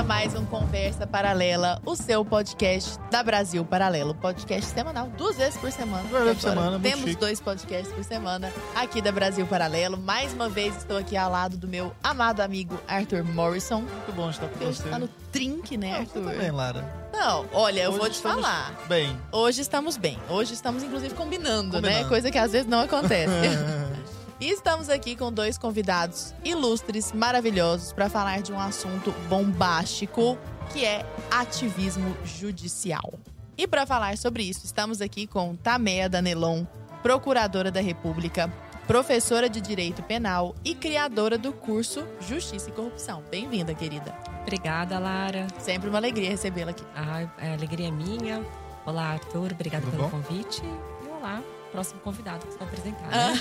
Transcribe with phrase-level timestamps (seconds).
[0.00, 4.14] Começa mais um Conversa Paralela, o seu podcast da Brasil Paralelo.
[4.14, 6.02] Podcast semanal, duas vezes por semana.
[6.08, 7.20] Duas vezes por semana, Temos chique.
[7.20, 9.98] dois podcasts por semana aqui da Brasil Paralelo.
[9.98, 13.80] Mais uma vez estou aqui ao lado do meu amado amigo Arthur Morrison.
[13.82, 14.88] Muito bom estar com hoje você.
[14.88, 16.32] tá no trinque, né, Ah, você Arthur?
[16.32, 17.10] também, Lara.
[17.12, 18.74] Não, olha, eu Hoje vou te falar.
[18.88, 19.14] Bem.
[19.30, 20.18] Hoje estamos bem.
[20.30, 21.80] Hoje estamos, inclusive, combinando, né?
[21.82, 22.08] Combinando.
[22.08, 23.30] Coisa que às vezes não acontece.
[24.40, 30.38] E estamos aqui com dois convidados ilustres, maravilhosos, para falar de um assunto bombástico,
[30.72, 33.12] que é ativismo judicial.
[33.58, 36.64] E para falar sobre isso, estamos aqui com Tamea Danelon,
[37.02, 38.50] procuradora da República,
[38.86, 43.22] professora de Direito Penal e criadora do curso Justiça e Corrupção.
[43.30, 44.16] Bem-vinda, querida.
[44.40, 45.48] Obrigada, Lara.
[45.58, 46.84] Sempre uma alegria recebê-la aqui.
[46.94, 48.42] A, a alegria é minha.
[48.86, 49.52] Olá, Arthur.
[49.52, 50.10] Obrigada Tudo pelo bom?
[50.10, 50.62] convite.
[50.64, 53.08] E olá, próximo convidado que você vai apresentar.
[53.08, 53.34] Né?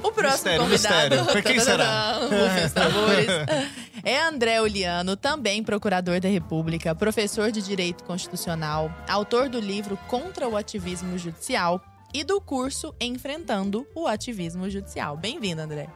[0.02, 1.24] O próximo Mistério, convidado.
[1.24, 1.42] mistério.
[1.42, 2.12] Quem será?
[2.18, 3.26] Rufem os tambores.
[4.04, 10.46] É André Oliano, também procurador da República, professor de Direito Constitucional, autor do livro Contra
[10.48, 11.82] o Ativismo Judicial
[12.14, 15.16] e do curso Enfrentando o Ativismo Judicial.
[15.16, 15.88] Bem-vindo, André.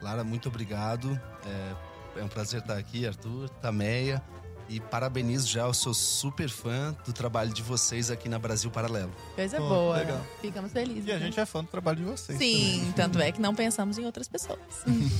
[0.00, 1.20] Lara, muito obrigado.
[2.16, 4.22] É, é um prazer estar aqui, Arthur, Tameia.
[4.68, 9.10] E parabenizo já, eu sou super fã do trabalho de vocês aqui na Brasil Paralelo.
[9.34, 9.96] Coisa Pô, boa.
[9.96, 10.20] legal.
[10.42, 11.06] Ficamos felizes.
[11.06, 11.24] E a né?
[11.24, 12.36] gente é fã do trabalho de vocês.
[12.36, 14.58] Sim, tanto é que não pensamos em outras pessoas.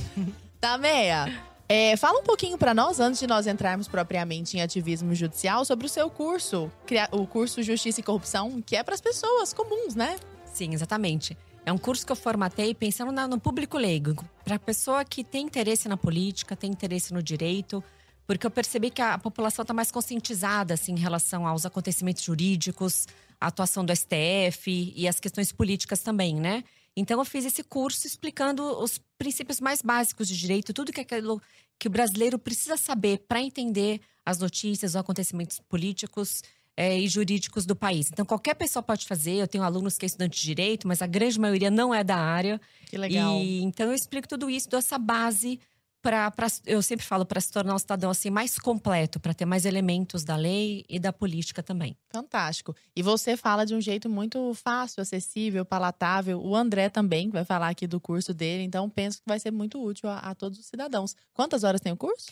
[0.61, 5.65] Tameia, é, fala um pouquinho pra nós, antes de nós entrarmos propriamente em ativismo judicial,
[5.65, 6.71] sobre o seu curso,
[7.11, 10.17] o curso Justiça e Corrupção, que é pras pessoas comuns, né?
[10.45, 11.35] Sim, exatamente.
[11.65, 15.45] É um curso que eu formatei pensando no público leigo, para a pessoa que tem
[15.45, 17.83] interesse na política, tem interesse no direito,
[18.29, 23.07] porque eu percebi que a, população está mais conscientizada assim, em relação aos acontecimentos jurídicos,
[23.41, 26.63] a atuação do STF e as questões políticas também, né?
[26.95, 31.03] Então eu fiz esse curso explicando os princípios mais básicos de direito, tudo que é
[31.03, 31.41] aquilo
[31.79, 36.43] que o brasileiro precisa saber para entender as notícias, os acontecimentos políticos
[36.77, 38.11] é, e jurídicos do país.
[38.11, 39.37] Então, qualquer pessoa pode fazer.
[39.37, 42.17] Eu tenho alunos que é estudante de direito, mas a grande maioria não é da
[42.17, 42.61] área.
[42.85, 43.39] Que legal.
[43.41, 45.59] E então eu explico tudo isso, dou essa base
[46.01, 46.31] para,
[46.65, 50.23] eu sempre falo, para se tornar um cidadão assim mais completo, para ter mais elementos
[50.23, 51.97] da lei e da política também.
[52.09, 52.75] Fantástico.
[52.95, 56.41] E você fala de um jeito muito fácil, acessível, palatável.
[56.41, 59.83] O André também vai falar aqui do curso dele, então penso que vai ser muito
[59.83, 61.15] útil a, a todos os cidadãos.
[61.33, 62.27] Quantas horas tem o curso?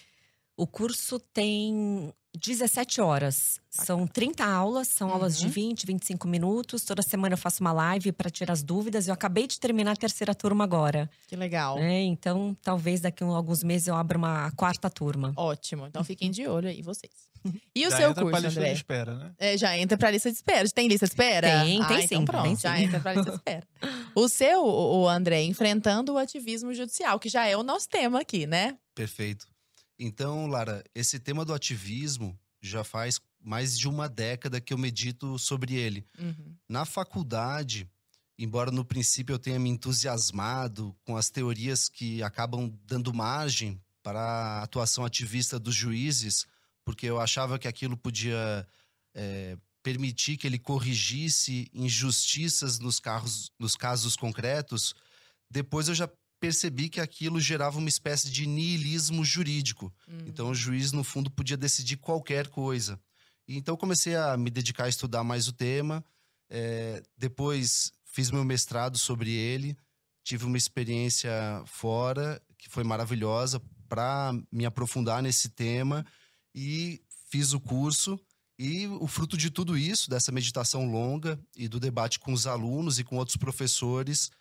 [0.56, 2.12] O curso tem
[2.42, 3.60] 17 horas.
[3.70, 5.52] São 30 aulas, são aulas de Uhum.
[5.52, 6.84] 20, 25 minutos.
[6.84, 9.08] Toda semana eu faço uma live para tirar as dúvidas.
[9.08, 11.10] Eu acabei de terminar a terceira turma agora.
[11.28, 11.78] Que legal.
[11.78, 12.02] né?
[12.02, 15.34] Então, talvez daqui a alguns meses eu abra uma quarta turma.
[15.36, 15.86] Ótimo.
[15.86, 17.12] Então fiquem de olho aí, vocês.
[17.76, 18.72] E o Já seu entra pra curso, lista André?
[18.72, 19.32] de espera, né?
[19.38, 20.68] É, já entra pra lista de espera.
[20.70, 21.48] Tem lista de espera?
[21.64, 22.84] Tem, tem ah, sim, Então pronto, tem já sim.
[22.84, 23.68] entra pra lista de espera.
[24.16, 28.48] O seu, o André, enfrentando o ativismo judicial, que já é o nosso tema aqui,
[28.48, 28.76] né?
[28.96, 29.46] Perfeito.
[30.00, 35.38] Então, Lara, esse tema do ativismo já faz mais de uma década que eu medito
[35.40, 36.06] sobre ele.
[36.20, 36.56] Uhum.
[36.68, 37.90] Na faculdade,
[38.38, 44.20] embora no princípio eu tenha me entusiasmado com as teorias que acabam dando margem para
[44.22, 46.46] a atuação ativista dos juízes,
[46.86, 48.68] porque eu achava que aquilo podia
[49.14, 54.94] é, permitir que ele corrigisse injustiças nos, carros, nos casos concretos,
[55.50, 56.10] depois eu já
[56.40, 59.94] percebi que aquilo gerava uma espécie de niilismo jurídico.
[60.08, 60.26] Hum.
[60.28, 63.00] Então o juiz, no fundo, podia decidir qualquer coisa.
[63.48, 66.04] E Então eu comecei a me dedicar a estudar mais o tema.
[66.50, 69.78] É, depois fiz meu mestrado sobre ele.
[70.24, 71.32] Tive uma experiência
[71.66, 76.06] fora que foi maravilhosa para me aprofundar nesse tema.
[76.54, 78.20] E fiz o curso.
[78.60, 82.98] E o fruto de tudo isso, dessa meditação longa e do debate com os alunos
[82.98, 84.32] e com outros professores,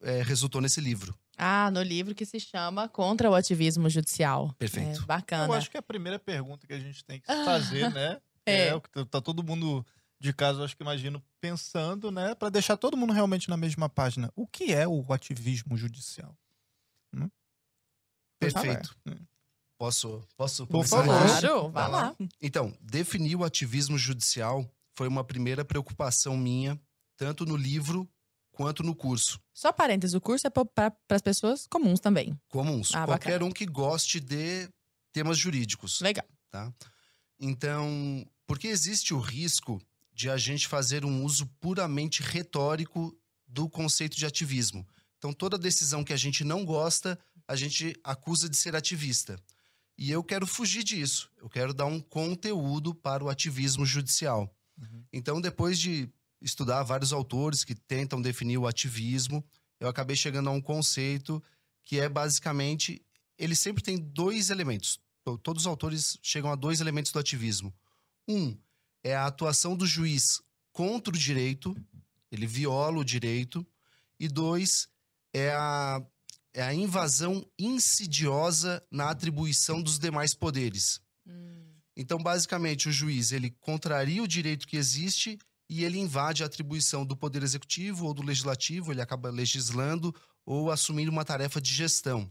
[0.00, 1.14] é, resultou nesse livro.
[1.36, 4.54] Ah, no livro que se chama Contra o Ativismo Judicial.
[4.58, 5.02] Perfeito.
[5.02, 5.44] É, bacana.
[5.46, 8.20] Eu acho que a primeira pergunta que a gente tem que fazer, né?
[8.48, 8.72] É.
[8.72, 9.84] o que tá- tá todo mundo
[10.20, 12.32] de casa, eu acho que imagino, pensando, né?
[12.36, 14.32] Pra deixar todo mundo realmente na mesma página.
[14.36, 16.32] O que é o ativismo judicial?
[17.12, 17.18] Por
[18.52, 18.66] favor.
[18.66, 18.96] Perfeito.
[19.78, 21.04] Posso, posso Por começar?
[21.04, 21.40] favor.
[21.40, 22.16] Claro, vai lá.
[22.40, 26.80] Então, definir o ativismo judicial foi uma primeira preocupação minha,
[27.16, 28.08] tanto no livro
[28.56, 29.38] quanto no curso.
[29.52, 32.34] Só parênteses, o curso é para as pessoas comuns também.
[32.48, 32.94] Comuns.
[32.94, 34.66] Ah, Qualquer um que goste de
[35.12, 36.00] temas jurídicos.
[36.00, 36.24] Legal.
[36.50, 36.72] tá?
[37.38, 39.78] Então, porque existe o risco
[40.10, 43.14] de a gente fazer um uso puramente retórico
[43.46, 44.86] do conceito de ativismo.
[45.18, 49.38] Então, toda decisão que a gente não gosta, a gente acusa de ser ativista.
[49.98, 51.30] E eu quero fugir disso.
[51.36, 54.50] Eu quero dar um conteúdo para o ativismo judicial.
[54.80, 55.04] Uhum.
[55.12, 56.10] Então, depois de
[56.46, 59.44] estudar vários autores que tentam definir o ativismo,
[59.78, 61.42] eu acabei chegando a um conceito
[61.84, 63.02] que é basicamente
[63.38, 64.98] ele sempre tem dois elementos.
[65.24, 67.74] to- todos os autores chegam a dois elementos do ativismo.
[68.28, 68.56] Um
[69.04, 70.40] é a atuação do juiz
[70.72, 71.76] contra o direito,
[72.30, 73.66] ele viola o direito.
[74.18, 74.88] E dois
[75.34, 76.00] é a,
[76.54, 81.00] é a invasão insidiosa na atribuição dos demais poderes.
[81.96, 85.38] Então, basicamente, o juiz ele contraria o direito que existe
[85.68, 90.14] e ele invade a atribuição do poder executivo ou do legislativo, ele acaba legislando
[90.44, 92.30] ou assumindo uma tarefa de gestão.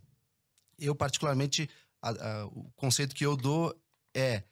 [0.79, 1.69] Eu, particularmente,
[2.01, 3.75] a- a- o conceito que eu dou
[4.15, 4.43] é,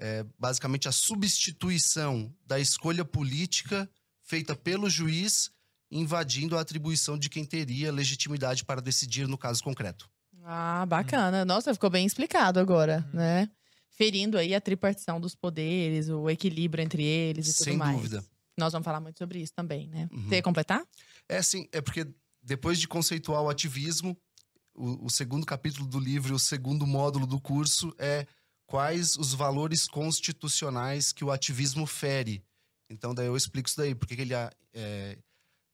[0.00, 3.88] é basicamente a substituição da escolha política
[4.22, 5.50] feita pelo juiz,
[5.90, 10.08] invadindo a atribuição de quem teria legitimidade para decidir no caso concreto.
[10.44, 11.44] Ah, bacana.
[11.44, 13.18] Nossa, ficou bem explicado agora, Uhum.
[13.20, 13.50] né?
[13.90, 17.96] Ferindo aí a tripartição dos poderes, o equilíbrio entre eles e tudo Sem mais.
[17.96, 18.24] dúvida.
[18.58, 20.08] Nós vamos falar muito sobre isso também, né?
[20.12, 20.28] Uhum.
[20.28, 20.82] Você ia completar?
[21.28, 22.06] É assim, é porque
[22.42, 24.16] depois de conceituar o ativismo,
[24.74, 28.26] o, o segundo capítulo do livro, o segundo módulo do curso é
[28.66, 32.42] quais os valores constitucionais que o ativismo fere.
[32.90, 35.18] Então daí eu explico isso daí, porque que ele, é,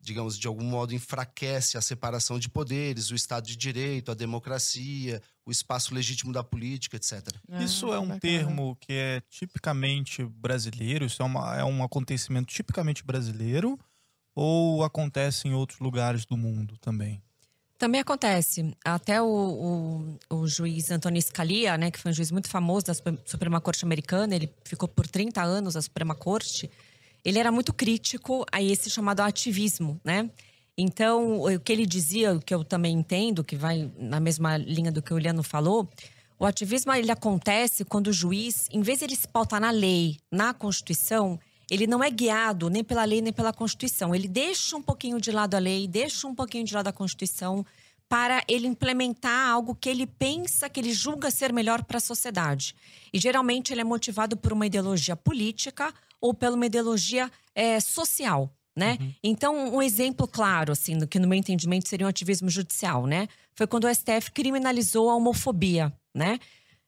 [0.08, 5.22] digamos, de algum modo enfraquece a separação de poderes, o Estado de Direito, a democracia,
[5.46, 7.28] o espaço legítimo da política, etc.
[7.60, 8.20] Isso Ah, é um bacana.
[8.20, 11.04] termo que é tipicamente brasileiro?
[11.04, 13.78] Isso é, uma- é um acontecimento tipicamente brasileiro?
[14.34, 17.20] Ou acontece em outros lugares do mundo também?
[17.76, 18.74] Também acontece.
[18.84, 22.94] Até o, o, o juiz Antônio Scalia, né, que foi um juiz muito famoso da
[22.94, 26.70] Suprema- Suprema Corte Americana, ele ficou por 30 anos na Suprema Corte.
[27.28, 30.30] Ele era muito crítico a esse chamado ativismo, né?
[30.78, 34.90] Então, o que ele dizia, o que eu também entendo, que vai na mesma linha
[34.90, 35.86] do que o Liano falou,
[36.38, 40.16] o ativismo ele acontece quando o juiz, em vez de ele se pautar na lei,
[40.32, 41.38] na Constituição,
[41.70, 44.14] ele não é guiado nem pela lei nem pela Constituição.
[44.14, 47.62] Ele deixa um pouquinho de lado a lei, deixa um pouquinho de lado a Constituição
[48.08, 52.74] para ele implementar algo que ele pensa, que ele julga ser melhor para a sociedade.
[53.12, 58.52] E geralmente ele é motivado por uma ideologia política ou por uma ideologia eh, social.
[58.76, 58.96] Né?
[59.24, 63.26] Então, um exemplo claro, assim, do que no meu entendimento seria um ativismo judicial, né?
[63.56, 66.38] Foi quando o STF criminalizou a homofobia, né?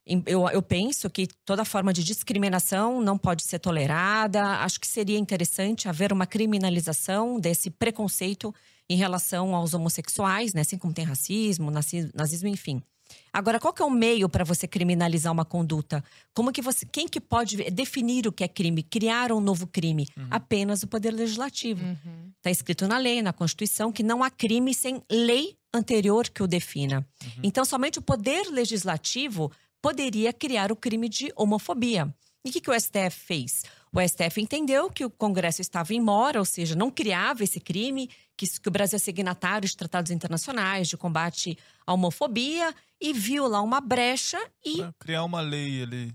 [0.07, 4.41] Eu, eu penso que toda forma de discriminação não pode ser tolerada.
[4.61, 8.55] Acho que seria interessante haver uma criminalização desse preconceito
[8.89, 10.61] em relação aos homossexuais, né?
[10.63, 12.81] Assim como tem racismo, nazi- nazismo, enfim.
[13.33, 16.03] Agora, qual que é o meio para você criminalizar uma conduta?
[16.35, 20.07] Como que você, quem que pode definir o que é crime, criar um novo crime?
[20.31, 21.85] Apenas o poder legislativo.
[21.85, 22.33] Uhum.
[22.37, 26.47] Está escrito na lei, na Constituição, que não há crime sem lei anterior que o
[26.47, 27.07] defina.
[27.43, 32.13] Então, somente o poder legislativo poderia criar o crime de homofobia.
[32.45, 33.63] E o que, que o STF fez?
[33.93, 38.09] O STF entendeu que o Congresso estava em mora, ou seja, não criava esse crime,
[38.41, 43.47] que, que o Brasil é signatário de tratados internacionais de combate à homofobia, e viu
[43.47, 46.15] lá uma brecha e Pra criar uma lei ali.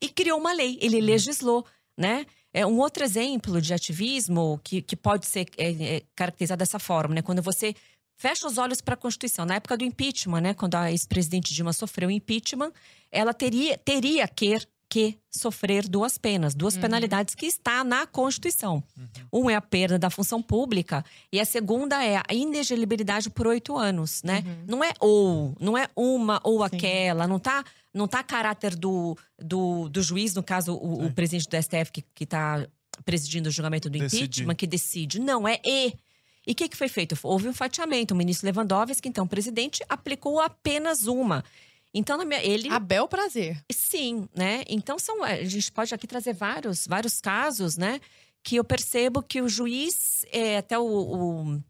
[0.00, 1.64] e criou uma lei, ele legislou,
[1.98, 2.26] né?
[2.52, 7.14] É um outro exemplo de ativismo que, que pode ser é, é, caracterizado dessa forma,
[7.14, 7.22] né?
[7.22, 7.74] Quando você
[8.16, 9.44] fecha os olhos para a Constituição.
[9.44, 10.54] Na época do impeachment, né?
[10.54, 12.72] Quando a ex-presidente Dilma sofreu impeachment,
[13.10, 14.56] ela teria, teria que,
[14.94, 18.80] que sofrer duas penas, duas penalidades que está na Constituição.
[19.32, 23.76] Um é a perda da função pública e a segunda é a inelegibilidade por oito
[23.76, 24.44] anos, né?
[24.68, 26.76] Não é ou, não é uma ou Sim.
[26.76, 31.12] aquela, não tá, não tá a caráter do, do, do juiz, no caso, o, o
[31.12, 32.64] presidente do STF que, que tá
[33.04, 34.26] presidindo o julgamento do Decidir.
[34.26, 35.18] impeachment, que decide.
[35.18, 35.92] Não, é e.
[36.46, 37.18] E o que, que foi feito?
[37.22, 38.12] Houve um fatiamento.
[38.12, 41.42] O ministro Lewandowski, então presidente, aplicou apenas uma.
[41.94, 42.68] Então, na minha, ele.
[42.68, 43.62] A bel prazer.
[43.70, 44.64] Sim, né?
[44.68, 48.00] Então são, a gente pode aqui trazer vários, vários casos, né?
[48.42, 51.62] Que eu percebo que o juiz, é, até o, o,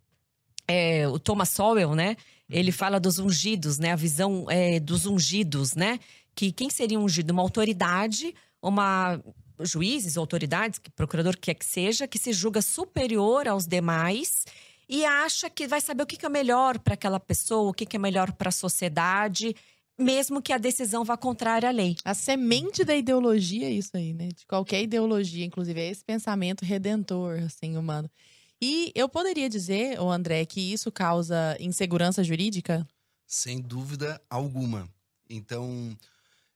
[0.67, 2.17] é, o Thomas Sowell, né?
[2.49, 3.93] Ele fala dos ungidos, né?
[3.93, 6.01] A visão é, dos ungidos, né?
[6.35, 7.31] Que quem seria um ungido?
[7.31, 9.23] Uma autoridade, uma
[9.61, 14.45] juízes, autoridades, que procurador quer que seja, que se julga superior aos demais
[14.89, 17.87] e acha que vai saber o que que é melhor para aquela pessoa, o que
[17.87, 19.55] que é melhor para a sociedade,
[19.99, 21.97] mesmo que a decisão vá contrária à lei.
[22.05, 24.29] A semente da ideologia é isso aí, né?
[24.29, 28.11] De qualquer ideologia, inclusive, é esse pensamento redentor, assim, humano.
[28.61, 32.87] E eu poderia dizer, ô André, que isso causa insegurança jurídica?
[33.27, 34.89] Sem dúvida alguma.
[35.29, 35.97] Então,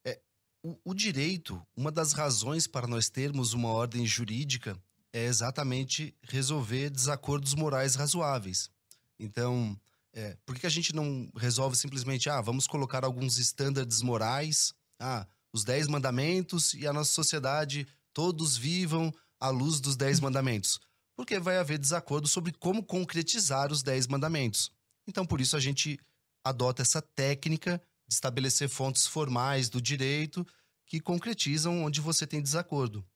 [0.04, 0.18] é,
[0.62, 4.76] o, o direito, uma das razões para nós termos uma ordem jurídica
[5.12, 8.70] é exatamente resolver desacordos morais razoáveis.
[9.18, 9.78] Então,
[10.18, 15.24] é, por que a gente não resolve simplesmente, ah, vamos colocar alguns estándares morais, ah,
[15.52, 20.80] os dez mandamentos e a nossa sociedade, todos vivam à luz dos dez mandamentos?
[21.14, 24.72] Porque vai haver desacordo sobre como concretizar os dez mandamentos.
[25.06, 26.00] Então, por isso, a gente
[26.42, 30.44] adota essa técnica de estabelecer fontes formais do direito
[30.84, 33.06] que concretizam onde você tem desacordo.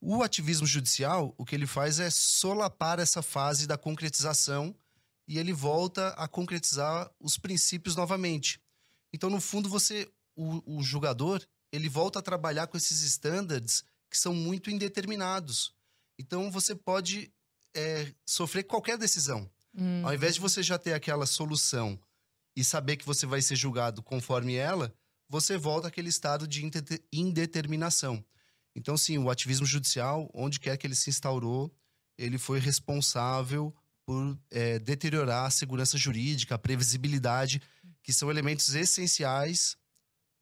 [0.00, 4.74] O ativismo judicial, o que ele faz é solapar essa fase da concretização
[5.30, 8.60] e ele volta a concretizar os princípios novamente.
[9.12, 14.18] Então, no fundo, você, o, o julgador, ele volta a trabalhar com esses standards que
[14.18, 15.72] são muito indeterminados.
[16.18, 17.32] Então, você pode
[17.72, 19.48] é, sofrer qualquer decisão.
[19.72, 20.04] Hum.
[20.04, 21.96] Ao invés de você já ter aquela solução
[22.56, 24.92] e saber que você vai ser julgado conforme ela,
[25.28, 28.24] você volta àquele estado de indete- indeterminação.
[28.74, 31.72] Então, sim, o ativismo judicial, onde quer que ele se instaurou,
[32.18, 33.72] ele foi responsável
[34.10, 37.62] por é, deteriorar a segurança jurídica, a previsibilidade,
[38.02, 39.76] que são elementos essenciais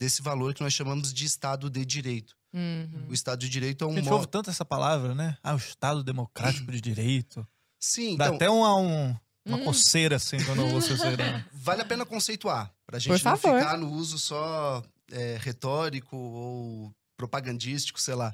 [0.00, 2.34] desse valor que nós chamamos de Estado de Direito.
[2.54, 3.08] Uhum.
[3.10, 4.14] O Estado de Direito é A um gente modo...
[4.14, 5.36] ouve tanto essa palavra, né?
[5.42, 7.46] Ah, o Estado Democrático de Direito.
[7.78, 9.64] Sim, Dá então, até uma, um- uma Hum.
[9.64, 11.44] coceira, assim, quando você será.
[11.52, 14.82] vale a pena conceituar, para a gente não ficar no uso só
[15.12, 18.32] é, retórico ou propagandístico, sei lá.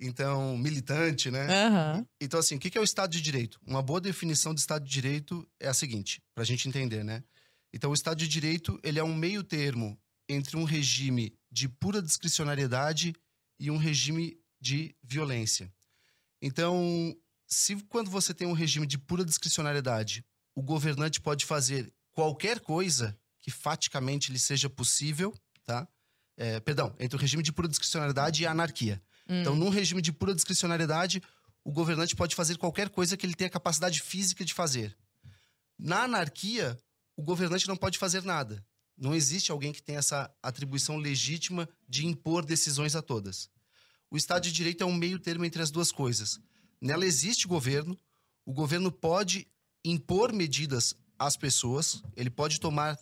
[0.00, 1.46] Então, militante, né?
[1.66, 2.06] Aham.
[2.20, 3.60] Então, assim, o que que é o Estado de Direito?
[3.66, 7.22] Uma boa definição de Estado de Direito é a seguinte, para a gente entender, né?
[7.72, 9.98] Então, o Estado de Direito, ele é um meio termo
[10.28, 13.14] entre um regime de pura discricionariedade
[13.58, 15.72] e um regime de violência.
[16.40, 20.24] Então, se quando você tem um regime de pura discricionariedade,
[20.54, 25.34] o governante pode fazer qualquer coisa que faticamente lhe seja possível,
[25.64, 25.86] tá?
[26.36, 29.02] É, perdão, entre o regime de pura discricionariedade e a anarquia.
[29.28, 29.40] Hum.
[29.40, 31.22] Então, num regime de pura discricionariedade,
[31.64, 34.96] o governante pode fazer qualquer coisa que ele tenha capacidade física de fazer.
[35.78, 36.78] Na anarquia,
[37.16, 38.64] o governante não pode fazer nada.
[38.96, 43.48] Não existe alguém que tenha essa atribuição legítima de impor decisões a todas.
[44.10, 46.38] O Estado de Direito é um meio termo entre as duas coisas.
[46.80, 47.98] Nela existe governo,
[48.44, 49.48] o governo pode
[49.84, 52.98] impor medidas às pessoas, ele pode tomar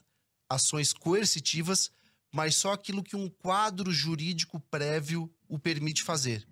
[0.49, 1.91] ações coercitivas,
[2.33, 6.47] mas só aquilo que um quadro jurídico prévio o permite fazer.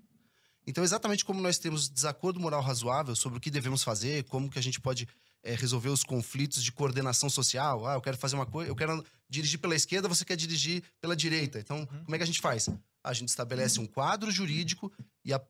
[0.67, 4.59] Então, exatamente como nós temos desacordo moral razoável sobre o que devemos fazer, como que
[4.59, 5.09] a gente pode
[5.43, 7.87] eh, resolver os conflitos de coordenação social.
[7.87, 11.17] Ah, eu quero fazer uma coisa, eu quero dirigir pela esquerda, você quer dirigir pela
[11.17, 11.59] direita.
[11.59, 12.69] Então, como é que a gente faz?
[13.03, 14.93] A gente estabelece um quadro jurídico
[15.25, 15.41] e a-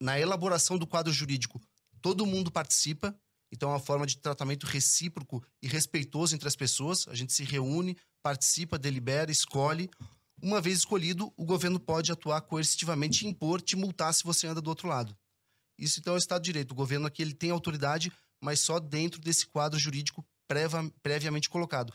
[0.00, 1.60] na elaboração do quadro jurídico
[2.00, 3.14] todo mundo participa.
[3.52, 7.06] Então, é uma forma de tratamento recíproco e respeitoso entre as pessoas.
[7.06, 9.90] A gente se reúne, participa, delibera, escolhe.
[10.42, 14.60] Uma vez escolhido, o governo pode atuar coercitivamente e impor, te multar se você anda
[14.60, 15.16] do outro lado.
[15.78, 16.72] Isso então é o Estado de Direito.
[16.72, 20.24] O governo aqui ele tem autoridade, mas só dentro desse quadro jurídico
[21.02, 21.92] previamente colocado.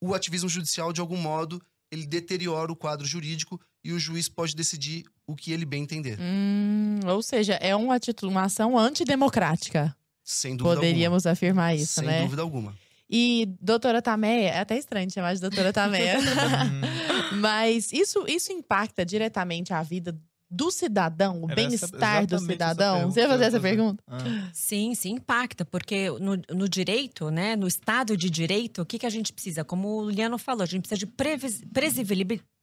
[0.00, 4.54] O ativismo judicial, de algum modo, ele deteriora o quadro jurídico e o juiz pode
[4.56, 6.18] decidir o que ele bem entender.
[6.20, 9.96] Hum, ou seja, é uma, atitude, uma ação antidemocrática.
[10.24, 11.82] Sem dúvida Poderíamos afirmar alguma.
[11.82, 12.22] isso, Sem né?
[12.22, 12.76] dúvida alguma.
[13.08, 16.16] E doutora Tameia, é até estranho chamar de doutora Tameia.
[17.40, 23.10] Mas isso, isso impacta diretamente a vida do cidadão, o bem-estar do cidadão?
[23.10, 24.02] Você ia fazer essa pergunta?
[24.06, 24.18] Ah.
[24.52, 29.06] Sim, sim, impacta, porque no, no direito, né, no Estado de Direito, o que, que
[29.06, 29.64] a gente precisa?
[29.64, 31.60] Como o Liano falou, a gente precisa de previs,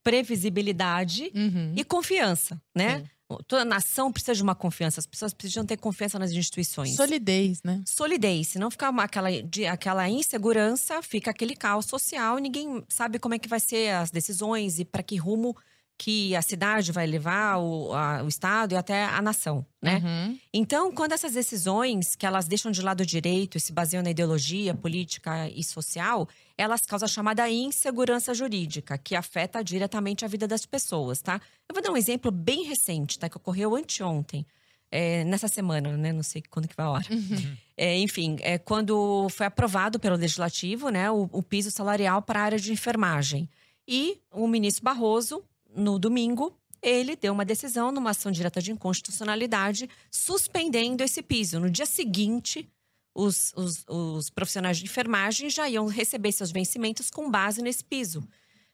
[0.03, 1.73] previsibilidade- Uhum.
[1.75, 2.99] e confiança, né?
[2.99, 3.05] Sim.
[3.47, 6.95] Toda nação precisa de uma confiança, as pessoas precisam ter confiança nas instituições.
[6.95, 7.81] Solidez, né?
[7.87, 13.33] Solidez, se não ficar aquela, de- aquela insegurança, fica aquele caos social, ninguém sabe como
[13.33, 15.55] é que vai ser as decisões e para que rumo
[15.97, 20.01] que a cidade vai levar, o, a- o Estado e até a nação, né?
[20.03, 20.39] Uhum.
[20.53, 24.09] Então, quando essas decisões, que elas deixam de lado o direito e se baseiam na
[24.11, 30.47] ideologia política e social, elas causam a chamada insegurança jurídica, que afeta diretamente a vida
[30.47, 31.39] das pessoas, tá?
[31.69, 33.29] Eu vou dar um exemplo bem recente, tá?
[33.29, 34.45] Que ocorreu anteontem,
[34.91, 36.11] é, nessa semana, né?
[36.11, 37.05] Não sei quando que vai a hora.
[37.75, 41.09] É, enfim, é, quando foi aprovado pelo Legislativo, né?
[41.09, 43.49] O, o piso salarial para a área de enfermagem.
[43.87, 45.43] E o ministro Barroso,
[45.75, 51.59] no domingo, ele deu uma decisão numa ação direta de inconstitucionalidade, suspendendo esse piso.
[51.59, 52.67] No dia seguinte,
[53.15, 58.23] os, os- os profissionais de enfermagem já iam receber seus vencimentos com base nesse piso,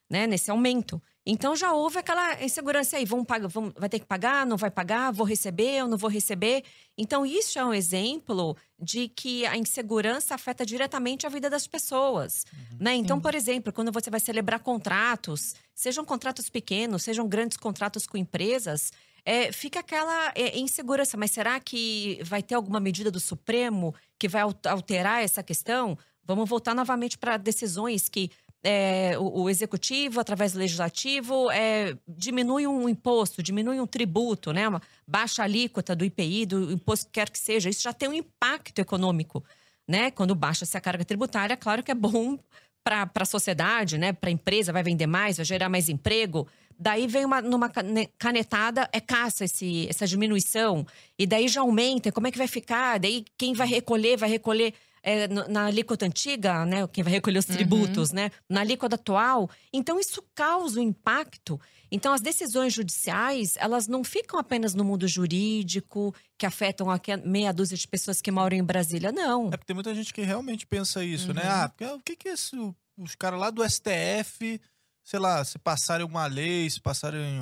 [0.09, 0.25] né?
[0.25, 1.01] Nesse aumento.
[1.25, 4.71] Então já houve aquela insegurança aí, vão pagar, vão, vai ter que pagar, não vai
[4.71, 6.63] pagar, vou receber ou não vou receber.
[6.97, 12.45] Então isso é um exemplo de que a insegurança afeta diretamente a vida das pessoas,
[12.79, 12.95] né?
[12.95, 13.21] Então, Sim.
[13.21, 18.91] por exemplo, quando você vai celebrar contratos, sejam contratos pequenos, sejam grandes contratos com empresas,
[19.23, 21.15] é, fica aquela é, insegurança.
[21.15, 25.95] Mas será que vai ter alguma medida do Supremo que vai al- alterar essa questão?
[26.23, 28.31] Vamos voltar novamente para decisões que
[28.63, 34.67] é, o, o executivo, através do legislativo, é, diminui um imposto, diminui um tributo, né?
[34.67, 37.69] Uma baixa alíquota do IPI, do imposto que quer que seja.
[37.69, 39.43] Isso já tem um impacto econômico,
[39.87, 40.11] né?
[40.11, 42.37] Quando baixa-se a carga tributária, claro que é bom
[42.83, 44.11] para a sociedade, né?
[44.11, 46.47] Para a empresa, vai vender mais, vai gerar mais emprego.
[46.77, 47.69] Daí vem uma, numa
[48.17, 50.87] canetada, é caça esse, essa diminuição.
[51.17, 52.09] E daí já aumenta.
[52.09, 52.99] Como é que vai ficar?
[52.99, 54.73] Daí quem vai recolher, vai recolher
[55.03, 56.87] é, na alíquota antiga, né?
[56.87, 57.55] Quem vai recolher os uhum.
[57.55, 58.15] tributos, uhum.
[58.15, 58.31] né?
[58.49, 59.49] Na alíquota atual.
[59.71, 61.59] Então, isso causa um impacto.
[61.91, 67.51] Então, as decisões judiciais, elas não ficam apenas no mundo jurídico, que afetam a meia
[67.51, 69.47] dúzia de pessoas que moram em Brasília, não.
[69.47, 71.41] É porque tem muita gente que realmente pensa isso, né?
[71.41, 71.47] uhum.
[71.47, 71.53] né?
[71.53, 72.75] Ah, porque, o que que é isso?
[72.97, 74.61] Os caras lá do STF,
[75.03, 77.39] sei lá, se passarem uma lei, se passarem.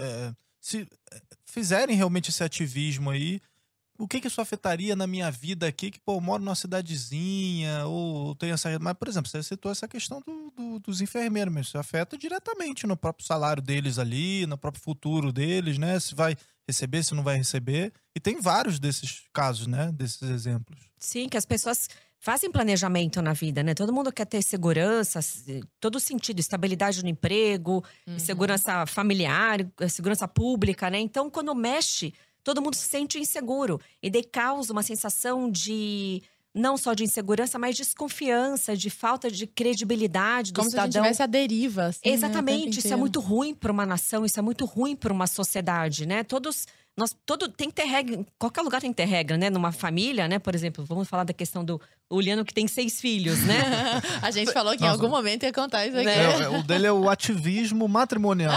[0.00, 3.40] É, se é, fizerem realmente esse ativismo aí,
[4.00, 5.90] o que que isso afetaria na minha vida aqui?
[5.90, 8.78] Que, pô, eu moro numa cidadezinha, ou tenho essa.
[8.78, 12.86] Mas, por exemplo, você citou essa questão do, do, dos enfermeiros, mas isso afeta diretamente
[12.86, 16.00] no próprio salário deles ali, no próprio futuro deles, né?
[16.00, 16.34] Se vai
[16.66, 17.92] receber, se não vai receber.
[18.14, 19.92] E tem vários desses casos, né?
[19.92, 20.78] Desses exemplos.
[20.98, 21.86] Sim, que as pessoas
[22.18, 23.74] fazem planejamento na vida, né?
[23.74, 25.20] Todo mundo quer ter segurança,
[25.78, 28.18] todo sentido, estabilidade no emprego, uhum.
[28.18, 29.58] segurança familiar,
[29.90, 30.98] segurança pública, né?
[30.98, 33.80] Então, quando mexe todo mundo se sente inseguro.
[34.02, 36.22] E daí causa uma sensação de
[36.54, 40.86] não só de insegurança, mas desconfiança, de falta de credibilidade do Como cidadão.
[40.86, 41.86] Como se a tivesse a deriva.
[41.86, 44.96] Assim, né, Exatamente, né, isso é muito ruim para uma nação, isso é muito ruim
[44.96, 46.24] para uma sociedade, né?
[46.24, 46.66] Todos
[47.00, 49.48] nós todo tem que ter regra, qualquer lugar tem que ter regra, né?
[49.48, 50.38] Numa família, né?
[50.38, 51.80] Por exemplo, vamos falar da questão do
[52.10, 54.02] Uliano que tem seis filhos, né?
[54.20, 54.90] a gente falou que Nossa.
[54.90, 56.08] em algum momento ia contar isso aqui.
[56.08, 58.52] É, o dele é o ativismo matrimonial.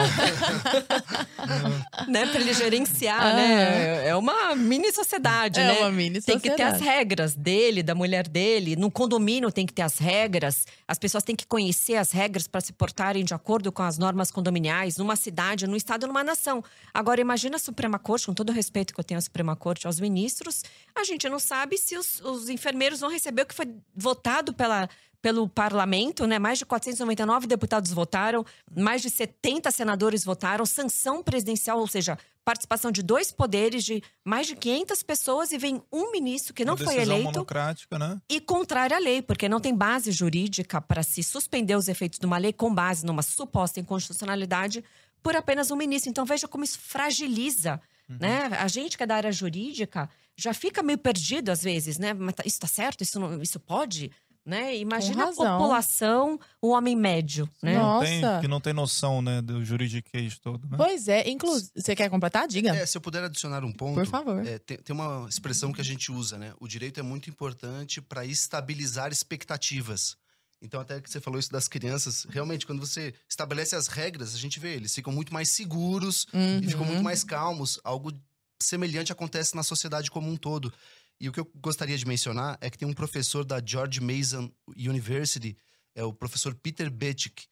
[2.09, 2.25] né?
[2.25, 3.33] Pra ele gerenciar, ah.
[3.33, 4.07] né?
[4.07, 5.79] É uma mini sociedade, é né?
[5.79, 6.41] É uma mini sociedade.
[6.41, 8.75] Tem que ter as regras dele, da mulher dele.
[8.75, 10.65] No condomínio tem que ter as regras.
[10.85, 14.31] As pessoas têm que conhecer as regras para se portarem de acordo com as normas
[14.31, 14.97] condominiais.
[14.97, 16.61] Numa cidade, num estado, numa nação.
[16.93, 19.85] Agora, imagina a Suprema Corte, com todo o respeito que eu tenho à Suprema Corte,
[19.85, 20.63] aos ministros.
[20.95, 24.89] A gente não sabe se os, os enfermeiros vão receber o que foi votado pela,
[25.21, 26.39] pelo parlamento, né?
[26.39, 28.43] Mais de 499 deputados votaram,
[28.75, 34.47] mais de 70 senadores votaram, sanção presidencial, ou seja, participação de dois poderes, de mais
[34.47, 38.19] de 500 pessoas e vem um ministro que não Uma foi eleito monocrática, né?
[38.27, 42.25] e contrário à lei, porque não tem base jurídica para se suspender os efeitos de
[42.25, 44.83] uma lei com base numa suposta inconstitucionalidade
[45.23, 46.09] por apenas um ministro.
[46.09, 48.17] Então veja como isso fragiliza, uhum.
[48.19, 48.45] né?
[48.59, 52.13] A gente que é da área jurídica já fica meio perdido às vezes, né?
[52.13, 53.01] Mas tá, isso está certo?
[53.01, 54.11] Isso, não, isso pode?
[54.45, 54.77] Né?
[54.77, 57.77] Imagina a população, o homem médio, né?
[57.77, 58.05] Nossa.
[58.05, 60.75] Tem, que não tem noção, né, do juridiquês todo, né?
[60.75, 62.45] Pois é, inclusive, você quer completar?
[62.45, 62.75] Diga.
[62.75, 63.93] É, se eu puder adicionar um ponto.
[63.93, 64.45] Por favor.
[64.45, 66.53] É, tem, tem, uma expressão que a gente usa, né?
[66.59, 70.17] O direito é muito importante para estabilizar expectativas.
[70.63, 74.37] Então, até que você falou isso das crianças, realmente, quando você estabelece as regras, a
[74.37, 76.59] gente vê, eles ficam muito mais seguros uhum.
[76.59, 77.03] e ficam muito uhum.
[77.03, 77.81] mais calmos.
[77.83, 78.13] Algo
[78.61, 80.73] semelhante acontece na sociedade como um todo.
[81.19, 84.49] E o que eu gostaria de mencionar é que tem um professor da George Mason
[84.77, 85.57] University,
[85.93, 87.43] é o professor Peter Betick.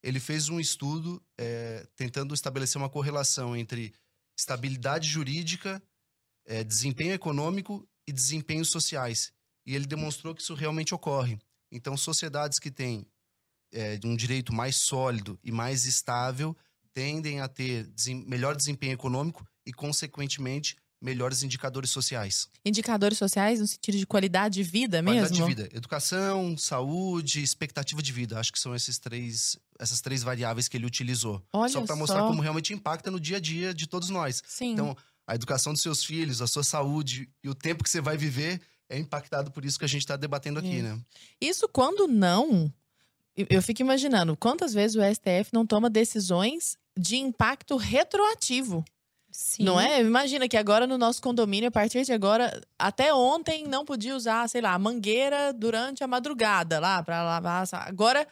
[0.00, 3.92] Ele fez um estudo é, tentando estabelecer uma correlação entre
[4.38, 5.82] estabilidade jurídica,
[6.46, 9.32] é, desempenho econômico e desempenhos sociais.
[9.66, 11.36] E ele demonstrou que isso realmente ocorre.
[11.70, 13.06] Então, sociedades que têm
[13.72, 16.56] é, um direito mais sólido e mais estável
[16.92, 17.88] tendem a ter
[18.26, 22.48] melhor desempenho econômico e, consequentemente, melhores indicadores sociais.
[22.64, 25.28] Indicadores sociais no sentido de qualidade de vida mesmo?
[25.28, 25.76] Qualidade de vida.
[25.76, 28.38] Educação, saúde, expectativa de vida.
[28.38, 31.42] Acho que são esses três, essas três variáveis que ele utilizou.
[31.52, 34.42] Olha só para mostrar como realmente impacta no dia a dia de todos nós.
[34.46, 34.72] Sim.
[34.72, 38.16] Então, a educação dos seus filhos, a sua saúde e o tempo que você vai
[38.16, 40.82] viver é impactado por isso que a gente está debatendo aqui, isso.
[40.82, 41.00] né?
[41.40, 42.70] Isso quando não.
[43.36, 48.84] Eu fico imaginando quantas vezes o STF não toma decisões de impacto retroativo.
[49.30, 49.62] Sim.
[49.62, 50.00] Não é?
[50.00, 54.48] Imagina que agora no nosso condomínio, a partir de agora, até ontem não podia usar,
[54.48, 57.64] sei lá, mangueira durante a madrugada lá para lavar.
[57.72, 58.26] Agora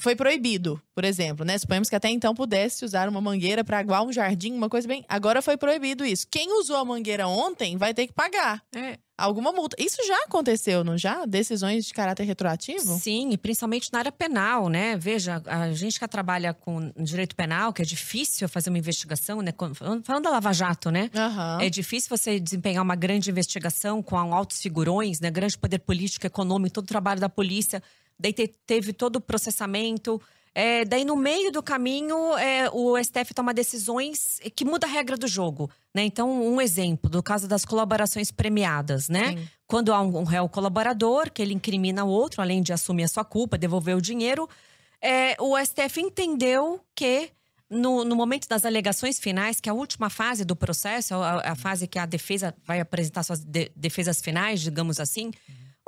[0.00, 1.56] foi proibido, por exemplo, né?
[1.58, 5.04] Suponhamos que até então pudesse usar uma mangueira para aguar um jardim, uma coisa bem.
[5.08, 6.26] Agora foi proibido isso.
[6.30, 8.62] Quem usou a mangueira ontem vai ter que pagar.
[8.74, 8.98] É.
[9.16, 9.76] Alguma multa.
[9.78, 11.26] Isso já aconteceu, não já?
[11.26, 12.98] Decisões de caráter retroativo?
[12.98, 14.96] Sim, e principalmente na área penal, né?
[14.96, 19.52] Veja, a gente que trabalha com direito penal, que é difícil fazer uma investigação, né?
[20.02, 21.10] Falando da Lava Jato, né?
[21.14, 21.60] Uhum.
[21.60, 25.30] É difícil você desempenhar uma grande investigação com altos figurões, né?
[25.30, 27.82] Grande poder político, econômico, todo o trabalho da polícia
[28.20, 30.20] daí te, teve todo o processamento.
[30.54, 35.16] É, daí, no meio do caminho, é, o STF toma decisões que muda a regra
[35.16, 35.70] do jogo.
[35.94, 36.04] Né?
[36.04, 39.36] Então, um exemplo, do caso das colaborações premiadas, né?
[39.36, 39.48] Sim.
[39.66, 43.24] Quando há um, réu colaborador, que ele incrimina o outro, além de assumir a sua
[43.24, 44.48] culpa, devolver o dinheiro,
[45.00, 47.30] é, o STF entendeu que
[47.70, 51.54] no, no, momento das alegações finais, que é a última fase do processo, a, a
[51.54, 55.32] fase que a defesa vai apresentar suas de, defesas finais, digamos assim, o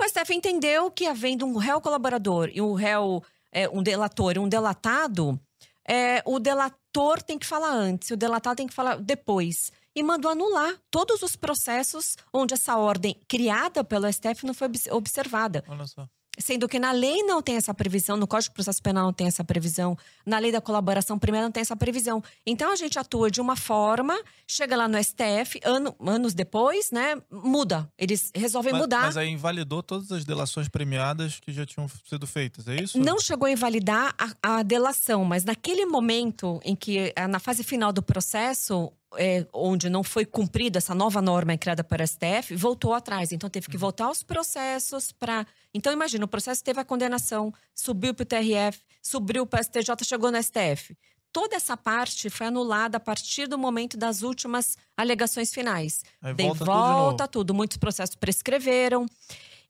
[0.02, 4.40] O STF entendeu que, havendo um réu colaborador e um réu, é, um delator e
[4.40, 5.40] um delatado,
[5.88, 9.70] é, o delator tem que falar antes, o delatado tem que falar depois.
[9.94, 15.62] E mandou anular todos os processos onde essa ordem criada pelo STF não foi observada.
[15.68, 16.08] Olha só.
[16.38, 19.26] Sendo que na lei não tem essa previsão, no Código de Processo Penal não tem
[19.26, 22.22] essa previsão, na lei da colaboração primeira não tem essa previsão.
[22.46, 27.20] Então a gente atua de uma forma, chega lá no STF, ano, anos depois, né?
[27.30, 27.90] Muda.
[27.98, 29.02] Eles resolvem Mas, mudar.
[29.02, 32.98] mas aí invalidou todas as delações premiadas que já tinham sido feitas, é isso?
[32.98, 37.62] Não chegou a invalidar a, a delação, mas naquele momento em que, eh, na fase
[37.62, 42.94] final do processo, é, onde não foi cumprida essa nova norma criada para STF, voltou
[42.94, 43.32] atrás.
[43.32, 45.46] Então teve que voltar aos processos para.
[45.74, 50.04] Então imagina, o processo teve a condenação, subiu para o TRF, subiu para o STJ,
[50.04, 50.96] chegou no STF.
[51.32, 56.02] Toda essa parte foi anulada a partir do momento das últimas alegações finais.
[56.20, 59.06] Aí volta volta, tudo tudo, muitos processos prescreveram.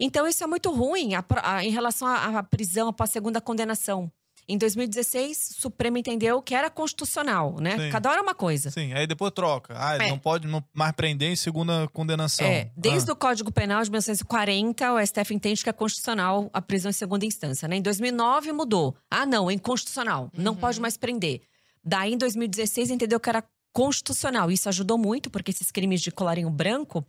[0.01, 3.41] Então isso é muito ruim a a- em relação à à prisão após a segunda
[3.41, 4.11] condenação.
[4.49, 7.79] Em 2016, o Supremo entendeu que era constitucional, né?
[7.79, 7.91] Sim.
[7.91, 8.71] Cada hora é uma coisa.
[8.71, 9.75] Sim, aí depois troca.
[9.79, 10.09] Ah, É.
[10.11, 12.47] não pode não mais prender em segunda condenação.
[12.47, 16.61] É, desde Ah, o Código Penal de 1940, o STF entende que é constitucional a
[16.61, 17.69] prisão em segunda instância.
[17.69, 17.77] Né?
[17.77, 18.97] Em 2009 mudou.
[19.11, 20.31] Ah, não, é inconstitucional.
[20.37, 20.59] Não Uhum.
[20.59, 21.41] pode mais prender.
[21.85, 24.51] Daí, em 2016, entendeu que era constitucional.
[24.51, 27.05] Isso ajudou muito, porque esses crimes de colarinho branco,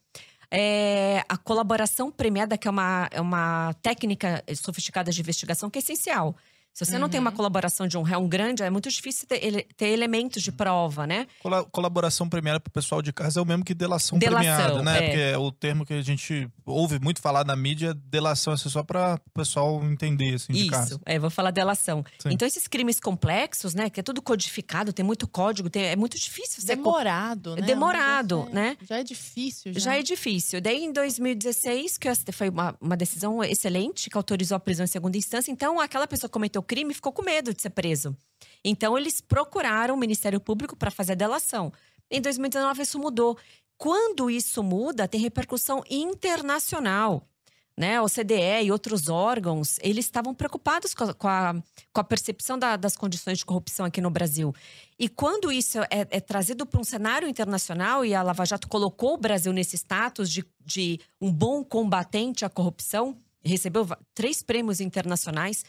[0.50, 5.82] é, a colaboração premiada, que é uma, é uma técnica sofisticada de investigação que é
[5.82, 6.36] essencial.
[6.74, 7.36] Se você não tem uma Uhum.
[7.36, 11.28] colaboração de um réu grande, é muito difícil ter, ele- ter elementos de prova, né?
[11.42, 14.98] cola- colaboração premiada pro pessoal de casa é o mesmo que delação, Delação, premiada, né?
[14.98, 15.02] é.
[15.06, 18.82] Porque é o termo que a gente ouve muito falar na mídia, delação, assim, só
[18.82, 21.00] para o pessoal entender, assim, de Isso, casa.
[21.06, 22.04] é, vou falar delação.
[22.18, 22.30] Sim.
[22.32, 26.18] Então, esses crimes complexos, né, que é tudo codificado, tem muito código, tem- é muito
[26.18, 27.62] difícil Demorado, né?
[27.62, 28.78] Demorado, O negócio né?
[28.90, 29.74] Já é difícil.
[29.74, 30.60] Já, Já é difícil.
[30.60, 34.88] Daí, em 2016, que o foi uma, uma decisão excelente, que autorizou a prisão em
[34.88, 35.52] segunda instância.
[35.52, 38.15] Então, aquela pessoa que cometeu o crime ficou com medo de ser preso.
[38.63, 41.73] Então, eles procuraram o Ministério Público para fazer a delação.
[42.10, 43.38] Em 2019, isso mudou.
[43.78, 47.28] Quando isso muda, tem repercussão internacional.
[47.76, 51.56] Né, o CDE e outros órgãos, eles estavam preocupados com a, com a,
[51.91, 54.54] com a percepção da- das condições de corrupção aqui no Brasil.
[54.99, 59.15] E quando isso é, é trazido para um cenário internacional, e a Lava Jato colocou
[59.15, 65.65] o Brasil nesse status de, de um bom combatente à corrupção, recebeu três prêmios internacionais,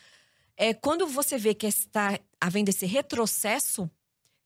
[0.57, 3.91] é, quando você vê que está havendo esse retrocesso, o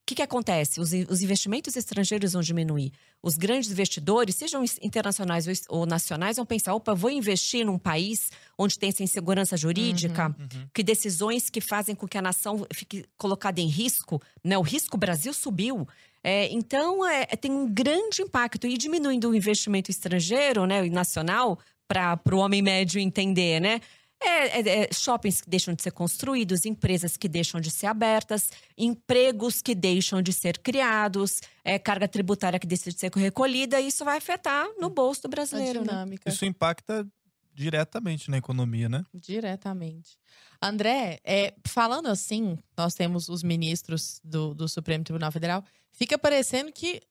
[0.09, 0.79] que, que acontece?
[0.79, 2.91] Os, os investimentos estrangeiros vão diminuir.
[3.21, 7.63] Os grandes investidores, sejam is- internacionais ou ou nacionais, vão pensar: opa, eu vou investir
[7.63, 10.67] num país onde tem essa insegurança jurídica, Uhum.
[10.73, 14.57] que decisões que fazem com que a nação fique colocada em risco, né?
[14.57, 15.87] O risco Brasil subiu.
[16.23, 18.65] É, então, é, é, tem um grande impacto.
[18.65, 23.79] E diminuindo o investimento estrangeiro né, e nacional, para o homem médio entender, né?
[24.21, 28.49] É, é- é shoppings que deixam de ser construídos, empresas que deixam de ser abertas,
[28.77, 33.87] empregos que deixam de ser criados, é, carga tributária que deixa de ser recolhida, e
[33.87, 35.79] isso vai afetar no bolso do A brasileiro.
[35.79, 35.87] Né?
[35.87, 36.29] dinâmica.
[36.29, 37.07] Isso impacta
[37.53, 39.05] diretamente na economia, né?
[39.13, 40.17] Diretamente.
[40.61, 46.71] André, é, falando assim, nós temos os ministros do, do Supremo Tribunal Federal, fica parecendo
[46.71, 47.01] que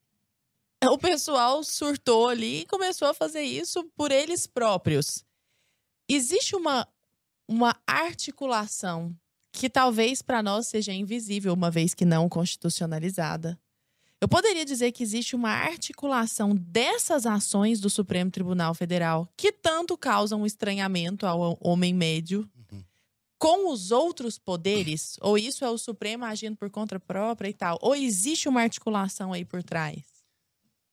[0.85, 5.25] o pessoal surtou ali e começou a fazer isso por eles próprios.
[6.09, 6.89] Existe uma,
[7.49, 9.17] uma articulação
[9.51, 13.59] que talvez para nós seja invisível, uma vez que não constitucionalizada.
[14.21, 19.97] Eu poderia dizer que existe uma articulação dessas ações do Supremo Tribunal Federal que tanto
[19.97, 22.83] causam estranhamento ao homem médio Uhum.
[23.39, 25.17] com os outros poderes?
[25.23, 27.79] Ou isso é o Supremo agindo por conta própria e tal?
[27.81, 30.05] Ou existe uma articulação aí por trás?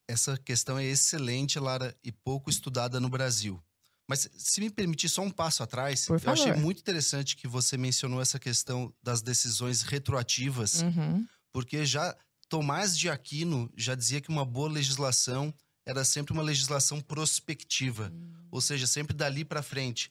[0.08, 3.60] Essa questão é excelente, Lara, e pouco estudada no Brasil.
[4.08, 8.20] Mas se me permitir só um passo atrás, eu achei muito interessante que você mencionou
[8.20, 11.26] essa questão das decisões retroativas, Uhum.
[11.52, 12.16] porque já
[12.48, 15.52] Tomás de Aquino já dizia que uma boa legislação
[15.84, 18.12] era sempre uma legislação prospectiva,
[18.50, 20.08] ou seja, sempre dali para frente.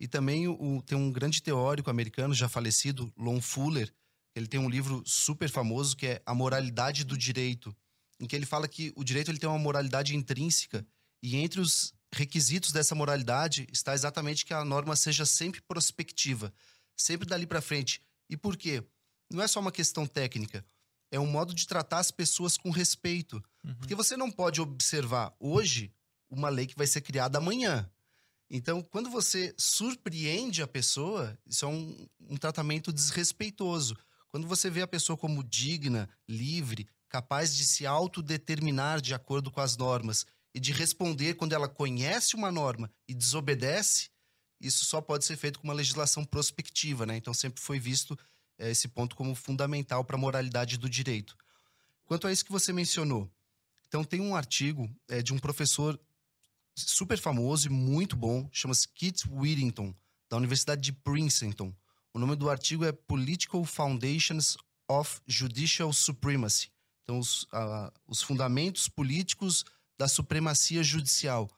[0.00, 3.92] E também o- tem um grande teórico americano já falecido, Lon Fuller,
[4.34, 7.74] ele tem um livro super famoso que é A Moralidade do Direito,
[8.18, 10.86] em que ele fala que o direito ele tem uma moralidade intrínseca
[11.22, 16.52] e entre os requisitos dessa moralidade está exatamente que a norma seja sempre prospectiva,
[16.96, 18.00] sempre dali para frente.
[18.28, 18.82] E por quê?
[19.30, 20.64] Não é só uma questão técnica,
[21.10, 23.42] é um modo de tratar as pessoas com respeito.
[23.64, 23.74] Uhum.
[23.76, 25.92] Porque você não pode observar hoje
[26.28, 27.88] uma lei que vai ser criada amanhã.
[28.50, 33.96] Então, quando você surpreende a pessoa, isso é um, um tratamento desrespeitoso.
[34.28, 39.60] Quando você vê a pessoa como digna, livre, capaz de se autodeterminar de acordo com
[39.60, 44.08] as normas e de responder quando ela conhece uma norma e desobedece,
[44.60, 47.16] isso só pode ser feito com uma legislação prospectiva, né?
[47.16, 48.16] Então sempre foi visto
[48.56, 51.36] é, esse ponto como fundamental para a moralidade do direito.
[52.04, 53.28] Quanto a isso que você mencionou,
[53.88, 55.98] então tem um artigo é, de um professor
[56.76, 59.94] super famoso e muito bom, chama-se Kit Whittington,
[60.28, 61.74] da Universidade de Princeton.
[62.12, 64.56] O nome do artigo é Political Foundations
[64.88, 66.70] of Judicial Supremacy.
[67.02, 69.64] Então, os, uh, os fundamentos políticos
[69.98, 71.50] da supremacia judicial,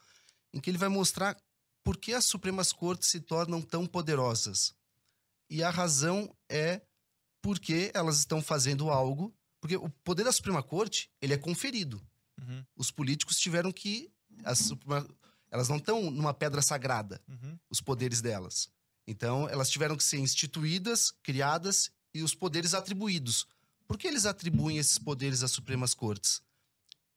[0.52, 1.36] em que ele vai mostrar
[1.82, 4.74] por que as Supremas Cortes se tornam tão poderosas.
[5.48, 6.80] E a razão é
[7.40, 9.32] porque elas estão fazendo algo.
[9.60, 12.04] Porque o poder da Suprema Corte ele é conferido.
[12.40, 12.64] Uhum.
[12.76, 14.10] Os políticos tiveram que.
[14.44, 15.08] As Suprema,
[15.50, 17.58] elas não estão numa pedra sagrada, uhum.
[17.70, 18.68] os poderes delas.
[19.06, 23.46] Então, elas tiveram que ser instituídas, criadas e os poderes atribuídos.
[23.86, 26.42] Por que eles atribuem esses poderes às Supremas Cortes?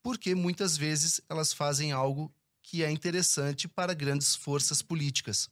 [0.01, 5.49] Porque muitas vezes elas fazem algo que é interessante para grandes forças políticas.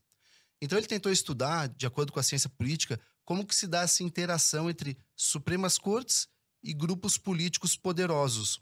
[0.61, 4.03] Então ele tentou estudar, de acordo com a ciência política, como que se dá essa
[4.03, 6.27] interação entre Supremas Cortes
[6.63, 8.59] e grupos políticos poderosos.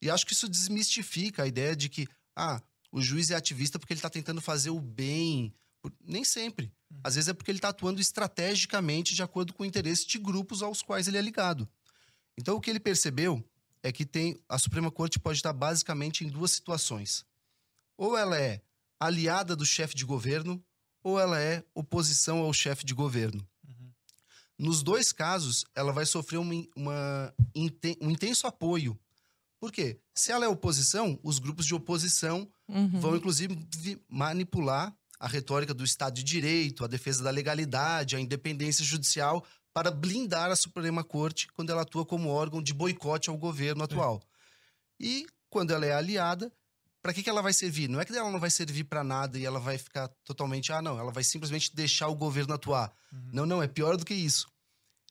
[0.00, 2.62] E acho que isso desmistifica a ideia de que ah,
[2.92, 5.54] o juiz é ativista porque ele está tentando fazer o bem.
[6.04, 6.72] Nem sempre.
[7.02, 10.62] Às vezes é porque ele está atuando estrategicamente de acordo com o interesse de grupos
[10.62, 11.68] aos quais ele é ligado.
[12.38, 13.44] Então o que ele percebeu
[13.86, 17.24] é que tem a Suprema Corte pode estar basicamente em duas situações.
[17.96, 18.60] Ou ela é
[18.98, 20.60] aliada do chefe de governo,
[21.04, 23.46] ou ela é oposição ao chefe de governo.
[23.64, 23.92] Uhum.
[24.58, 28.98] Nos dois casos, ela vai sofrer uma, uma, um intenso apoio.
[29.60, 30.00] Por quê?
[30.12, 33.00] Se ela é oposição, os grupos de oposição uhum.
[33.00, 33.56] vão, inclusive,
[34.08, 39.46] manipular a retórica do Estado de Direito, a defesa da legalidade, a independência judicial
[39.76, 44.22] para blindar a Suprema Corte quando ela atua como órgão de boicote ao governo atual.
[44.24, 45.04] É.
[45.04, 46.50] E quando ela é aliada,
[47.02, 47.86] para que, que ela vai servir?
[47.86, 50.80] Não é que ela não vai servir para nada e ela vai ficar totalmente, ah,
[50.80, 52.90] não, ela vai simplesmente deixar o governo atuar.
[53.12, 53.30] Uhum.
[53.34, 54.48] Não, não, é pior do que isso.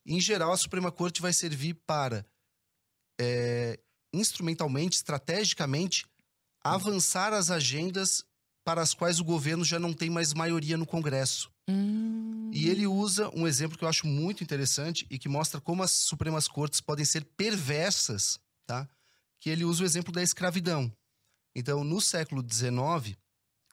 [0.04, 2.26] Em geral, a Suprema Corte vai servir para,
[3.20, 3.78] é,
[4.12, 6.04] instrumentalmente, estrategicamente,
[6.64, 8.24] avançar as agendas
[8.64, 11.54] para as quais o governo já não tem mais maioria no Congresso.
[11.68, 12.50] Hum.
[12.52, 15.90] E ele usa um exemplo que eu acho muito interessante e que mostra como as
[15.90, 18.88] Supremas Cortes podem ser perversas, tá?
[19.40, 20.92] Que ele usa o exemplo da escravidão.
[21.54, 23.16] Então, no século XIX,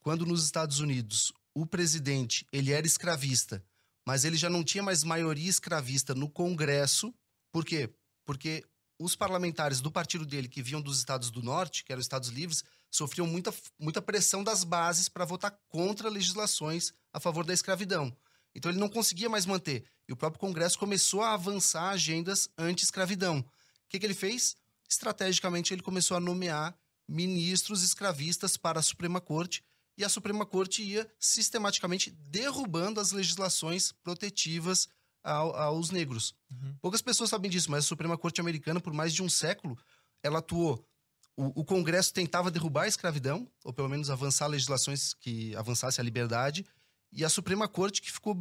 [0.01, 3.63] quando nos Estados Unidos o presidente ele era escravista,
[4.05, 7.13] mas ele já não tinha mais maioria escravista no Congresso,
[7.51, 7.89] por quê?
[8.25, 8.65] Porque
[8.99, 12.63] os parlamentares do partido dele que vinham dos estados do norte, que eram estados livres,
[12.89, 18.15] sofriam muita, muita pressão das bases para votar contra legislações a favor da escravidão.
[18.55, 19.85] Então ele não conseguia mais manter.
[20.07, 23.39] E o próprio Congresso começou a avançar agendas anti-escravidão.
[23.39, 23.45] O
[23.89, 24.55] que, que ele fez?
[24.89, 26.75] Estrategicamente, ele começou a nomear
[27.07, 29.63] ministros escravistas para a Suprema Corte.
[29.97, 34.87] E a Suprema Corte ia sistematicamente derrubando as legislações protetivas
[35.23, 36.35] ao, aos negros.
[36.51, 36.75] Uhum.
[36.81, 39.77] Poucas pessoas sabem disso, mas a Suprema Corte Americana, por mais de um século,
[40.21, 40.85] ela atuou.
[41.35, 46.05] O, o Congresso tentava derrubar a escravidão, ou pelo menos avançar legislações que avançassem a
[46.05, 46.65] liberdade,
[47.15, 48.35] e a Suprema Corte que ficou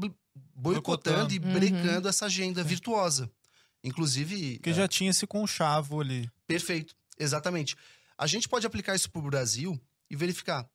[0.55, 1.53] boicotando e uhum.
[1.53, 3.31] brecando essa agenda virtuosa.
[3.85, 4.59] Inclusive.
[4.59, 4.75] Que é...
[4.75, 6.31] já tinha esse conchavo ali.
[6.47, 7.77] Perfeito, exatamente.
[8.17, 10.69] A gente pode aplicar isso para o Brasil e verificar.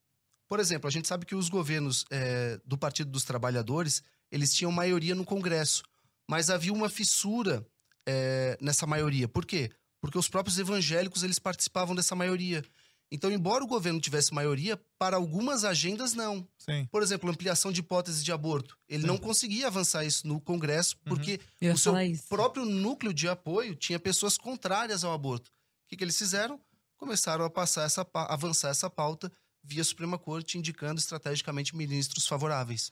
[0.48, 4.72] Por exemplo, a gente sabe que os governos é, do Partido dos Trabalhadores eles tinham
[4.72, 5.84] maioria no Congresso
[6.28, 7.66] mas havia uma fissura
[8.06, 9.28] é, nessa maioria.
[9.28, 9.72] Por quê?
[10.02, 12.64] Porque os próprios evangélicos eles participavam dessa maioria.
[13.12, 16.48] Então, embora o governo tivesse maioria, para algumas agendas não.
[16.58, 16.86] Sim.
[16.92, 18.78] Por exemplo, ampliação de hipóteses de aborto.
[18.90, 19.08] Ele Sim.
[19.08, 21.16] não conseguia avançar isso no Congresso uhum.
[21.16, 21.72] porque uhum.
[21.72, 21.94] o seu
[22.28, 25.50] próprio núcleo de apoio tinha pessoas contrárias ao aborto.
[25.50, 26.60] O que, que eles fizeram?
[26.98, 29.32] Começaram a passar essa, avançar essa pauta
[29.64, 32.92] via Suprema Corte, indicando estrategicamente ministros favoráveis.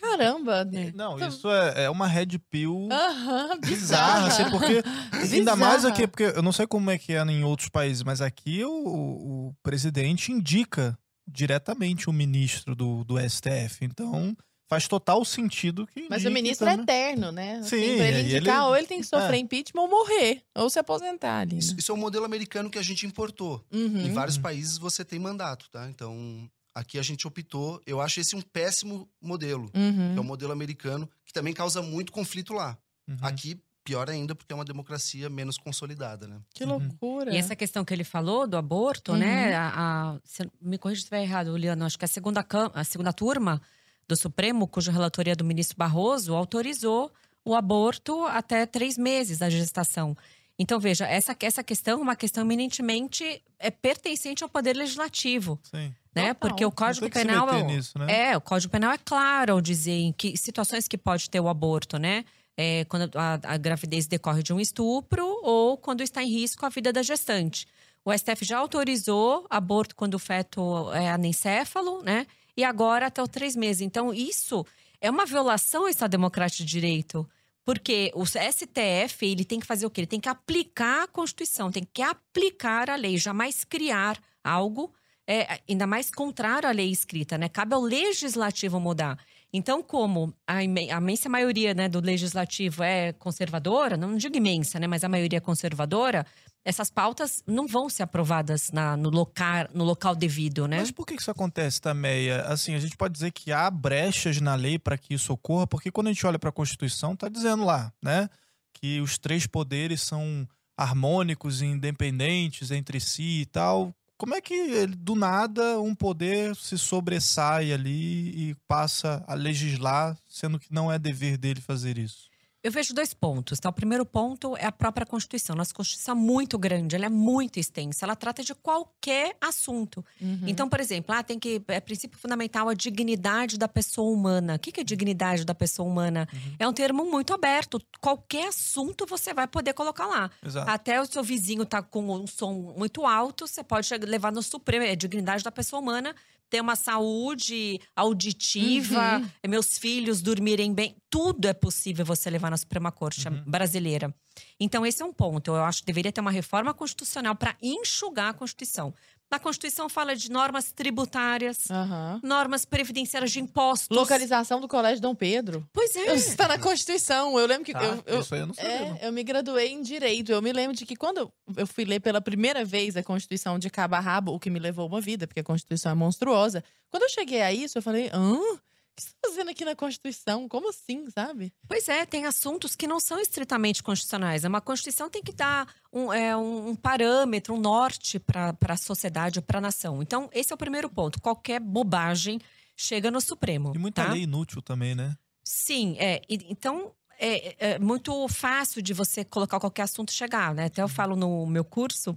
[0.00, 0.68] Caramba!
[0.72, 0.92] É.
[0.92, 4.82] Não, isso é, é uma red pill uhum, bizarra, assim, porque
[5.34, 8.20] ainda mais aqui, porque eu não sei como é que é em outros países, mas
[8.20, 13.84] aqui o, o presidente indica diretamente o ministro do, do STF.
[13.84, 14.36] Então,
[14.70, 16.06] faz total sentido que.
[16.08, 16.80] Mas o ministro também.
[16.80, 17.56] é eterno, né?
[17.56, 17.96] Assim, Sim.
[17.96, 18.66] Pra ele indicar, ele...
[18.66, 19.38] ou ele tem que sofrer é.
[19.38, 21.54] impeachment ou morrer, ou se aposentar ali.
[21.54, 21.58] Né?
[21.58, 23.64] Isso, isso, é um modelo americano que a gente importou.
[23.72, 24.06] Uhum.
[24.06, 25.88] Em vários países você tem mandato, tá?
[25.88, 30.12] Então, Aqui a gente optou, eu acho esse um péssimo modelo, uhum.
[30.12, 32.78] que é o modelo americano, que também causa muito conflito lá.
[33.08, 33.16] Uhum.
[33.22, 36.40] Aqui, pior ainda, porque é uma democracia menos consolidada, né?
[36.54, 36.78] Que uhum.
[36.78, 37.34] loucura.
[37.34, 39.50] E essa questão que ele falou do aborto, né?
[39.50, 39.56] Uhum.
[39.56, 43.12] A, a, se, me corrija se estiver errado, Liano, acho que a segunda, a segunda
[43.12, 43.60] turma
[44.06, 47.12] do Supremo, cuja relatoria é do ministro Barroso, autorizou
[47.44, 50.16] o aborto até três meses da gestação.
[50.58, 55.58] Então, veja, essa, essa questão é uma questão eminentemente é pertencente ao poder legislativo.
[55.62, 55.94] Sim.
[56.14, 56.34] Né?
[56.34, 56.34] Total.
[56.34, 58.30] Porque o Código Penal é, nisso, né?
[58.30, 61.48] é, o Código Penal é claro ao dizer em que situações que pode ter o
[61.48, 62.24] aborto, né?
[62.56, 66.68] É, quando a, a gravidez decorre de um estupro ou quando está em risco a
[66.68, 67.66] vida da gestante.
[68.04, 72.26] O STF já autorizou aborto quando o feto é anencéfalo, né?
[72.56, 73.82] E agora até os três meses.
[73.82, 74.66] Então, isso
[75.00, 77.28] é uma violação ao Estado Democrático de Direito.
[77.64, 80.00] Porque o STF, ele tem que fazer o quê?
[80.00, 84.92] Ele tem que aplicar a Constituição, tem que aplicar a lei, jamais criar algo,
[85.30, 87.48] é, ainda mais contrário à lei escrita, né?
[87.48, 89.16] Cabe ao legislativo mudar.
[89.52, 94.78] Então, como a, imen- a imensa maioria né, do legislativo é conservadora, não digo imensa,
[94.78, 96.24] né, mas a maioria é conservadora,
[96.64, 100.78] essas pautas não vão ser aprovadas na- no, locar, no local devido, né?
[100.78, 102.42] Mas por que isso acontece, Tameia?
[102.42, 105.90] Assim, a gente pode dizer que há brechas na lei para que isso ocorra, porque
[105.90, 108.28] quando a gente olha para a Constituição, tá dizendo lá, né,
[108.74, 113.92] que os três poderes são harmônicos e independentes entre si e tal.
[114.20, 120.58] Como é que do nada um poder se sobressai ali e passa a legislar, sendo
[120.58, 122.29] que não é dever dele fazer isso?
[122.62, 123.58] Eu vejo dois pontos.
[123.58, 123.68] Tá?
[123.70, 125.56] O primeiro ponto é a própria Constituição.
[125.56, 130.04] Nossa Constituição é muito grande, ela é muito extensa, ela trata de qualquer assunto.
[130.20, 130.42] Uhum.
[130.46, 131.62] Então, por exemplo, ah, tem que.
[131.68, 134.56] É princípio fundamental a dignidade da pessoa humana.
[134.56, 136.28] O que é dignidade da pessoa humana?
[136.58, 137.80] É um termo muito aberto.
[138.00, 140.30] Qualquer assunto você vai poder colocar lá.
[140.44, 140.70] Exato.
[140.70, 144.84] Até o seu vizinho tá com um som muito alto, você pode levar no Supremo.
[144.84, 146.14] É dignidade da pessoa humana,
[146.50, 149.50] ter uma saúde auditiva, Uhum.
[149.50, 150.96] meus filhos dormirem bem.
[151.08, 153.42] Tudo é possível você levar na Suprema Corte Uhum.
[153.46, 154.14] brasileira.
[154.58, 155.48] Então, esse é um ponto.
[155.52, 158.92] Eu acho que deveria ter uma reforma constitucional para enxugar a Constituição.
[159.30, 162.20] Na Constituição fala de normas tributárias, Aham.
[162.22, 163.96] normas previdenciárias de impostos.
[163.96, 165.64] Localização do Colégio Dom Pedro.
[165.72, 166.14] Pois é.
[166.14, 167.38] Isso está na Constituição.
[167.38, 167.72] Eu lembro que.
[167.72, 168.96] Tá, eu, eu- isso aí eu não sabia, não.
[168.96, 170.32] É, eu me graduei em Direito.
[170.32, 173.70] Eu me lembro de que quando eu- fui ler pela primeira vez a Constituição de
[173.70, 176.64] cabo a rabo, o que me levou uma vida, porque a Constituição é monstruosa.
[176.90, 178.36] Quando eu cheguei a isso, eu falei, hã?
[178.36, 178.60] O
[179.04, 180.48] que você tá fazendo aqui na Constituição?
[180.48, 181.52] Como assim, sabe?
[181.68, 184.44] Pois é, tem assuntos que não são estritamente constitucionais.
[184.44, 189.58] Uma Constituição tem que dar um, é, um, parâmetro, um norte para a sociedade, para
[189.58, 190.02] a nação.
[190.02, 191.20] Então, esse é o primeiro ponto.
[191.20, 192.40] Qualquer bobagem
[192.76, 193.72] chega no Supremo.
[193.74, 194.12] E muita tá?
[194.12, 195.16] lei inútil também, né?
[195.42, 196.22] Sim, é.
[196.28, 200.66] E- então, é, é muito fácil de você colocar qualquer assunto e chegar, né?
[200.66, 202.16] Até eu falo no meu curso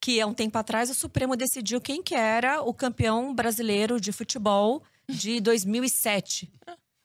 [0.00, 4.12] que há um tempo atrás o Supremo decidiu quem que era o campeão brasileiro de
[4.12, 6.50] futebol de 2007.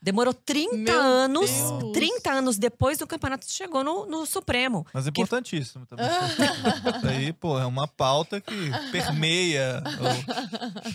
[0.01, 1.93] Demorou 30 Meu anos, Deus.
[1.93, 4.85] 30 anos depois do campeonato chegou no, no Supremo.
[4.93, 6.05] Mas é importantíssimo também.
[6.05, 8.53] Isso aí, pô, é uma pauta que
[8.91, 9.81] permeia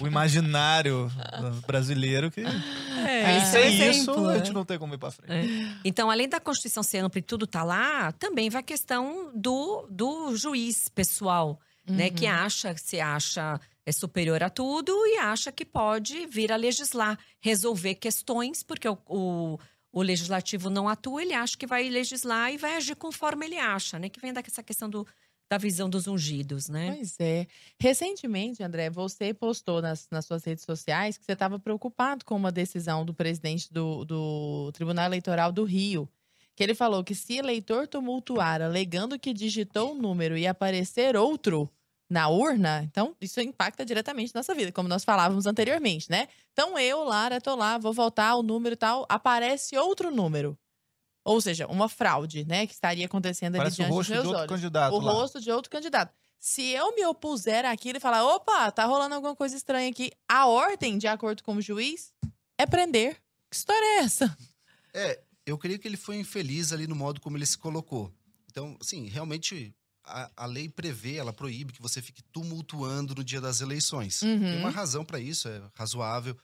[0.01, 4.39] o, o imaginário uh, brasileiro que É, sem é isso exemplo, a né?
[4.41, 5.33] gente não tem como ir pra frente.
[5.33, 5.75] É.
[5.87, 9.87] Então, além da Constituição ser ampla e tudo tá lá, também vai a questão do,
[9.89, 12.11] do juiz pessoal, né?
[12.11, 17.19] Que acha, se acha é superior a tudo e acha que pode vir a legislar,
[17.41, 19.59] resolver questões, porque o, o,
[19.91, 23.99] o legislativo não atua, ele acha que vai legislar e vai agir conforme ele acha,
[23.99, 24.11] né?
[24.11, 25.07] Que vem dessa questão do,
[25.51, 26.97] da visão dos ungidos, né?
[26.97, 27.47] Pois é.
[27.81, 32.53] Recentemente, André, você postou nas, nas suas redes sociais que você estava preocupado com uma
[32.53, 36.07] decisão do presidente do, do Tribunal Eleitoral do Rio.
[36.55, 41.71] Que ele falou que se eleitor tumultuar alegando que digitou um número e aparecer outro
[42.09, 46.29] na urna, então isso impacta diretamente nossa vida, como nós falávamos anteriormente, né?
[46.53, 50.59] Então eu, Lara, tô lá, vou votar o número e tal, aparece outro número.
[51.25, 52.67] Ou seja, uma fraude, né?
[52.67, 55.01] Que estaria acontecendo ali Parece o diante dos rosto de meus outro olhos candidato o
[55.01, 55.13] lá.
[55.13, 56.15] rosto de outro candidato.
[56.41, 60.47] Se eu me opuser àquilo e falar, opa, tá rolando alguma coisa estranha aqui, a
[60.47, 62.15] ordem, de acordo com o juiz,
[62.57, 63.21] é prender.
[63.51, 64.37] Que história é essa?
[64.95, 68.11] É, eu creio que ele foi infeliz ali no modo como ele se colocou.
[68.51, 69.75] Então, assim, realmente
[70.09, 74.23] a, a lei prevê, ela proíbe que você fique tumultuando no dia das eleições.
[74.23, 74.41] Uhum.
[74.41, 76.37] Tem uma razão para isso, é razoável.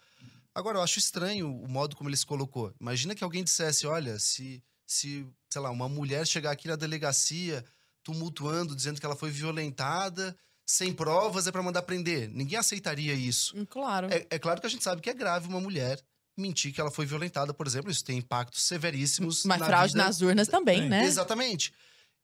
[0.54, 2.72] Agora, eu acho estranho o modo como ele se colocou.
[2.80, 7.64] Imagina que alguém dissesse, olha, se, se sei lá, uma mulher chegar aqui na delegacia
[8.04, 10.36] tumultuando, dizendo que ela foi violentada,
[10.66, 12.28] sem provas, é para mandar prender.
[12.30, 13.54] Ninguém aceitaria isso.
[13.66, 14.08] Claro.
[14.12, 16.00] É, é claro que a gente sabe que é grave uma mulher
[16.36, 17.90] mentir que ela foi violentada, por exemplo.
[17.90, 20.04] Isso tem impactos severíssimos Mas na fraude vida.
[20.04, 20.88] nas urnas também, Sim.
[20.88, 21.04] né?
[21.04, 21.72] Exatamente.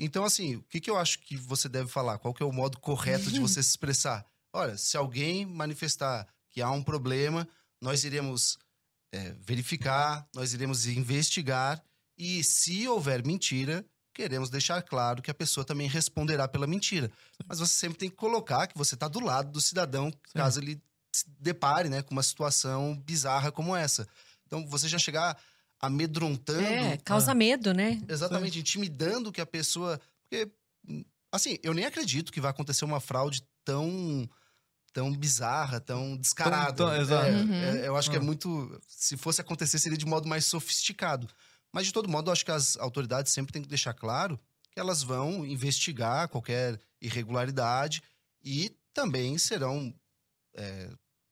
[0.03, 2.19] Então, assim, o que, que eu acho que você deve falar?
[2.19, 4.25] Qual que é o modo correto de você se expressar?
[4.51, 7.47] Olha, se alguém manifestar que há um problema,
[7.83, 8.59] nós iremos
[9.13, 11.83] é, verificar, nós iremos investigar
[12.17, 13.85] e, se houver mentira,
[14.15, 17.13] queremos deixar claro que a pessoa também responderá pela mentira.
[17.47, 20.83] Mas você sempre tem que colocar que você está do lado do cidadão, caso ele
[21.15, 24.09] se depare né, com uma situação bizarra como essa.
[24.47, 25.39] Então, você já chegar
[25.81, 28.01] amedrontando É, causa medo, né?
[28.09, 30.01] Exatamente, intimidando que a pessoa.
[30.29, 30.51] Porque,
[31.33, 34.29] assim, eu nem acredito que vai acontecer uma fraude tão
[34.93, 36.73] tão bizarra, tão descarada.
[36.73, 37.31] Tão- tão- É, exato.
[37.31, 37.55] Uhum.
[37.55, 38.23] é, eu acho que é Ah.
[38.23, 38.81] muito.
[38.89, 41.29] Se fosse acontecer, seria de modo mais sofisticado.
[41.73, 44.39] Mas, de todo modo, eu acho que as autoridades sempre têm que deixar claro
[44.73, 48.03] que elas vão investigar qualquer irregularidade
[48.43, 49.95] e também serão.
[50.57, 50.91] é,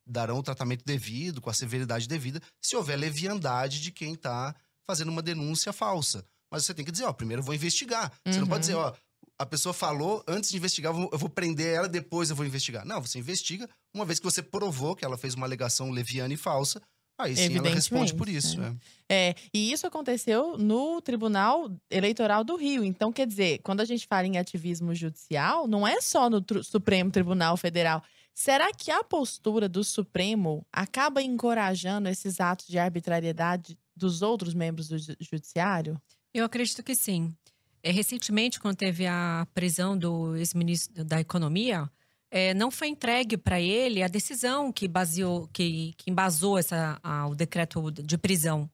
[0.09, 4.55] darão o tratamento devido, com a severidade devida, se houver leviandade de quem está
[4.87, 6.25] fazendo uma denúncia falsa.
[6.51, 8.11] Mas você tem que dizer, ó, primeiro eu vou investigar.
[8.27, 8.49] Você não Uhum.
[8.49, 8.93] pode dizer, ó,
[9.39, 12.85] a pessoa falou, antes de investigar, eu vou, prender ela, depois eu vou investigar.
[12.87, 16.37] Não, você investiga, uma vez que você provou que ela fez uma alegação leviana e
[16.37, 16.81] falsa,
[17.21, 18.59] aí sim ela responde por isso.
[18.61, 18.75] né?
[19.09, 19.29] é.
[19.31, 22.83] É, e isso aconteceu no Tribunal Eleitoral do Rio.
[22.83, 27.11] Então, quer dizer, quando a gente fala em ativismo judicial, não é só no Supremo
[27.11, 28.03] Tribunal Federal.
[28.41, 34.87] Será que a postura do Supremo acaba encorajando esses atos de arbitrariedade dos outros membros
[34.87, 36.01] do ju- Judiciário?
[36.33, 37.35] Eu acredito que sim.
[37.83, 41.91] É, recentemente, quando teve a prisão do ex-ministro da Economia,
[42.31, 47.27] é, não foi entregue para ele a decisão que, baseou, que, que embasou essa, a-
[47.27, 48.71] o decreto de prisão.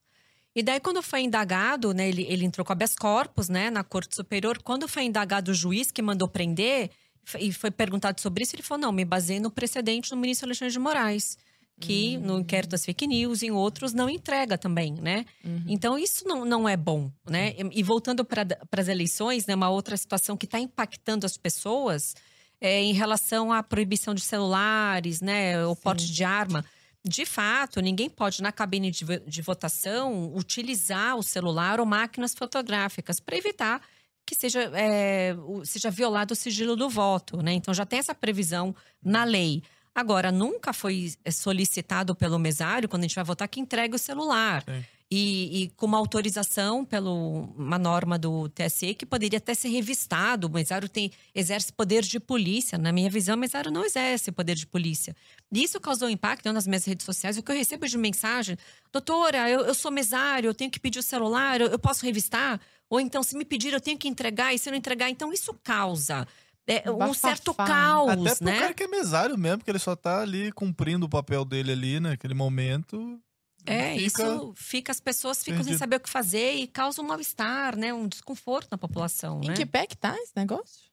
[0.55, 4.15] E daí, quando foi indagado, né, ele, ele entrou com habeas corpus né, na Corte
[4.15, 4.63] Superior.
[4.63, 6.91] Quando foi indagado o juiz que mandou prender
[7.39, 10.73] e foi perguntado sobre isso, ele falou: não, me baseei no precedente do ministro Alexandre
[10.73, 11.39] de Moraes,
[11.81, 15.25] que no inquérito das fake news e em outros não entrega também, né?
[15.45, 15.65] Uhum.
[15.67, 17.55] Então, isso não, não é bom, né?
[17.73, 18.47] E voltando para
[18.77, 22.15] as eleições, né, uma outra situação que está impactando as pessoas
[22.61, 25.65] é em relação à proibição de celulares, né?
[25.67, 25.81] O Sim.
[25.83, 26.65] porte de arma.
[27.07, 33.21] De fato, ninguém pode, na cabine de, de votação, utilizar o celular ou máquinas fotográficas
[33.21, 33.83] para evitar
[34.27, 37.53] que seja, é, seja violado o sigilo do voto, né?
[37.53, 39.63] Então, já tem essa previsão na lei.
[39.95, 43.99] Agora, nunca foi é, solicitado pelo mesário, quando a gente vai votar, que entregue o
[43.99, 44.65] celular.
[45.11, 50.49] E, e com uma autorização pelo uma norma do TSE que poderia até ser revistado.
[50.49, 52.77] O mesário tem, exerce poder de polícia.
[52.77, 55.15] Na minha visão, o mesário não exerce poder de polícia.
[55.53, 57.39] E isso causou impacto nas minhas redes sociais.
[57.39, 58.57] O que eu recebo de mensagem,
[58.93, 62.61] doutora, eu, eu sou mesário, eu tenho que pedir o celular, eu, eu posso revistar?
[62.91, 65.33] Ou então, se me pedir, eu tenho que entregar, e se eu não entregar, então
[65.33, 66.27] isso causa
[66.67, 68.59] é, um certo Até caos, pro né?
[68.61, 72.01] cara que é mesário mesmo, que ele só tá ali cumprindo o papel dele ali
[72.01, 73.21] naquele momento.
[73.67, 77.07] É, fica- isso fica, as pessoas ficam sem saber o que fazer e causa um
[77.07, 77.93] mal-estar, né?
[77.95, 79.55] Um desconforto na população, Em né?
[79.55, 80.93] que pé que tá esse negócio?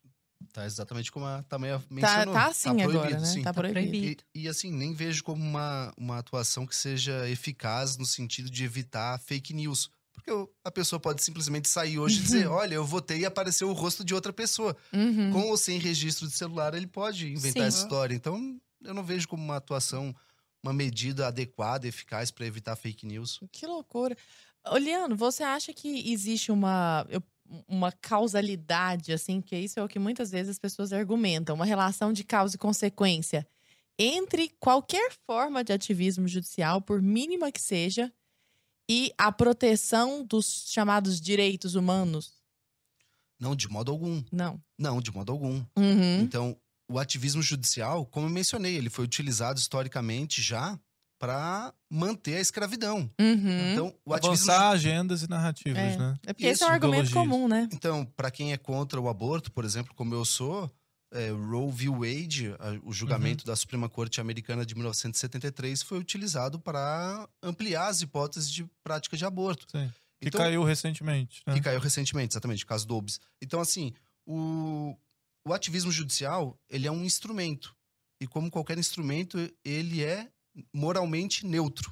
[0.53, 2.33] Tá exatamente como a Tameia Tá, mencionou.
[2.33, 3.27] tá assim agora, proibido, né?
[3.27, 3.43] sim.
[3.43, 3.89] Tá proibido.
[3.91, 4.23] proibido.
[4.33, 8.63] E, e, assim, nem vejo como uma, uma atuação que seja eficaz no sentido de
[8.63, 9.89] evitar fake news.
[10.13, 10.31] Porque
[10.63, 14.03] a pessoa pode simplesmente sair hoje e dizer: olha, eu votei e apareceu o rosto
[14.03, 14.75] de outra pessoa.
[14.93, 15.31] Uhum.
[15.31, 17.67] Com ou sem registro de celular, ele pode inventar Sim.
[17.67, 18.13] essa história.
[18.13, 20.15] Então, eu não vejo como uma atuação,
[20.63, 23.39] uma medida adequada, eficaz para evitar fake news.
[23.51, 24.15] Que loucura.
[24.67, 27.07] Oliano, você acha que existe uma,
[27.67, 32.13] uma causalidade, assim, que isso é o que muitas vezes as pessoas argumentam, uma relação
[32.13, 33.47] de causa e consequência
[33.97, 38.11] entre qualquer forma de ativismo judicial, por mínima que seja,
[38.91, 42.33] e a proteção dos chamados direitos humanos?
[43.39, 44.21] Não, de modo algum.
[44.29, 44.61] Não.
[44.77, 45.63] Não, de modo algum.
[45.77, 46.19] Uhum.
[46.19, 46.57] Então,
[46.89, 50.77] o ativismo judicial, como eu mencionei, ele foi utilizado historicamente já
[51.17, 53.09] para manter a escravidão.
[53.17, 53.71] Uhum.
[53.71, 55.97] Então, o ativismo Avançar agendas e narrativas, É.
[55.97, 56.19] né?
[56.25, 57.69] É porque esse é um Isso, argumento comum, né?
[57.71, 60.69] Então, para quem é contra o aborto, por exemplo, como eu sou,
[61.11, 61.89] é, Roe v.
[61.89, 68.49] Wade, o julgamento da Suprema Corte Americana de 1973, foi utilizado para ampliar as hipóteses
[68.51, 69.65] de prática de aborto.
[69.69, 69.91] Sim.
[70.19, 71.41] Que Então- caiu recentemente.
[71.45, 71.55] Né?
[71.55, 73.19] Que caiu recentemente, exatamente, o caso Dobbs.
[73.41, 73.93] Então, assim,
[74.25, 74.95] o,
[75.45, 77.75] o ativismo judicial, ele é um instrumento.
[78.19, 80.29] E como qualquer instrumento, ele é
[80.73, 81.91] moralmente neutro.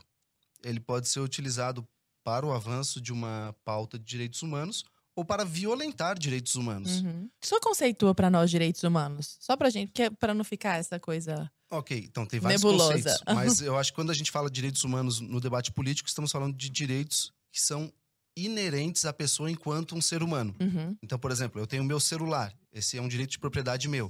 [0.64, 1.88] Ele pode ser utilizado
[2.24, 4.84] para o avanço de uma pauta de direitos humanos
[5.20, 7.02] ou para violentar direitos humanos.
[7.02, 7.30] Uhum.
[7.44, 9.36] Só conceitua pra nós direitos humanos.
[9.42, 11.52] Só pra gente, que é pra não ficar essa coisa.
[11.70, 12.94] Ok, então tem vários Nebulosa.
[12.94, 13.24] conceitos.
[13.36, 16.32] Mas eu acho que quando a gente fala de direitos humanos no debate político, estamos
[16.32, 17.92] falando de direitos que são
[18.34, 20.56] inerentes à pessoa enquanto um ser humano.
[20.58, 20.96] Uhum.
[21.04, 22.56] Então, por exemplo, eu tenho o meu celular.
[22.72, 24.10] Esse é um direito de propriedade meu.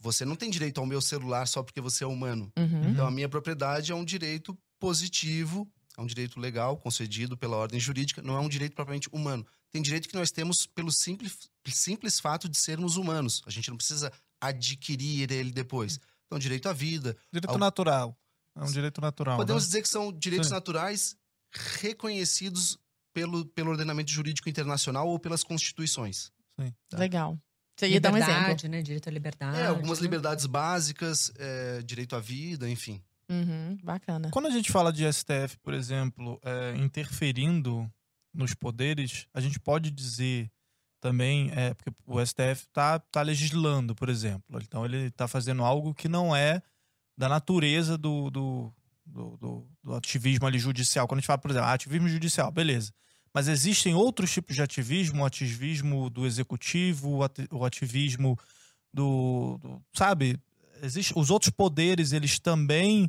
[0.00, 2.52] Você não tem direito ao meu celular só porque você é humano.
[2.58, 2.90] Uhum.
[2.90, 7.78] Então, a minha propriedade é um direito positivo, é um direito legal, concedido pela ordem
[7.78, 9.46] jurídica, não é um direito propriamente humano.
[9.72, 13.42] Tem direito que nós temos pelo simples, simples fato de sermos humanos.
[13.46, 16.00] A gente não precisa adquirir ele depois.
[16.26, 17.16] Então, direito à vida.
[17.32, 18.16] Direito Ao- natural.
[18.56, 19.36] É um direito natural.
[19.36, 19.66] Podemos né?
[19.66, 20.54] dizer que são direitos Sim.
[20.54, 21.16] naturais
[21.80, 22.78] reconhecidos
[23.12, 26.32] pelo, pelo ordenamento jurídico internacional ou pelas constituições.
[26.88, 26.98] Tá.
[26.98, 27.38] Legal.
[27.76, 28.34] Você ia dar um exemplo.
[28.34, 28.82] liberdade, né?
[28.82, 29.58] Direito à liberdade.
[29.58, 30.02] É, algumas né?
[30.02, 33.02] liberdades básicas, é, direito à vida, enfim.
[33.30, 34.28] Uhum, bacana.
[34.30, 37.90] Quando a gente fala de STF, por exemplo, é, interferindo
[38.32, 40.50] nos poderes, a gente pode dizer
[41.00, 44.60] também, é, porque o STF tá, tá legislando, por exemplo.
[44.62, 46.62] Então ele tá fazendo algo que não é
[47.16, 48.72] da natureza do, do,
[49.04, 51.08] do, do, do ativismo ali judicial.
[51.08, 52.92] Quando a gente fala, por exemplo, ah, ativismo judicial, beleza.
[53.32, 58.38] Mas existem outros tipos de ativismo, o ativismo do executivo, o ati- o ativismo
[58.92, 60.38] do, do- sabe?
[60.82, 63.08] Existe, os outros poderes, eles também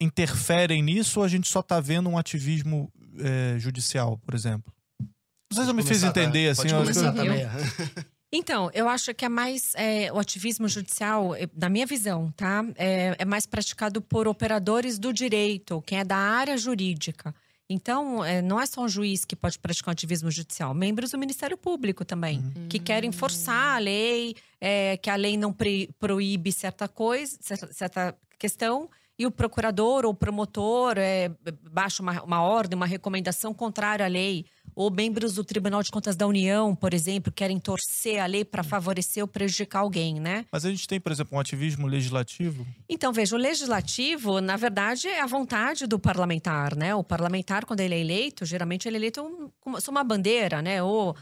[0.00, 4.72] interferem nisso ou a gente só tá vendo um ativismo eh, judicial, por exemplo?
[5.00, 6.62] Não sei se eu me fiz entender, assim.
[6.62, 7.46] Pode eu acho que eu- começar também.
[8.34, 12.64] Então, eu acho que é mais é, o ativismo judicial, eh, na minha visão, tá?
[12.76, 17.34] É, é mais praticado por operadores do direito, quem é da área jurídica.
[17.68, 21.18] Então, é, não é só um juiz que pode praticar um ativismo judicial, membros do
[21.18, 22.68] Ministério Público também, Uhum.
[22.70, 27.70] que querem forçar a lei, é, que a lei não pre- proíbe certa coisa, certa,
[27.70, 28.88] certa questão,
[29.18, 31.30] e o procurador ou promotor é,
[31.70, 34.44] baixa uma, uma ordem, uma recomendação contrária à lei.
[34.74, 38.62] Ou membros do Tribunal de Contas da União, por exemplo, querem torcer a lei para
[38.62, 40.46] favorecer ou prejudicar alguém, né?
[40.50, 42.66] Mas a gente tem, por exemplo, um ativismo legislativo.
[42.88, 46.94] Então, veja, o legislativo, na verdade, é a vontade do parlamentar, né?
[46.94, 50.82] O parlamentar, quando ele é eleito, geralmente ele é eleito com uma- bandeira, né?
[50.82, 51.14] Ou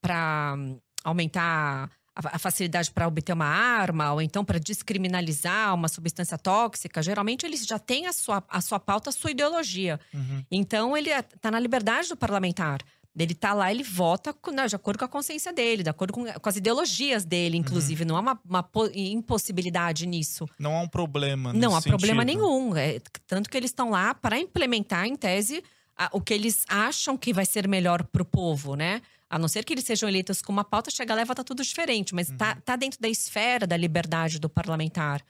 [0.00, 0.56] para
[1.04, 1.90] aumentar
[2.24, 7.02] a facilidade para obter uma arma, ou então para descriminalizar uma substância tóxica.
[7.02, 9.98] Geralmente, eles já têm a sua, a sua pauta, a sua ideologia.
[10.12, 10.44] Uhum.
[10.50, 12.80] Então, ele está na liberdade do parlamentar.
[13.18, 16.24] Ele tá lá, ele vota né, de acordo com a consciência dele, de acordo com,
[16.24, 18.04] com as ideologias dele, inclusive.
[18.04, 20.48] Não há uma, uma po- impossibilidade nisso.
[20.58, 21.52] Não há um problema.
[21.52, 22.40] Não há nesse problema sentido.
[22.40, 22.76] nenhum.
[22.76, 25.62] É, tanto que eles estão lá para implementar, em tese,
[25.96, 29.02] a- o que eles acham que vai ser melhor para o povo, né?
[29.30, 31.62] A não ser que eles sejam eleitos com uma pauta, chega lá e vota tudo
[31.62, 32.12] diferente.
[32.12, 35.24] Mas tá, tá dentro da esfera da liberdade do parlamentar.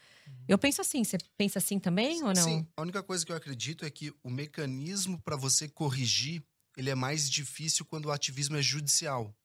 [0.49, 1.05] Eu penso assim.
[1.05, 2.43] Você pensa assim também ou não?
[2.43, 6.43] Sim, a única coisa que eu acredito é que o mecanismo para você corrigir,
[6.79, 9.37] ele é mais difícil quando o ativismo é judicial.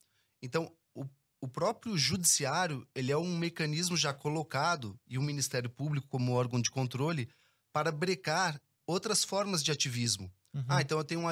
[0.41, 1.05] Então, o,
[1.41, 6.61] o próprio judiciário, ele é um mecanismo já colocado, e o Ministério Público como órgão
[6.61, 7.27] de controle,
[7.73, 10.31] para brecar outras formas de ativismo.
[10.53, 10.63] Uhum.
[10.69, 11.27] Ah, então eu tenho um,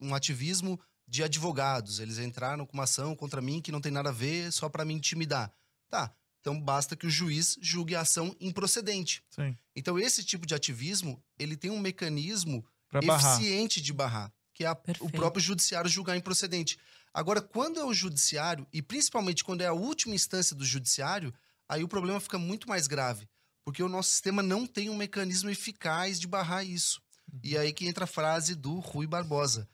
[0.00, 1.98] um ativismo de advogados.
[2.00, 4.84] Eles entraram com uma ação contra mim que não tem nada a ver, só para
[4.84, 5.52] me intimidar.
[5.90, 9.22] Tá, então basta que o juiz julgue a ação improcedente.
[9.30, 9.56] Sim.
[9.76, 13.36] Então, esse tipo de ativismo, ele tem um mecanismo Pra barrar.
[13.40, 16.78] eficiente de barrar, que é a- o próprio judiciário julgar improcedente.
[17.14, 21.32] Agora, quando é o judiciário, e principalmente quando é a última instância do judiciário,
[21.68, 23.28] aí o problema fica muito mais grave,
[23.64, 27.02] porque o nosso sistema não tem um mecanismo eficaz de barrar isso.
[27.42, 29.68] E aí que entra a frase do Rui Barbosa.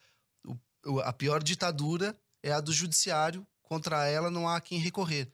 [1.04, 5.30] A pior ditadura é a do judiciário, contra ela não há quem recorrer.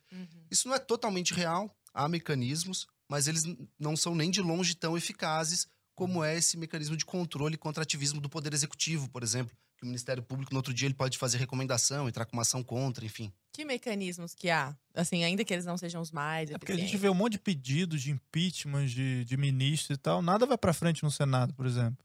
[0.51, 3.45] Isso não é totalmente real, há mecanismos, mas eles
[3.79, 8.21] não são nem de longe tão eficazes como é esse mecanismo de controle contra ativismo
[8.21, 9.57] do Poder Executivo, por exemplo.
[9.77, 12.63] Que o Ministério Público, no outro dia, ele pode fazer recomendação, entrar com uma ação
[12.63, 13.33] contra, enfim.
[13.53, 14.77] Que mecanismos que há?
[14.93, 17.33] Assim, ainda que eles não sejam os mais É porque a gente vê um monte
[17.33, 20.21] de pedidos de impeachment de, de ministros e tal.
[20.21, 22.05] Nada vai pra frente no Senado, por exemplo.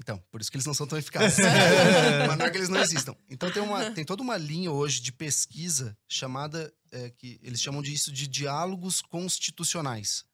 [0.00, 1.38] Então, por isso que eles não são tão eficazes.
[2.26, 3.16] Mas não é que eles não existam.
[3.28, 7.82] Então tem, uma, tem toda uma linha hoje de pesquisa chamada, é, que eles chamam
[7.82, 10.24] disso de diálogos constitucionais.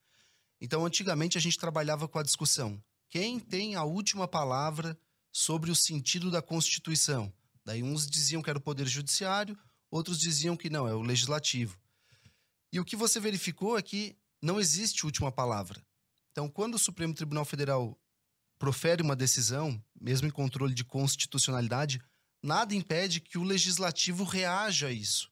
[0.60, 2.82] Então, antigamente a gente trabalhava com a discussão.
[3.08, 4.98] Quem tem a última palavra
[5.32, 7.32] sobre o sentido da Constituição?
[7.64, 9.58] Daí uns diziam que era o Poder Judiciário,
[9.90, 11.78] outros diziam que não, é o Legislativo.
[12.72, 15.82] E o que você verificou é que não existe última palavra.
[16.32, 17.98] Então, quando o Supremo Tribunal Federal
[18.58, 22.00] profere uma decisão, mesmo em controle de constitucionalidade,
[22.42, 25.30] nada impede que o legislativo reaja a isso.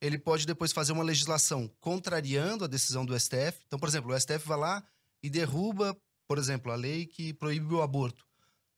[0.00, 3.62] Ele pode depois fazer uma legislação contrariando a decisão do STF.
[3.66, 4.84] Então, por exemplo, o STF vai lá
[5.22, 5.94] e derruba,
[6.26, 8.24] por exemplo, a lei que proíbe o aborto.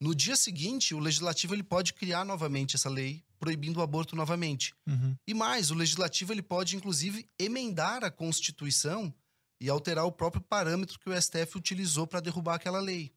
[0.01, 4.75] No dia seguinte, o legislativo ele pode criar novamente essa lei proibindo o aborto novamente.
[4.87, 5.17] Uhum.
[5.27, 9.15] E mais, o legislativo ele pode inclusive emendar a Constituição
[9.61, 13.13] e alterar o próprio parâmetro que o STF utilizou para derrubar aquela lei.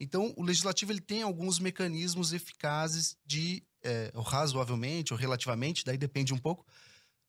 [0.00, 5.98] Então, o legislativo ele tem alguns mecanismos eficazes de, é, ou razoavelmente ou relativamente, daí
[5.98, 6.66] depende um pouco,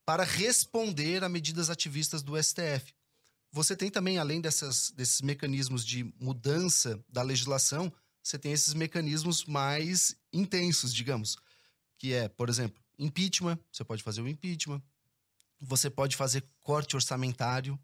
[0.06, 2.94] para responder a medidas ativistas do STF.
[3.52, 7.92] Você tem também, além dessas, desses mecanismos de mudança da legislação,
[8.24, 11.36] você tem esses mecanismos mais intensos, digamos,
[11.98, 14.82] que é, por exemplo, impeachment, você pode fazer o impeachment,
[15.60, 17.78] você pode fazer corte orçamentário,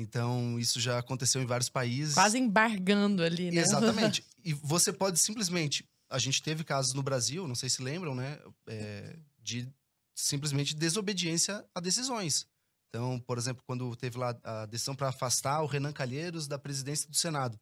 [0.00, 2.14] então isso já aconteceu em vários países.
[2.14, 3.60] Quase embargando ali, né?
[3.60, 4.24] Exatamente.
[4.44, 5.84] E você pode simplesmente.
[6.08, 8.38] A gente teve casos no Brasil, não sei se lembram, né?
[8.66, 9.68] é, de
[10.14, 12.46] simplesmente desobediência a decisões.
[12.88, 17.10] Então, por exemplo, quando teve lá a decisão para afastar o Renan Calheiros da presidência
[17.10, 17.60] do Senado,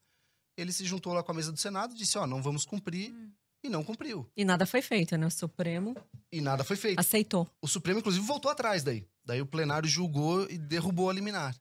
[0.57, 3.13] ele se juntou lá com a mesa do Senado e disse: Ó, não vamos cumprir,
[3.65, 4.31] e não cumpriu.
[4.37, 5.27] E nada foi feito, né?
[5.27, 5.97] O Supremo
[6.31, 6.99] E nada foi feito.
[6.99, 7.49] aceitou.
[7.61, 9.05] O Supremo, inclusive, voltou atrás daí.
[9.25, 11.55] Daí o plenário julgou e derrubou a liminar.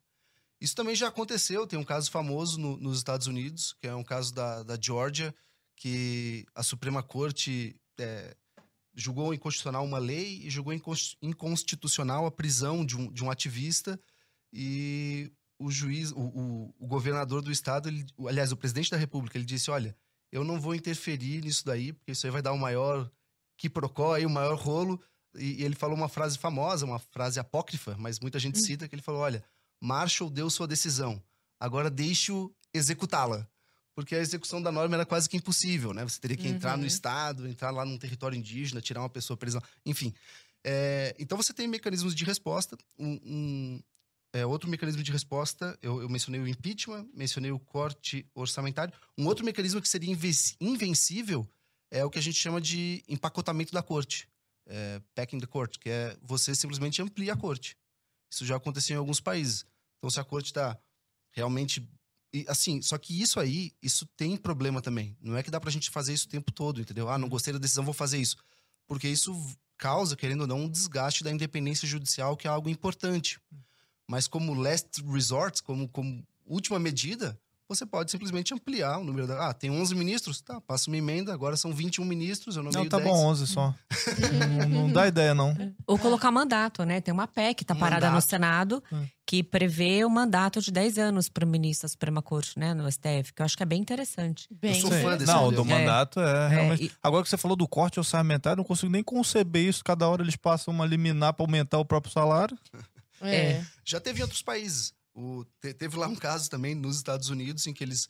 [0.60, 4.04] Isso também já aconteceu, tem um caso famoso no- nos Estados Unidos, que é um
[4.04, 5.34] caso da, da Georgia,
[5.76, 8.36] que a Suprema Corte é,
[8.96, 14.00] julgou inconstitucional uma lei e julgou incons- inconstitucional a prisão de um, de um ativista.
[14.54, 19.38] E o juiz, o, o- o governador do estado, ele- aliás, o presidente da república,
[19.38, 19.96] ele disse, olha,
[20.32, 23.10] eu não vou interferir nisso daí, porque isso aí vai dar o maior
[23.58, 25.02] quiprocó aí, o maior rolo,
[25.36, 28.96] e, e ele falou uma frase famosa, uma frase apócrifa, mas muita gente cita, que
[28.96, 29.44] ele falou, olha,
[29.86, 31.22] Marshall deu sua decisão,
[31.60, 33.48] agora deixe-o executá-la.
[33.94, 36.04] Porque a execução da norma era quase que impossível, né?
[36.04, 36.88] Você teria que entrar no Uhum.
[36.88, 40.14] estado, entrar lá num território indígena, tirar uma pessoa presa, enfim.
[40.66, 42.78] É, então você tem mecanismos de resposta.
[43.00, 43.84] Um, um-
[44.34, 48.94] é, outro mecanismo de resposta, eu, eu mencionei o impeachment, mencionei o corte orçamentário.
[49.18, 51.48] Um outro mecanismo que seria inven- invencível
[51.90, 54.28] é o que a gente chama de empacotamento da corte.
[54.68, 57.78] É, packing the court, que é você simplesmente amplia a corte.
[58.30, 59.66] Isso já aconteceu em alguns países.
[60.06, 60.78] Então, se a corte está
[61.32, 61.90] realmente.
[62.32, 65.18] e, assim, só que isso aí, isso tem problema também.
[65.20, 67.10] Não é que dá pra gente fazer isso o tempo todo, entendeu?
[67.10, 68.38] Ah, não gostei da decisão, vou fazer isso.
[68.86, 69.36] Porque isso
[69.80, 73.40] causa, querendo ou não, um desgaste da independência judicial, que é algo importante.
[74.08, 77.36] Mas como last resort, como, como última medida,
[77.68, 79.50] você pode simplesmente ampliar o número da.
[79.50, 80.42] Ah, tem 11 ministros?
[80.42, 83.10] Tá, passa uma emenda, agora são 21 ministros, eu nomeio Não, tá 10.
[83.10, 83.74] bom, 11 só.
[84.70, 85.56] não, não dá ideia, não.
[85.88, 87.02] Ou colocar mandato, né?
[87.02, 88.30] Tem uma PEC que tá parada no Mandato.
[88.30, 89.06] Senado Hum.
[89.26, 92.74] que prevê o mandato de 10 anos para o ministro da Suprema Corte, né?
[92.74, 94.48] No STF, que eu acho que é bem interessante.
[94.52, 95.02] Bem, sou Sim.
[95.02, 95.64] fã desse Não, modelo.
[95.64, 96.84] do mandato é, realmente.
[96.86, 99.84] e- Agora que você falou do corte orçamentário, eu não consigo nem conceber isso.
[99.84, 102.58] Cada hora eles passam uma liminar pra aumentar o próprio salário.
[103.22, 103.64] é.
[103.84, 104.94] Já teve em outros países.
[105.16, 108.08] O, te- teve lá um caso também nos Estados Unidos em que eles,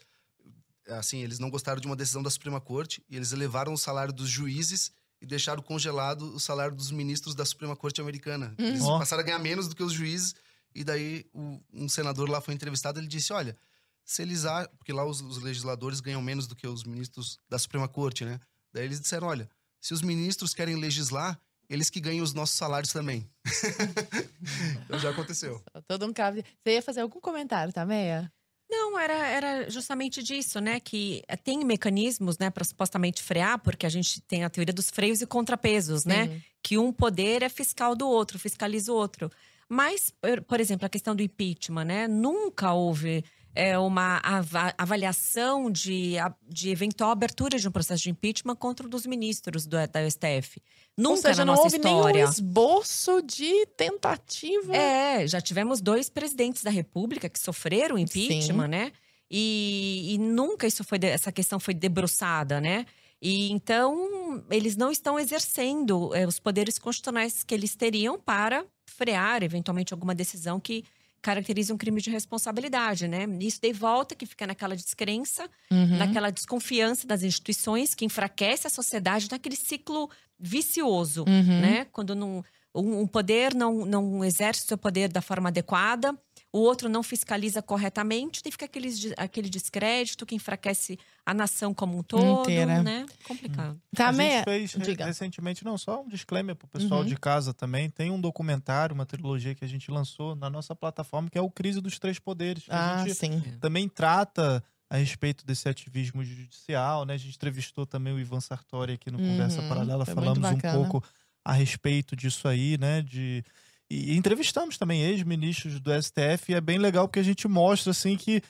[0.90, 4.12] assim, eles não gostaram de uma decisão da Suprema Corte e eles elevaram o salário
[4.14, 4.92] dos juízes
[5.22, 8.54] e deixaram congelado o salário dos ministros da Suprema Corte americana.
[8.58, 8.98] Eles Ó.
[9.00, 10.36] passaram a ganhar menos do que os juízes
[10.74, 13.56] e daí o- um senador lá foi entrevistado ele disse, olha,
[14.04, 17.58] se eles a- porque lá os, os legisladores ganham menos do que os ministros da
[17.60, 18.40] Suprema Corte, né?
[18.74, 19.50] Daí eles disseram, olha,
[19.80, 21.40] se os ministros querem legislar,
[21.70, 23.30] eles que ganham os nossos salários também.
[24.86, 25.62] então já aconteceu.
[25.88, 26.44] Todo um cabo.
[26.64, 28.32] Você ia fazer algum comentário, tá, Meia?
[28.70, 30.80] Não, era, era justamente disso, né?
[30.80, 34.90] Que eh, tem mecanismos, né, para supostamente frear, porque a gente tem a teoria dos
[34.90, 36.28] freios e contrapesos, né?
[36.28, 36.44] Sim.
[36.64, 39.32] Que um poder é fiscal do outro, fiscaliza o outro.
[39.70, 42.08] Mas, por, por exemplo, a questão do impeachment, né?
[42.08, 43.24] Nunca houve
[43.56, 46.16] é, uma ava- avaliação de,
[46.48, 50.62] de eventual abertura de um processo de impeachment contra um dos ministros do, da STF.
[50.98, 52.14] Nunca Ou seja, na não nossa houve história.
[52.14, 54.76] nenhum esboço de tentativa.
[54.76, 58.92] É, já tivemos dois presidentes da República que sofreram impeachment, né?
[59.32, 62.86] E, e nunca isso foi essa questão foi debruçada, né?
[63.22, 69.42] E então eles não estão exercendo é, os poderes constitucionais que eles teriam para frear
[69.42, 70.84] eventualmente alguma decisão que
[71.26, 73.26] caracterize um crime de responsabilidade, né?
[73.42, 75.98] Isso daí volta que fica naquela descrença Uhum.
[75.98, 80.10] naquela desconfiança das instituições que enfraquece a sociedade naquele ciclo
[80.40, 81.62] vicioso, Uhum.
[81.62, 81.86] né?
[81.92, 86.16] Quando não, um, um poder não, não exerce o seu poder da forma adequada,
[86.56, 88.88] o outro não fiscaliza corretamente, daí fica aquele,
[89.18, 92.82] aquele descrédito que enfraquece a nação como um todo, Inteira.
[92.82, 93.06] né?
[93.26, 93.78] Complicado.
[93.94, 94.44] Tá, a gente Meia?
[94.44, 95.06] fez Diga.
[95.06, 97.06] recentemente, não, só um disclaimer pro pessoal Uhum.
[97.08, 97.90] de casa também.
[97.90, 101.50] Tem um documentário, uma trilogia que a gente lançou na nossa plataforma, que é o
[101.50, 102.64] Crise dos Três Poderes.
[102.64, 103.42] que a Ah, gente sim.
[103.60, 107.16] também trata a respeito desse ativismo judicial, né?
[107.16, 110.64] A gente entrevistou também o Ivan Sartori aqui no Conversa Uhum, Paralela, foi muito falamos
[110.64, 111.04] um pouco
[111.44, 113.02] a respeito disso aí, né?
[113.02, 113.44] De
[113.90, 118.18] e entrevistamos também ex-ministros do STF e é bem legal porque a gente mostra assim
[118.18, 118.42] que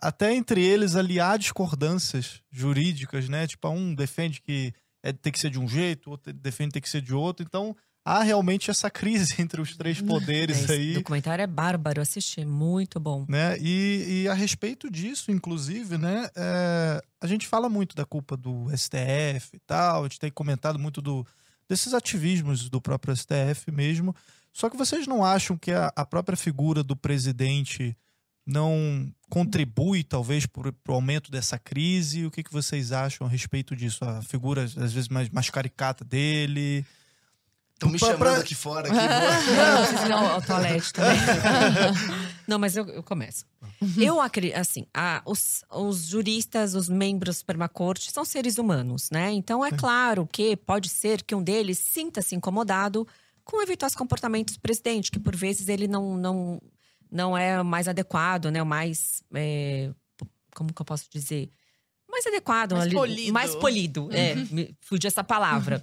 [0.00, 3.46] até entre eles ali há discordâncias jurídicas, né?
[3.46, 4.72] Tipo, um defende que
[5.02, 7.44] é, tem que ser de um jeito, outro defende que tem que ser de outro.
[7.44, 12.44] Então, há realmente essa crise entre os três poderes Esse aí documentário é bárbaro, assisti,
[12.44, 13.26] muito bom.
[13.28, 13.56] né?
[13.60, 16.28] E, e a respeito disso, inclusive, né?
[16.34, 20.78] é, a gente fala muito da culpa do STF e tal, a gente tem comentado
[20.78, 21.26] muito do,
[21.68, 24.14] desses ativismos do próprio STF mesmo.
[24.52, 27.96] Só que vocês não acham que a, a própria figura do presidente
[28.46, 32.24] não contribui, talvez, para o aumento dessa crise?
[32.26, 34.04] O que, que vocês acham a respeito disso?
[34.04, 36.84] A figura, às vezes, mais, mais caricata dele?
[37.74, 38.88] Estão me Pra- chamando pra- aqui fora.
[38.90, 41.16] Aqui, Não, ao, ao toalete também.
[42.48, 43.44] Não, mas eu, eu começo.
[43.96, 49.10] Eu acredito, assim, a- os, os juristas, os membros da Suprema Corte são seres humanos,
[49.12, 49.30] né?
[49.30, 53.06] Então é claro que pode ser que um deles sinta-se incomodado
[53.48, 56.60] com eventuais comportamentos do presidente, que por vezes ele não, não,
[57.10, 58.62] não é o mais adequado, né?
[58.62, 59.22] O mais.
[59.34, 59.90] é,
[60.54, 61.50] como que eu posso dizer?
[62.10, 63.32] Mais adequado, Mais ali- polido.
[63.32, 64.34] Mais polido, é.
[64.34, 65.82] Me fugiu essa palavra.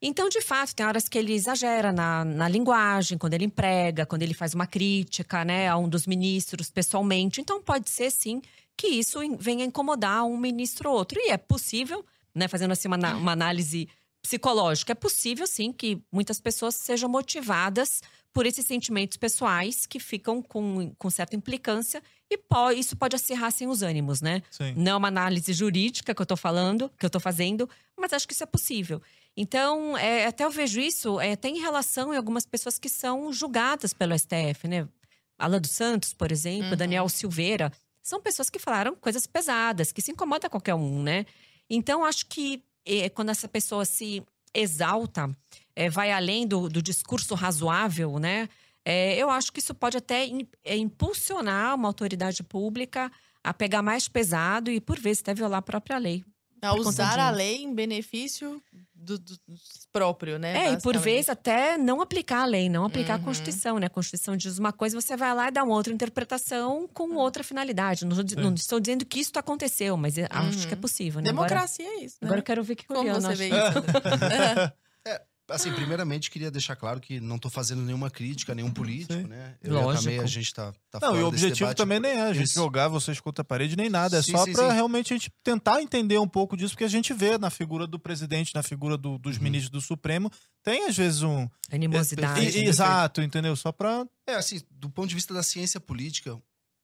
[0.00, 4.22] Então, de fato, tem horas que ele exagera na, na linguagem, quando ele emprega, quando
[4.22, 7.40] ele faz uma crítica né, a um dos ministros pessoalmente.
[7.40, 8.40] Então, pode ser, sim,
[8.76, 11.18] que isso venha incomodar um ministro ou outro.
[11.20, 13.88] E é possível, né, fazendo assim uma, uma análise
[14.22, 18.00] psicológica, é possível, sim, que muitas pessoas sejam motivadas
[18.32, 23.48] por esses sentimentos pessoais que ficam com, com certa implicância e pode, isso pode acirrar
[23.48, 24.42] assim, os ânimos, né?
[24.50, 24.72] Sim.
[24.76, 27.68] Não é uma análise jurídica que eu tô falando, que eu tô fazendo,
[27.98, 29.02] mas acho que isso é possível.
[29.36, 33.32] Então, é, até eu vejo isso é, até em relação em algumas pessoas que são
[33.32, 34.88] julgadas pelo STF, né?
[35.38, 36.76] Ala dos Santos, por exemplo, Uhum.
[36.76, 41.26] Daniel Silveira, são pessoas que falaram coisas pesadas, que se incomoda qualquer um, né?
[41.68, 44.22] Então, acho que é, quando essa pessoa se
[44.54, 45.30] exalta,
[45.74, 48.48] é, vai além do, do discurso razoável, né?
[48.84, 53.10] É, eu acho que isso pode até in- é, impulsionar uma autoridade pública
[53.42, 56.24] a pegar mais pesado e, por vezes, até violar a própria lei.
[56.62, 58.62] A usar a lei em benefício
[59.02, 59.36] do, do-
[59.92, 60.66] próprio, né?
[60.68, 63.22] É, e por vezes até não aplicar a lei, não aplicar Uhum.
[63.22, 63.86] a Constituição, né?
[63.86, 67.42] A Constituição diz uma coisa, você vai lá e dá uma outra interpretação com outra
[67.42, 68.04] finalidade.
[68.06, 71.30] Não, estou- não estou dizendo que isso aconteceu, mas eu acho que é possível, né?
[71.30, 72.26] Agora, Democracia é isso, né?
[72.28, 73.56] agora eu quero ver o que Como você vê isso?
[75.52, 79.24] Assim, primeiramente, queria deixar claro que não tô fazendo nenhuma crítica a nenhum político, Sim.
[79.28, 79.56] né?
[79.62, 80.04] Eu Lógico.
[80.04, 81.76] também, a gente tá, tá Não, e o objetivo debate.
[81.76, 82.54] também nem é a gente Isso.
[82.54, 84.18] jogar vocês contra a parede nem nada.
[84.18, 84.52] É Sim, só sim.
[84.52, 87.98] realmente a gente tentar entender um pouco disso, porque a gente vê na figura do
[87.98, 89.42] presidente, na figura do- dos Uhum.
[89.44, 90.30] ministros do Supremo,
[90.62, 91.48] tem às vezes um.
[91.70, 92.40] Animosidade.
[92.40, 92.68] E- perfeito.
[92.68, 93.54] exato, entendeu?
[93.56, 94.06] Só pra.
[94.26, 96.36] É, assim, do ponto de vista da ciência política,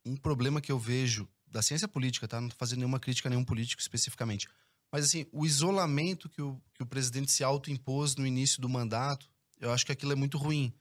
[0.05, 2.39] um problema que eu vejo da ciência política, tá?
[2.39, 4.47] Não tô fazendo nenhuma crítica a nenhum político especificamente.
[4.91, 9.29] Mas, assim, o isolamento que o, que o presidente se autoimpôs no início do mandato,
[9.59, 10.73] eu acho que aquilo é muito ruim.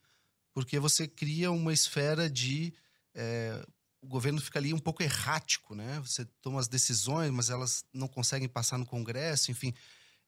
[0.52, 2.72] Porque você cria uma esfera de.
[3.14, 3.64] é,
[4.00, 6.00] o governo fica ali um pouco errático, né?
[6.00, 9.74] Você toma as decisões, mas elas não conseguem passar no Congresso, enfim.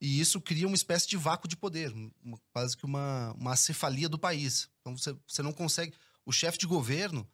[0.01, 4.09] E isso cria uma espécie de vácuo de poder, uma- quase que uma, uma acefalia
[4.09, 4.69] do país.
[4.81, 5.95] Então você, você não consegue.
[6.25, 7.29] O chefe de governo,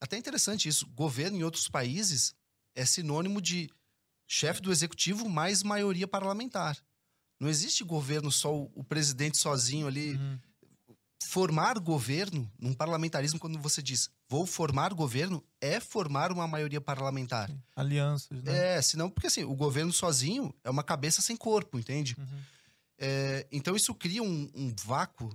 [0.00, 2.34] até é interessante isso, governo em outros países
[2.74, 3.70] é sinônimo de
[4.28, 6.76] chefe do executivo mais maioria parlamentar.
[7.40, 10.12] Não existe governo só o, o presidente sozinho ali.
[10.14, 10.38] Uhum.
[11.24, 17.50] Formar governo, num parlamentarismo, quando você diz vou formar governo, é formar uma maioria parlamentar.
[17.74, 18.76] Alianças, né?
[18.76, 22.14] É, senão, porque assim, o governo sozinho é uma cabeça sem corpo, entende?
[22.18, 22.38] Uhum.
[22.98, 25.30] É, então isso cria um, um vácuo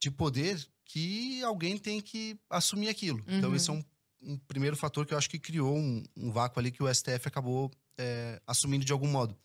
[0.00, 3.22] de poder que alguém tem que assumir aquilo.
[3.26, 3.56] Então Uhum.
[3.56, 3.84] esse é um,
[4.22, 7.26] um primeiro fator que eu acho que criou um, um vácuo ali que o STF
[7.26, 9.36] acabou é, assumindo de algum modo.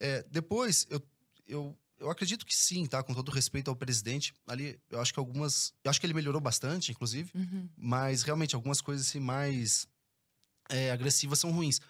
[0.00, 1.00] É, depois, eu,
[1.46, 3.02] eu, eu acredito que sim, tá?
[3.02, 4.34] Com todo respeito ao presidente.
[4.46, 5.72] Ali, eu acho que algumas...
[5.84, 7.30] Eu acho que ele melhorou bastante, inclusive.
[7.34, 7.68] Uhum.
[7.76, 9.86] Mas realmente algumas coisas assim mais
[10.68, 11.80] é, agressivas são ruins.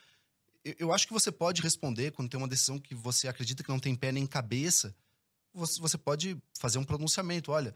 [0.64, 3.68] Eu, eu acho que você pode responder quando tem uma decisão que você acredita que
[3.68, 4.94] não tem pé nem cabeça.
[5.54, 7.52] Você, você pode fazer um pronunciamento.
[7.52, 7.74] Olha,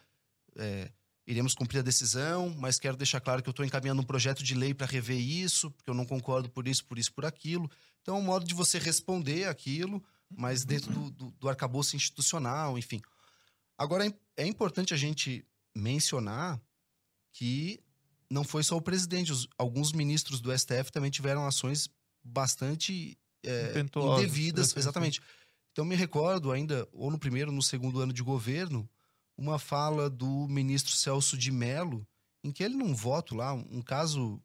[0.57, 0.91] é,
[1.31, 4.55] iremos cumprir a decisão, mas quero deixar claro que eu estou encaminhando um projeto de
[4.55, 7.71] lei para rever isso, porque eu não concordo por isso, por isso, por aquilo.
[8.03, 12.77] Então, é um modo de você responder aquilo, mas dentro do, do, do arcabouço institucional,
[12.79, 13.01] enfim.
[13.79, 15.45] Agora, é é importante a gente
[15.77, 16.59] mencionar
[17.33, 17.79] que
[18.31, 21.91] não foi só o presidente, os- alguns ministros do STF também tiveram ações
[22.25, 23.73] bastante é,
[24.19, 25.21] indevidas, assim, exatamente.
[25.73, 28.89] Então me recordo ainda, ou no primeiro ou no segundo ano de governo,
[29.41, 32.07] uma fala do ministro Celso de Mello,
[32.45, 34.41] em que ele num voto lá, um caso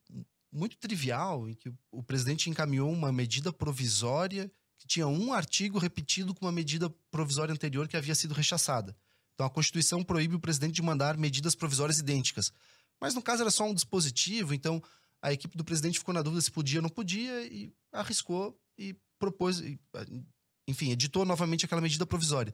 [0.52, 6.34] muito trivial, em que o presidente encaminhou uma medida provisória que tinha um artigo repetido
[6.34, 8.96] com uma medida provisória anterior que havia sido rechaçada.
[9.34, 12.54] Então a Constituição proíbe o presidente de mandar medidas provisórias idênticas.
[13.02, 14.82] Mas no caso era só um dispositivo, então
[15.22, 18.96] a equipe do presidente ficou na dúvida se podia ou não podia e arriscou e
[19.20, 19.62] propôs,
[20.66, 22.54] enfim, editou novamente aquela medida provisória.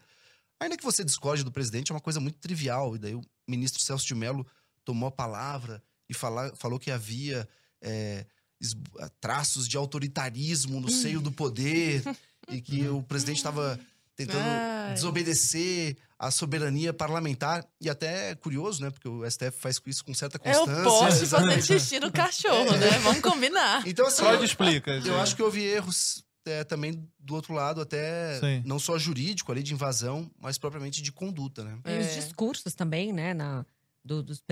[0.62, 2.96] Ainda que você discorde do presidente, é uma coisa muito trivial.
[2.96, 4.46] E daí o ministro Celso de Mello
[4.86, 7.50] tomou a palavra e fala, falou que havia
[7.82, 8.26] é,
[8.60, 8.76] es-
[9.20, 12.04] traços de autoritarismo no seio do poder
[12.50, 13.80] e que o presidente estava
[14.16, 14.94] tentando Ai.
[14.94, 17.66] desobedecer à soberania parlamentar.
[17.80, 18.92] E até é curioso, né?
[18.92, 20.84] Porque o STF faz isso com certa É o constância.
[20.84, 21.64] poste fazer exatamente.
[21.66, 23.00] xixi no cachorro, né?
[23.00, 23.88] Vamos combinar.
[23.88, 24.92] Então, assim, Freud eu, explica.
[24.92, 28.64] eu acho que houve erros é, também do outro lado, até Sim.
[28.66, 31.80] não só jurídico ali de invasão, mas propriamente de conduta, né?
[31.86, 32.14] E os É.
[32.20, 33.66] discursos também, né, na,
[34.04, 34.44] do- dos,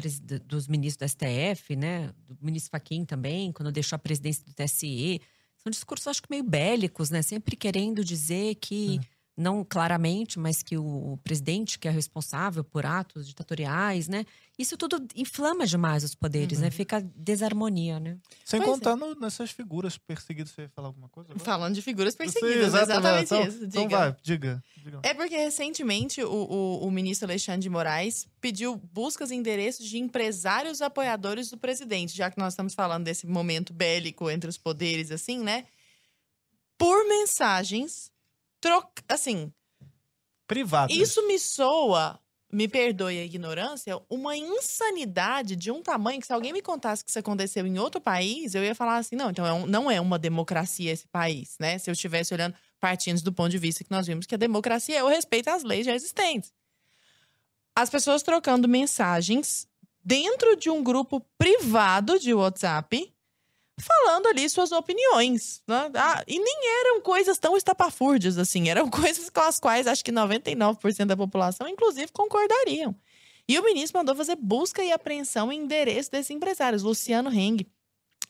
[0.46, 5.20] dos ministros do STF, né, do ministro Fachin também, quando deixou a presidência do TSE.
[5.58, 9.00] São discursos, acho que meio bélicos, né, sempre querendo dizer que
[9.40, 14.26] não claramente, mas que o presidente que é responsável por atos ditatoriais, né?
[14.58, 16.66] Isso tudo inflama demais os poderes, Uhum.
[16.66, 16.72] né?
[16.72, 18.18] Fica desarmonia, né?
[18.44, 18.74] Sem Pois é.
[18.74, 20.52] contar no- nessas figuras perseguidas.
[20.52, 21.30] Você ia falar alguma coisa?
[21.32, 21.46] agora?
[21.46, 23.64] Falando de figuras Sim, perseguidas, exatamente Então, isso.
[23.64, 23.98] então Diga.
[23.98, 24.64] vai, diga.
[24.84, 25.00] diga.
[25.04, 29.98] É porque recentemente o, o, o ministro Alexandre de Moraes pediu buscas e endereços de
[29.98, 35.12] empresários apoiadores do presidente, já que nós estamos falando desse momento bélico entre os poderes,
[35.12, 35.66] assim, né?
[36.78, 38.12] Por mensagens,
[38.62, 39.52] troca, assim,
[40.48, 40.92] Privado.
[40.92, 42.20] isso me soa,
[42.52, 47.10] me perdoe a ignorância, uma insanidade de um tamanho que se alguém me contasse que
[47.12, 50.02] isso aconteceu em outro país, eu ia falar assim, não, então é um- não é
[50.02, 51.78] uma democracia esse país, né?
[51.78, 54.98] Se eu estivesse olhando partindo do ponto de vista que nós vimos que a democracia
[54.98, 56.52] é o respeito às leis já existentes.
[57.76, 59.68] As pessoas trocando mensagens
[60.04, 63.14] dentro de um grupo privado de WhatsApp,
[63.80, 65.62] falando ali suas opiniões.
[65.68, 65.90] né?
[65.96, 70.12] Ah, e nem eram coisas tão estapafúrdias assim, eram coisas com as quais acho que
[70.12, 72.96] 99% da população, inclusive, concordariam.
[73.48, 76.84] E o ministro mandou fazer busca e apreensão em endereço desses empresários.
[76.84, 77.66] Luciano Heng,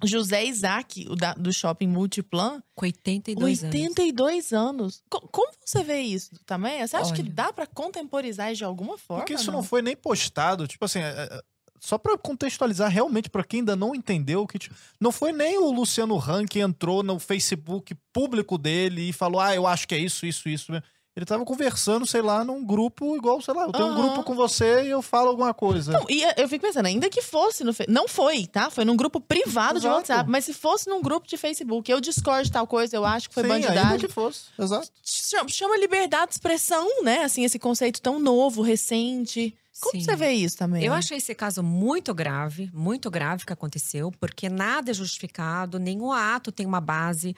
[0.02, 3.76] José Isaac, o da- do shopping Multiplan, Com 82 anos.
[3.76, 5.04] 82 anos.
[5.10, 6.80] Co- Como você vê isso também?
[6.88, 7.32] Você acha que Olha.
[7.34, 9.24] dá pra contemporizar isso de alguma forma?
[9.26, 11.42] Porque isso não foi nem postado, tipo assim, é, é,
[11.80, 15.72] só pra contextualizar realmente pra quem ainda não entendeu que tipo, não foi nem o
[15.72, 20.00] Luciano Hang que entrou no Facebook público dele e falou: "Ah, eu acho que é
[20.00, 20.72] isso, isso, isso".
[21.16, 24.02] Ele tava conversando, sei lá, num grupo igual, sei lá, eu tenho um Aham.
[24.04, 25.92] grupo com você e eu falo alguma coisa.
[25.92, 27.74] Não, e eu fico pensando, ainda que fosse no.
[27.90, 28.70] Não foi, tá?
[28.70, 29.98] Foi num grupo privado de Exato.
[29.98, 30.30] WhatsApp.
[30.30, 33.34] Mas se fosse num grupo de Facebook, eu discordo de tal coisa, eu acho que
[33.34, 34.00] foi Sim, ainda bandidagem.
[34.00, 34.44] que fosse.
[34.58, 34.88] Exato.
[35.04, 37.24] Chama, chama liberdade de expressão, né?
[37.24, 39.54] Assim, esse conceito tão novo, recente.
[39.80, 40.02] Como Sim.
[40.02, 40.84] você vê isso também?
[40.84, 46.12] Eu achei esse caso muito grave, muito grave que aconteceu, porque nada é justificado, nenhum
[46.12, 47.36] ato tem uma base.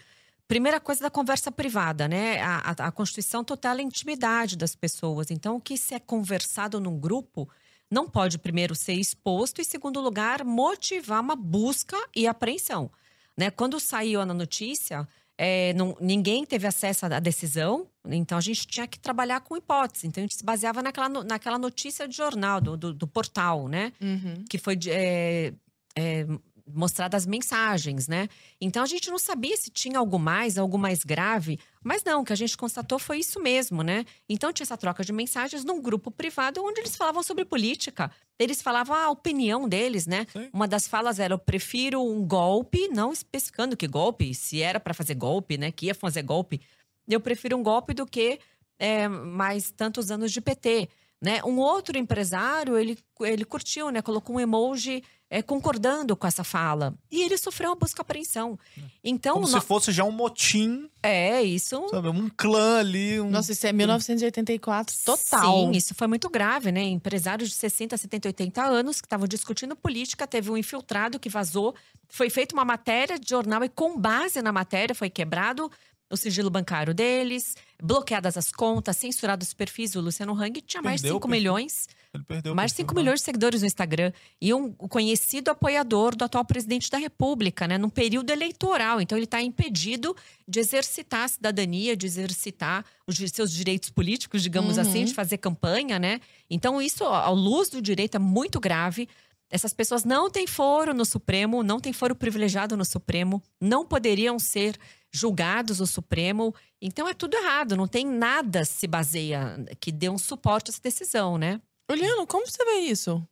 [0.47, 2.41] Primeira coisa da conversa privada, né?
[2.41, 5.31] A, a, a Constituição tutela a intimidade das pessoas.
[5.31, 7.47] Então, o que se é conversado num grupo
[7.89, 12.89] não pode, primeiro, ser exposto e, segundo lugar, motivar uma busca e apreensão.
[13.37, 13.51] Né?
[13.51, 15.07] Quando saiu na notícia,
[15.37, 20.07] é, não- ninguém teve acesso à decisão, então a gente tinha que trabalhar com hipótese.
[20.07, 23.91] Então, a gente se baseava naquela, naquela notícia de jornal, do, do, do portal, né?
[24.01, 24.43] Uhum.
[24.49, 25.53] que foi é,
[25.95, 26.25] é,
[26.67, 28.27] mostradas mensagens, né?
[28.59, 32.25] Então a gente não sabia se tinha algo mais, algo mais grave, mas não, o
[32.25, 34.05] que a gente constatou foi isso mesmo, né?
[34.29, 38.11] Então tinha essa troca de mensagens num grupo privado onde eles falavam sobre política.
[38.37, 40.25] Eles falavam a opinião deles, né?
[40.31, 40.49] Sim.
[40.51, 44.93] Uma das falas era: eu prefiro um golpe, não especificando que golpe, se era para
[44.93, 45.71] fazer golpe, né?
[45.71, 46.61] Que ia fazer golpe.
[47.07, 48.39] Eu prefiro um golpe do que
[48.79, 50.89] é, mais tantos anos de PT.
[51.21, 51.39] Né?
[51.43, 54.01] Um outro empresário, ele, ele curtiu, né?
[54.01, 55.03] Colocou um emoji
[55.33, 56.93] é, concordando com essa fala.
[57.09, 58.59] E ele sofreu uma busca e apreensão.
[59.01, 61.87] Então, Como no- se fosse já um motim, é isso.
[61.89, 62.09] sabe?
[62.09, 63.19] Um clã ali.
[63.21, 63.29] Um...
[63.29, 65.65] Nossa, isso é 1984 total.
[65.65, 66.81] Sim, isso foi muito grave, né?
[66.83, 71.73] Empresários de 60, 70, 80 anos que estavam discutindo política, teve um infiltrado que vazou,
[72.09, 75.71] foi feita uma matéria de jornal e com base na matéria foi quebrado
[76.11, 79.95] o sigilo bancário deles, bloqueadas as contas, censurados os perfis.
[79.95, 81.39] O Luciano Hang tinha mais de Perdeu o 5 perfil.
[81.41, 83.01] milhões, Ele perdeu mais de perfil, 5 né?
[83.01, 87.77] milhões de seguidores no Instagram e um conhecido apoiador do atual presidente da República, né,
[87.77, 88.99] num período eleitoral.
[88.99, 94.75] Então ele está impedido de exercitar a cidadania, de exercitar os seus direitos políticos, digamos
[94.75, 94.81] Uhum.
[94.81, 96.19] assim, de fazer campanha, né?
[96.49, 99.07] Então isso, à luz do direito, é muito grave.
[99.49, 104.39] Essas pessoas não têm foro no Supremo, não têm foro privilegiado no Supremo, não poderiam
[104.39, 104.77] ser
[105.11, 106.53] julgados no Supremo.
[106.81, 110.81] Então é tudo errado, não tem nada se baseia que dê um suporte a essa
[110.81, 111.59] decisão, né?
[111.97, 113.27] Juliano, como você vê isso?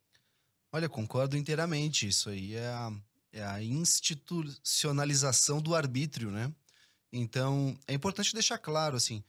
[0.70, 2.06] Olha, concordo inteiramente.
[2.06, 2.92] Isso aí é a,
[3.32, 6.52] é a institucionalização do arbítrio, né?
[7.10, 9.24] Então, é importante deixar claro, assim,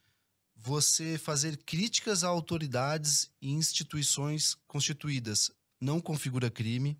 [0.55, 6.99] você fazer críticas a autoridades e instituições constituídas não configura crime.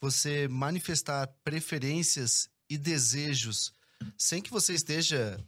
[0.00, 3.72] Você manifestar preferências e desejos
[4.16, 5.42] sem que você esteja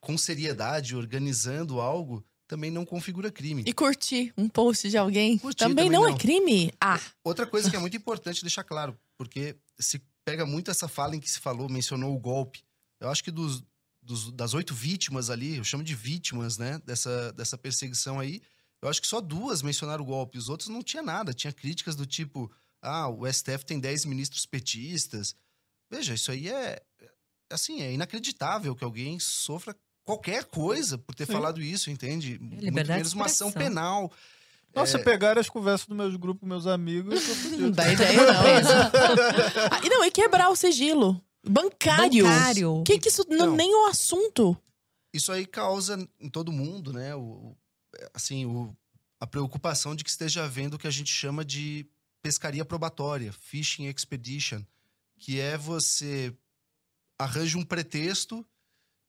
[0.00, 2.24] com seriedade organizando algo
[2.54, 3.64] também não configura crime.
[3.66, 6.18] E curtir um post de alguém Curtir também, também não, é não.
[6.18, 6.72] crime?
[6.80, 11.16] Ah, Outra coisa que é muito importante deixar claro, porque se pega muito essa fala
[11.16, 12.62] em que se falou, mencionou o golpe.
[13.00, 13.62] Eu acho que dos,
[14.00, 18.40] dos- das oito vítimas ali, eu chamo de vítimas, né, dessa, dessa perseguição aí,
[18.80, 20.38] eu acho que só duas mencionaram o golpe.
[20.38, 21.32] Os outros não tinha nada.
[21.34, 22.52] Tinha críticas do tipo,
[22.82, 25.34] ah, o STF tem dez ministros petistas.
[25.90, 27.10] Veja, isso aí é, é,
[27.50, 29.74] assim, é inacreditável que alguém sofra
[30.04, 31.32] qualquer coisa por ter Sim.
[31.32, 32.38] falado isso, entende?
[32.38, 34.12] Muito liberdade de menos uma ação penal.
[34.74, 37.20] Nossa, pegaram as conversas dos meus grupos, meus amigos.
[37.58, 38.32] não dá ideia não.
[39.70, 41.20] ah, e não, e quebrar o sigilo.
[41.48, 42.24] Bancário.
[42.24, 42.82] Bancário.
[42.84, 43.56] Que que isso, não, Então.
[43.56, 44.56] nem o assunto.
[45.12, 47.14] Isso aí causa em todo mundo, né?
[47.14, 47.56] O, o-
[48.12, 48.74] assim, o,
[49.20, 51.86] a preocupação de que esteja havendo o que a gente chama de
[52.20, 54.62] pescaria probatória, fishing expedition,
[55.18, 56.34] que é você
[57.16, 58.44] arranja um pretexto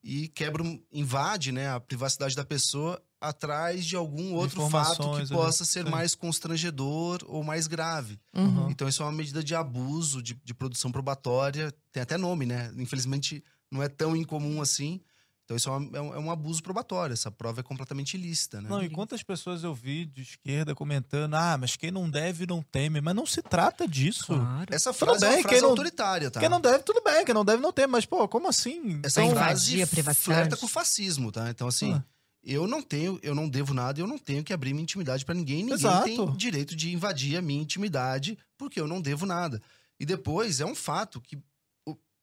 [0.06, 5.28] e quebra, invade, né, a privacidade da pessoa atrás de algum outro fato que ali,
[5.28, 5.90] possa ser sim.
[5.90, 8.20] mais constrangedor ou mais grave.
[8.32, 8.70] Uhum.
[8.70, 11.74] Então, isso é uma medida de abuso, de, de produção probatória.
[11.90, 12.72] Tem até nome, né?
[12.76, 15.00] Infelizmente, não é tão incomum assim.
[15.46, 17.12] Então, isso é, uma- é um, é um abuso probatório.
[17.14, 18.68] Essa prova é completamente ilícita, né?
[18.68, 22.60] Não, e quantas pessoas eu vi de esquerda comentando, ah, mas quem não deve não
[22.60, 23.00] teme.
[23.00, 24.26] Mas não se trata disso.
[24.26, 24.66] Claro.
[24.74, 26.40] Essa Tudo frase é bem, uma quem frase não- autoritária, tá?
[26.40, 27.92] Quem não deve, tudo bem, quem não deve não teme.
[27.92, 29.00] Mas, pô, como assim?
[29.04, 29.46] Essa Então, a
[29.86, 30.14] privacidade.
[30.16, 31.48] flerta com o fascismo, tá?
[31.48, 32.02] Então, assim, Ah.
[32.42, 35.32] eu não tenho, eu não devo nada, eu não tenho que abrir minha intimidade pra
[35.32, 35.58] ninguém.
[35.58, 36.04] Ninguém Exato.
[36.06, 39.62] tem direito de invadir a minha intimidade, porque eu não devo nada.
[40.00, 41.38] E depois, é um fato que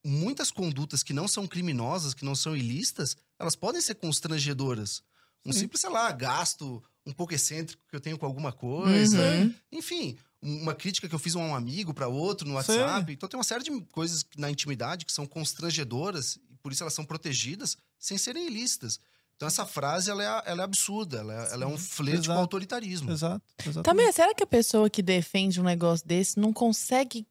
[0.04, 5.02] muitas condutas que não são criminosas, que não são ilícitas, elas podem ser constrangedoras.
[5.46, 5.60] Um Sim.
[5.60, 9.22] simples, sei lá, gasto um pouco excêntrico que eu tenho com alguma coisa.
[9.22, 9.54] Uhum.
[9.72, 13.12] Enfim, uma crítica que eu fiz a um amigo para outro no WhatsApp.
[13.12, 16.94] Então tem uma série de coisas na intimidade que são constrangedoras e por isso elas
[16.94, 19.00] são protegidas sem serem ilícitas.
[19.36, 22.34] Então essa frase ela é, ela é absurda, ela é, ela é um flerte com
[22.34, 23.12] autoritarismo.
[23.12, 23.84] Exato, exato.
[23.84, 27.26] Também, será que a pessoa que defende um negócio desse não consegue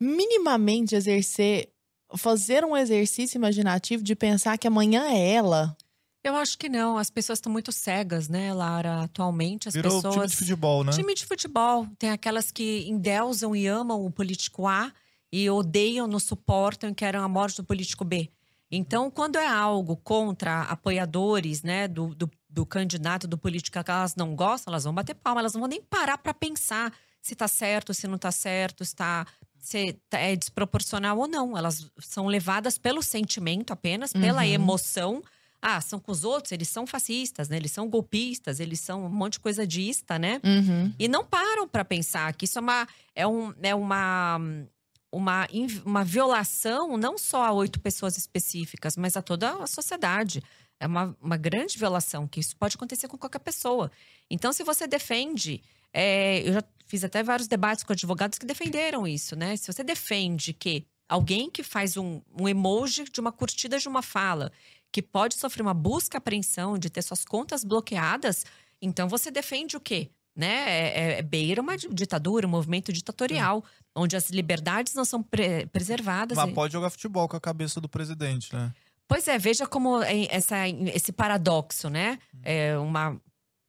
[0.00, 1.72] minimamente exercer,
[2.16, 5.76] fazer um exercício imaginativo de pensar que amanhã é ela?
[6.24, 6.96] Eu acho que não.
[6.96, 9.02] As pessoas estão muito cegas, né, Lara?
[9.02, 10.14] Atualmente, as Virou pessoas.
[10.14, 10.92] time de futebol, né?
[10.92, 11.86] Time de futebol.
[11.98, 14.92] Tem aquelas que endeusam e amam o político A
[15.32, 18.30] e odeiam, não suportam e querem a morte do político B.
[18.70, 24.14] Então, quando é algo contra apoiadores, né, do, do, do candidato, do político que elas
[24.14, 27.46] não gostam, elas vão bater palma, elas não vão nem parar para pensar se tá
[27.46, 29.26] certo, se não tá certo, se, tá,
[29.62, 31.56] se tá- é desproporcional ou não.
[31.56, 34.48] Elas são levadas pelo sentimento apenas, pela Uhum.
[34.48, 35.22] emoção.
[35.64, 37.56] Ah, são com os outros, eles são fascistas, né?
[37.56, 40.40] Eles são golpistas, eles são um monte de coisa dista, né?
[40.44, 40.92] Uhum.
[40.98, 44.40] E não param para pensar que isso é uma, é um, é uma,
[45.12, 45.46] uma,
[45.84, 50.42] uma violação não só a oito pessoas específicas, mas a toda a sociedade.
[50.82, 53.90] É uma, uma grande violação, que isso pode acontecer com qualquer pessoa.
[54.30, 55.62] Então, se você defende.
[55.94, 59.56] é, eu já fiz até vários debates com advogados que defenderam isso, né?
[59.56, 64.02] Se você defende que alguém que faz um, um emoji de uma curtida de uma
[64.02, 64.50] fala,
[64.90, 68.44] que pode sofrer uma busca apreensão de ter suas contas bloqueadas,
[68.80, 70.10] então você defende o quê?
[70.34, 70.46] Né?
[70.66, 73.62] É, é- é beira uma di- ditadura, um movimento ditatorial,
[73.94, 76.36] onde as liberdades não são pre- preservadas.
[76.36, 78.72] Mas pode jogar futebol com a cabeça do presidente, né?
[79.08, 80.00] Pois é, veja como
[80.30, 82.18] essa, esse paradoxo, né?
[82.42, 83.20] É uma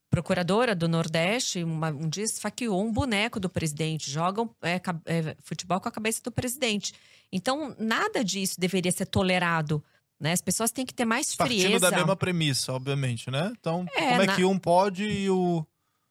[0.09, 4.75] procuradora do Nordeste uma- um dia esfaqueou um boneco do presidente, jogam é,
[5.05, 6.93] é, futebol com a cabeça do presidente.
[7.31, 9.83] Então, nada disso deveria ser tolerado.
[10.19, 10.31] Né?
[10.31, 11.89] As pessoas têm que ter mais Partindo frieza.
[11.91, 13.51] da mesma premissa, obviamente, né?
[13.59, 15.65] Então, É, como é na- que um pode e o.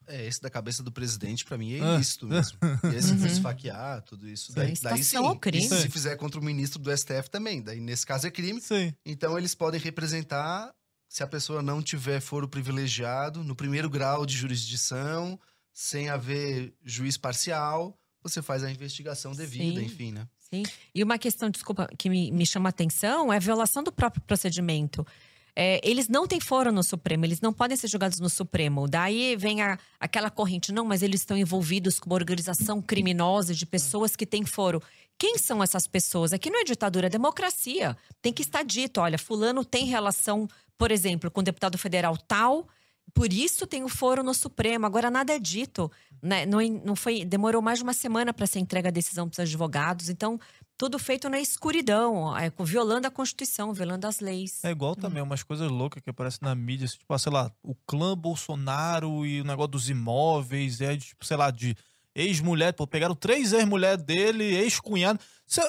[0.06, 1.94] É, esse da cabeça do presidente, pra mim, é Ah.
[1.94, 2.58] ilícito mesmo.
[2.94, 3.26] E esse Uhum.
[3.26, 4.52] esfaquear, tudo isso.
[4.54, 4.82] Daí, Sim.
[4.82, 5.00] daí sim.
[5.00, 5.64] Incitação ao crime.
[5.64, 7.62] E se fizer contra o ministro do STF também.
[7.62, 8.60] Daí, nesse caso, é crime.
[8.60, 8.92] Sim.
[9.06, 10.72] Então, eles podem representar,
[11.08, 15.38] se a pessoa não tiver foro privilegiado, no primeiro grau de jurisdição,
[15.72, 19.86] sem haver juiz parcial, você faz a investigação devida, Sim.
[19.86, 20.26] enfim, né?
[20.38, 20.62] Sim.
[20.94, 24.22] E uma questão, desculpa, que me, me chama a atenção é a violação do próprio
[24.22, 25.04] procedimento.
[25.54, 28.88] É, eles não têm foro no Supremo, eles não podem ser julgados no Supremo.
[28.88, 33.66] Daí vem a- aquela corrente, não, mas eles estão envolvidos com uma organização criminosa de
[33.66, 34.82] pessoas que têm foro.
[35.18, 36.32] Quem são essas pessoas?
[36.32, 37.96] Aqui não é ditadura, é democracia.
[38.22, 40.48] Tem que estar dito, olha, fulano tem relação,
[40.78, 42.66] por exemplo, com o deputado federal tal,
[43.14, 44.86] por isso tem o foro no Supremo.
[44.86, 45.90] Agora nada é dito.
[46.20, 46.46] Né?
[46.46, 49.40] Não, não foi, demorou mais de uma semana para ser entregue a decisão para os
[49.40, 50.08] advogados.
[50.08, 50.38] Então,
[50.78, 54.64] tudo feito na escuridão, é, violando a Constituição, violando as leis.
[54.64, 57.52] É igual também umas coisas loucas que aparecem na mídia, assim, tipo, ah, sei lá,
[57.62, 61.76] o clã Bolsonaro e o negócio dos imóveis, é de, tipo, sei lá, de
[62.14, 65.18] ex-mulher, pô, pegaram três ex-mulheres dele, ex-cunhado.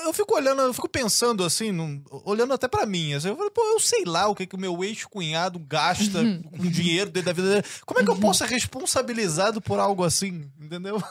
[0.06, 3.52] Eu fico olhando, eu fico pensando assim, num- olhando até pra mim, assim, eu falei,
[3.52, 6.20] pô, eu sei lá o que que o meu ex-cunhado gasta
[6.58, 7.68] com o dinheiro dele da vida dele.
[7.86, 11.02] Como é que eu posso ser responsabilizado por algo assim, entendeu?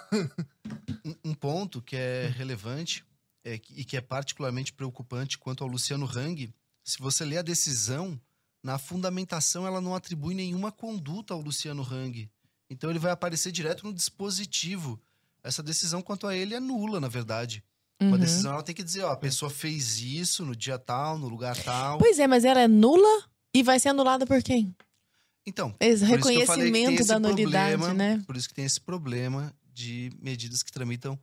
[1.04, 3.04] Um, um ponto que é relevante
[3.44, 6.52] é e que é particularmente preocupante quanto ao Luciano Hang,
[6.84, 8.18] se você ler a decisão,
[8.62, 12.30] na fundamentação ela não atribui nenhuma conduta ao Luciano Hang.
[12.70, 14.98] Então ele vai aparecer direto no dispositivo.
[15.42, 17.62] Essa decisão quanto a ele é nula, na verdade.
[18.00, 18.18] Uma Uhum.
[18.18, 21.56] decisão ela tem que dizer, ó, a pessoa fez isso no dia tal, no lugar
[21.62, 21.98] tal.
[21.98, 23.24] Pois é, mas ela é nula
[23.54, 24.74] e vai ser anulada por quem?
[25.46, 28.22] Então, Esse reconhecimento da nulidade, problema, né?
[28.26, 31.18] Por isso que tem esse problema de medidas que tramitam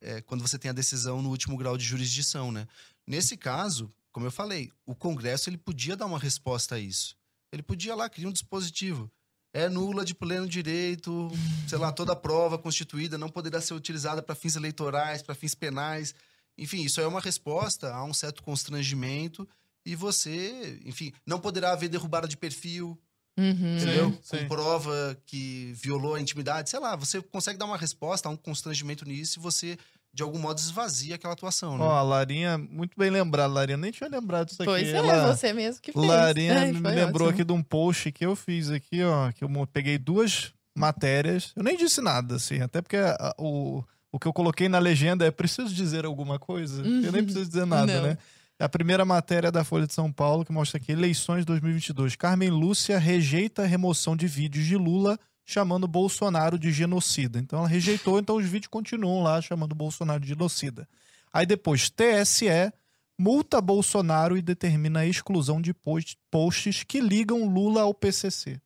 [0.00, 2.68] é, quando você tem a decisão no último grau de jurisdição, né?
[3.06, 7.16] Nesse caso, como eu falei, o Congresso ele podia dar uma resposta a isso.
[7.52, 9.10] Ele podia lá criar um dispositivo.
[9.58, 11.28] É nula de pleno direito,
[11.66, 16.14] sei lá, toda prova constituída não poderá ser utilizada para fins eleitorais, para fins penais.
[16.56, 19.48] Enfim, isso é uma resposta a um certo constrangimento
[19.84, 22.96] e você, enfim, não poderá haver derrubada de perfil,
[23.36, 23.76] Uhum.
[23.76, 24.10] entendeu?
[24.12, 24.38] Sim, sim.
[24.42, 28.36] Com prova que violou a intimidade, sei lá, você consegue dar uma resposta a um
[28.36, 29.78] constrangimento nisso e você,
[30.18, 31.84] de algum modo, esvazia aquela atuação, né?
[31.84, 33.76] Ó, a Larinha, muito bem lembrado, Larinha.
[33.76, 34.68] Nem tinha lembrado disso aqui.
[34.68, 36.04] Pois é, Ela- você mesmo que fez.
[36.04, 37.40] Larinha Ai, me foi lembrou ótimo.
[37.40, 39.30] aqui de um post que eu fiz aqui, ó.
[39.30, 41.52] Que eu peguei duas matérias.
[41.54, 45.24] Eu nem disse nada, assim, até porque a- o, o que eu coloquei na legenda
[45.24, 46.82] é preciso dizer alguma coisa.
[46.82, 47.98] Eu nem preciso dizer nada, Uhum.
[48.02, 48.08] Não.
[48.08, 48.18] né?
[48.60, 52.16] A primeira matéria da Folha de São Paulo, que mostra aqui, eleições 2022.
[52.16, 55.16] Carmen Lúcia rejeita a remoção de vídeos de Lula
[55.48, 57.38] chamando Bolsonaro de genocida.
[57.38, 60.86] Então ela rejeitou, então os vídeos continuam lá chamando Bolsonaro de genocida.
[61.32, 62.70] Aí depois, TSE
[63.18, 68.60] multa Bolsonaro e determina a exclusão de post- posts que ligam Lula ao PCC.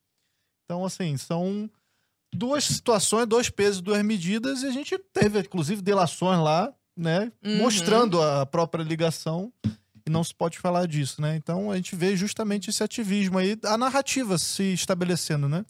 [0.64, 1.70] Então, assim, são
[2.34, 7.58] duas situações, dois pesos, duas medidas, e a gente teve, inclusive, delações lá, né, Uhum.
[7.58, 9.52] mostrando a própria ligação,
[10.04, 11.36] e não se pode falar disso, né?
[11.36, 15.64] Então, a gente vê justamente esse ativismo aí, a narrativa se estabelecendo, né?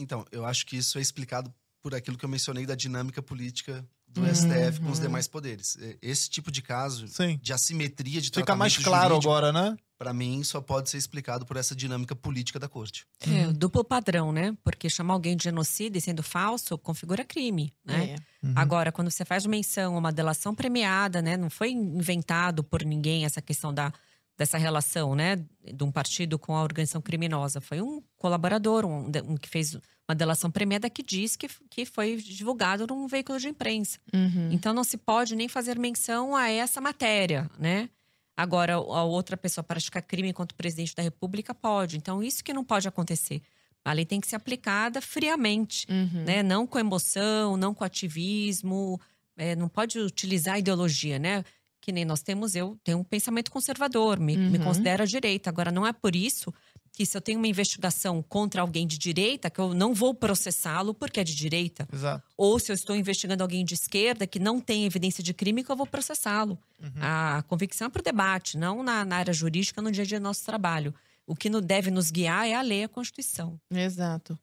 [0.00, 3.86] Então, eu acho que isso é explicado por aquilo que eu mencionei da dinâmica política
[4.06, 4.34] do Uhum.
[4.34, 5.76] STF com os demais poderes.
[6.00, 7.38] Esse tipo de caso Sim.
[7.42, 9.76] de assimetria de Fica mais claro jurídico, agora, né?
[9.98, 13.04] Pra mim, só pode ser explicado por essa dinâmica política da corte.
[13.20, 13.48] É, Uhum.
[13.50, 14.56] o duplo padrão, né?
[14.64, 18.14] Porque chamar alguém de genocida e sendo falso configura crime, né?
[18.42, 18.46] É.
[18.46, 18.52] Uhum.
[18.56, 21.36] Agora, quando você faz menção a uma delação premiada, né?
[21.36, 23.92] Não foi inventado por ninguém essa questão da,
[24.38, 25.36] dessa relação, né?
[25.74, 27.60] De um partido com a organização criminosa.
[27.60, 29.74] Foi um colaborador, um, um que fez
[30.08, 33.98] uma delação premiada que diz que, que foi divulgado num veículo de imprensa.
[34.14, 34.48] Uhum.
[34.52, 37.90] Então não se pode nem fazer menção a essa matéria, né?
[38.36, 41.96] Agora, a outra pessoa praticar crime contra o presidente da República pode.
[41.96, 43.42] Então, isso que não pode acontecer.
[43.84, 46.22] A lei tem que ser aplicada friamente, Uhum.
[46.24, 46.40] né?
[46.44, 49.00] Não com emoção, não com ativismo.
[49.36, 51.44] é, não pode utilizar a ideologia, né?
[51.88, 54.64] Que nem nós temos, eu tenho um pensamento conservador, me, me Uhum.
[54.64, 55.48] considero à direita.
[55.48, 56.52] Agora, não é por isso
[56.92, 60.92] que se eu tenho uma investigação contra alguém de direita, que eu não vou processá-lo
[60.92, 61.88] porque é de direita.
[61.90, 62.22] Exato.
[62.36, 65.72] Ou se eu estou investigando alguém de esquerda que não tem evidência de crime, que
[65.72, 66.58] eu vou processá-lo.
[66.78, 66.90] Uhum.
[67.00, 70.20] A convicção é para o debate, não na, na área jurídica, no dia a dia
[70.20, 70.94] do nosso trabalho.
[71.26, 73.58] O que deve nos guiar é a lei, a Constituição.
[73.70, 74.38] Exato.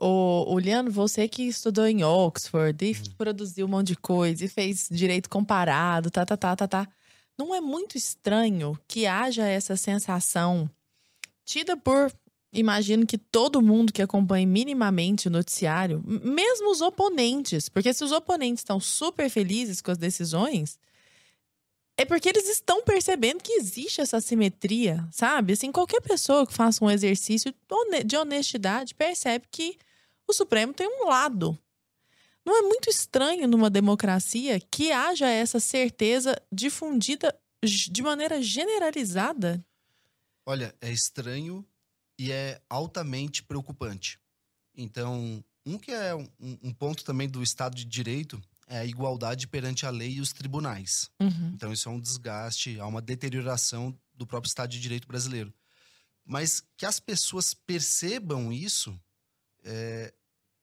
[0.00, 4.48] O, o Liano, você que estudou em Oxford e produziu um monte de coisa e
[4.48, 6.88] fez direito comparado, tá, tá, tá, tá, tá.
[7.36, 10.70] Não é muito estranho que haja essa sensação
[11.44, 12.12] tida por,
[12.52, 18.12] imagino que todo mundo que acompanha minimamente o noticiário, mesmo os oponentes, porque se os
[18.12, 20.78] oponentes estão super felizes com as decisões,
[21.96, 25.54] é porque eles estão percebendo que existe essa simetria, sabe?
[25.54, 27.52] Assim, qualquer pessoa que faça um exercício
[28.06, 29.76] de honestidade percebe que
[30.28, 31.58] o Supremo tem um lado.
[32.44, 39.64] Não é muito estranho numa democracia que haja essa certeza difundida de maneira generalizada?
[40.46, 41.66] Olha, é estranho
[42.18, 44.18] e é altamente preocupante.
[44.74, 49.46] Então, um que é um, um ponto também do Estado de Direito é a igualdade
[49.46, 51.10] perante a lei e os tribunais.
[51.20, 51.52] Uhum.
[51.54, 55.52] Então, isso é um desgaste, há uma deterioração do próprio Estado de Direito brasileiro.
[56.24, 58.98] Mas que as pessoas percebam isso
[59.64, 60.14] é,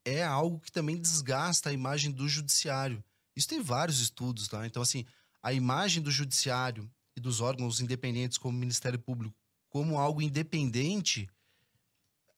[0.03, 3.03] é algo que também desgasta a imagem do judiciário.
[3.35, 4.65] Isso tem vários estudos, tá?
[4.65, 5.05] Então, assim,
[5.41, 9.35] a imagem do judiciário e dos órgãos independentes como o Ministério Público
[9.75, 11.29] como algo independente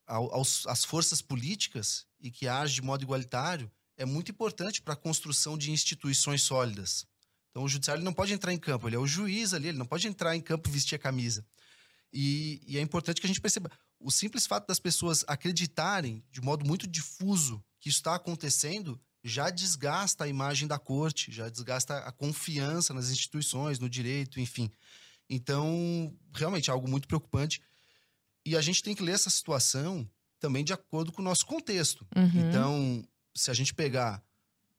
[0.07, 4.95] ao- aos, às forças políticas e que age de modo igualitário é muito importante para
[4.95, 7.05] a construção de instituições sólidas.
[7.51, 9.85] Então, o judiciário não pode entrar em campo, ele é o juiz ali, ele não
[9.85, 11.45] pode entrar em campo e vestir a camisa.
[12.11, 13.69] E, e é importante que a gente perceba
[13.99, 19.49] o simples fato das pessoas acreditarem de modo muito difuso que isso está acontecendo já
[19.49, 24.71] desgasta a imagem da corte, já desgasta a confiança nas instituições, no direito, enfim.
[25.29, 27.61] Então, realmente é algo muito preocupante.
[28.45, 30.09] E a gente tem que ler essa situação
[30.39, 32.07] também de acordo com o nosso contexto.
[32.15, 32.47] Uhum.
[32.47, 34.23] Então, se a gente pegar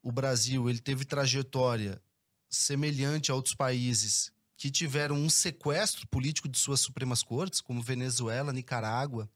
[0.02, 2.00] o Brasil, ele teve trajetória
[2.48, 8.52] semelhante a outros países que tiveram um sequestro político de suas supremas cortes, como Venezuela,
[8.52, 9.30] Nicarágua,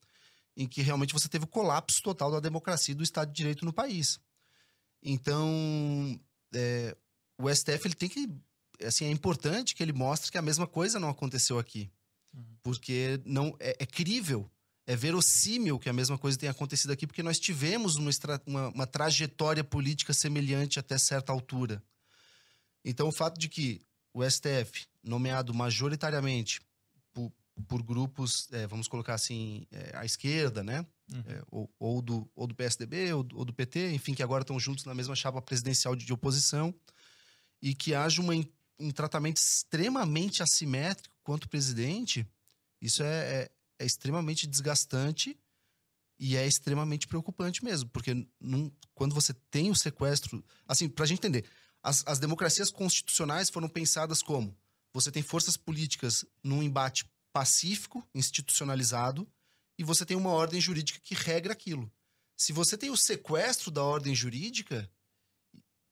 [0.56, 3.64] em que realmente você teve o colapso total da democracia e do Estado de Direito
[3.64, 4.18] no país.
[5.00, 6.20] Então,
[6.52, 6.96] é,
[7.38, 8.28] o STF ele tem que,
[8.84, 11.88] assim, é importante que ele mostre que a mesma coisa não aconteceu aqui,
[12.60, 14.50] porque não é, é crível
[14.84, 18.10] é verossímil que a mesma coisa tenha acontecido aqui, porque nós tivemos uma,
[18.44, 21.80] uma- uma trajetória política semelhante até certa altura.
[22.84, 23.80] Então, o fato de que
[24.12, 26.60] o STF, nomeado majoritariamente
[27.12, 27.32] por,
[27.66, 30.86] por grupos, é, vamos colocar assim, é, à esquerda, né?
[31.12, 31.22] Uhum.
[31.26, 34.42] É, ou, ou do, ou do PSDB, ou do, ou do PT, enfim, que agora
[34.42, 36.74] estão juntos na mesma chapa presidencial de, de oposição,
[37.60, 38.34] e que haja uma,
[38.78, 42.26] um tratamento extremamente assimétrico quanto presidente,
[42.80, 45.38] isso é, é, é extremamente desgastante
[46.18, 50.44] e é extremamente preocupante mesmo, porque num- quando você tem o sequestro.
[50.66, 51.44] Assim, pra gente entender,
[51.82, 54.56] as, as democracias constitucionais foram pensadas como
[54.92, 59.26] você tem forças políticas num embate pacífico, institucionalizado,
[59.78, 61.90] e você tem uma ordem jurídica que regra aquilo.
[62.36, 64.88] Se você tem o sequestro da ordem jurídica,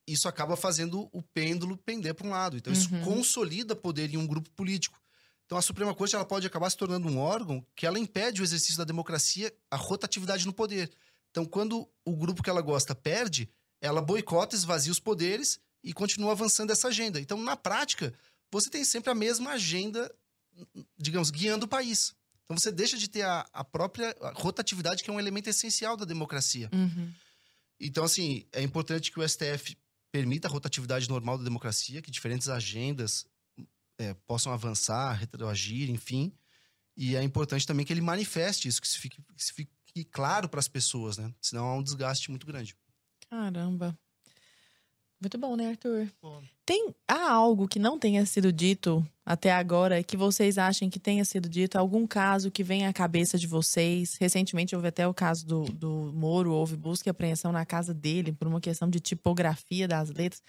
[0.06, 2.56] isso acaba fazendo o pêndulo pender para um lado.
[2.56, 3.02] Então, isso Uhum.
[3.02, 5.00] consolida poder em um grupo político.
[5.46, 8.44] Então, a Suprema Corte ela pode acabar se tornando um órgão que ela impede o
[8.44, 10.90] exercício da democracia, a rotatividade no poder.
[11.30, 13.48] Então, quando o grupo que ela gosta perde,
[13.80, 17.20] ela boicota, esvazia os poderes e continua avançando essa agenda.
[17.20, 18.12] Então, na prática,
[18.52, 20.12] você tem sempre a mesma agenda,
[20.98, 22.14] digamos, guiando o país.
[22.44, 26.04] Então, você deixa de ter a, a própria rotatividade, que é um elemento essencial da
[26.04, 26.68] democracia.
[26.72, 27.12] Uhum.
[27.78, 29.76] Então, assim, é importante que o STF
[30.12, 33.24] permita a rotatividade normal da democracia, que diferentes agendas
[33.98, 36.32] é, possam avançar, retroagir, enfim.
[36.96, 40.48] E é importante também que ele manifeste isso, que isso fique, que isso fique claro
[40.48, 41.32] para as pessoas, né?
[41.40, 42.76] Senão há um desgaste muito grande.
[43.30, 43.96] Caramba.
[45.20, 46.08] Muito bom, né, Arthur?
[46.22, 46.42] Bom.
[46.64, 51.24] Tem há algo que não tenha sido dito até agora que vocês achem que tenha
[51.24, 51.76] sido dito?
[51.76, 54.16] Algum caso que venha à cabeça de vocês?
[54.18, 58.32] Recentemente houve até o caso do, do Moro, houve busca e apreensão na casa dele
[58.32, 60.42] por uma questão de tipografia das letras.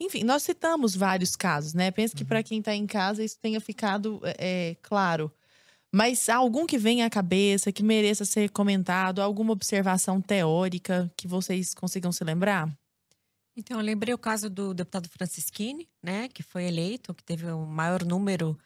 [0.00, 1.90] Enfim, nós citamos vários casos, né?
[1.90, 5.30] Penso que para quem está em casa isso tenha ficado é, é, claro.
[5.92, 11.28] Mas há algum que venha à cabeça, que mereça ser comentado, alguma observação teórica que
[11.28, 12.68] vocês consigam se lembrar?
[13.56, 17.64] Então, eu lembrei o caso do deputado Francisquini, né, que foi eleito, que teve o
[17.64, 18.58] maior número,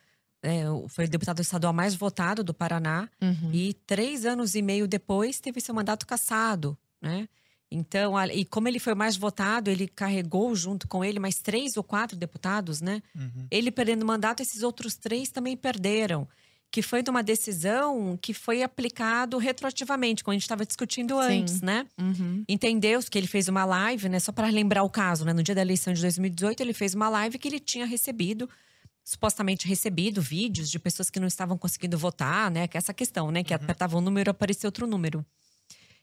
[0.43, 3.51] é, foi o deputado estadual mais votado do Paraná, Uhum.
[3.53, 7.29] e três anos e meio depois teve seu mandato cassado, né?
[7.71, 11.85] Então, e como ele foi mais votado, ele carregou junto com ele mais três ou
[11.85, 13.03] quatro deputados, né?
[13.15, 13.47] Uhum.
[13.51, 16.27] Ele perdendo o mandato, esses outros três também perderam.
[16.71, 21.41] Que foi de uma decisão que foi aplicado retroativamente, como a gente estava discutindo Sim.
[21.41, 21.87] antes, né?
[21.99, 22.45] Uhum.
[22.49, 24.21] entendeu que ele fez uma live, né?
[24.21, 25.33] Só para lembrar o caso, né?
[25.33, 28.49] No dia da eleição de 2018, ele fez uma live que ele tinha recebido,
[29.03, 32.69] supostamente recebido, vídeos de pessoas que não estavam conseguindo votar, né?
[32.69, 33.43] Que é essa questão, né?
[33.43, 35.25] Que apertava um número, aparecia outro número.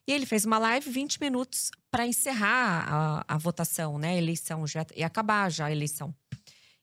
[0.07, 4.09] E ele fez uma live 20 minutos para encerrar a, a votação, né?
[4.09, 6.13] A eleição já ia acabar já a eleição.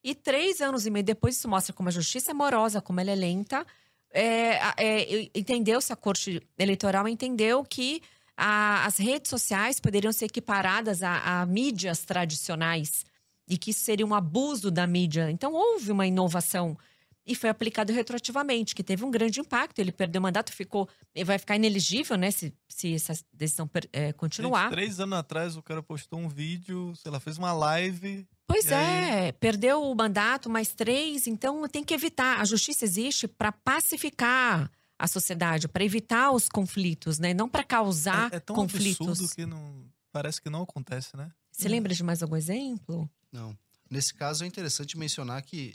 [0.05, 3.11] E três anos e meio depois, isso mostra como a justiça é morosa, como ela
[3.11, 3.65] é lenta.
[4.13, 8.03] É, é, Entendeu-se, a Corte Eleitoral entendeu que
[8.37, 13.05] a- as redes sociais poderiam ser equiparadas a, a mídias tradicionais
[13.49, 15.31] e que isso seria um abuso da mídia.
[15.31, 16.77] Então, houve uma inovação
[17.25, 19.79] e foi aplicado retroativamente, que teve um grande impacto.
[19.79, 20.89] Ele perdeu o mandato, ficou,
[21.25, 24.65] vai ficar inelegível, né, se, se essa decisão eh, continuar.
[24.65, 28.27] Gente, três anos atrás o cara postou um vídeo, sei lá, fez uma live.
[28.47, 29.29] Pois aí?
[29.29, 32.41] é, perdeu o mandato, mais três, então tem que evitar.
[32.41, 37.35] A justiça existe para pacificar a sociedade, para evitar os conflitos, né?
[37.35, 39.09] Não para causar é, é tão conflitos.
[39.09, 39.85] absurdo que não.
[40.13, 41.33] Parece que não acontece, né?
[41.51, 43.09] Você lembra de mais algum exemplo?
[43.31, 43.57] Não.
[43.91, 45.75] Nesse caso, é interessante mencionar que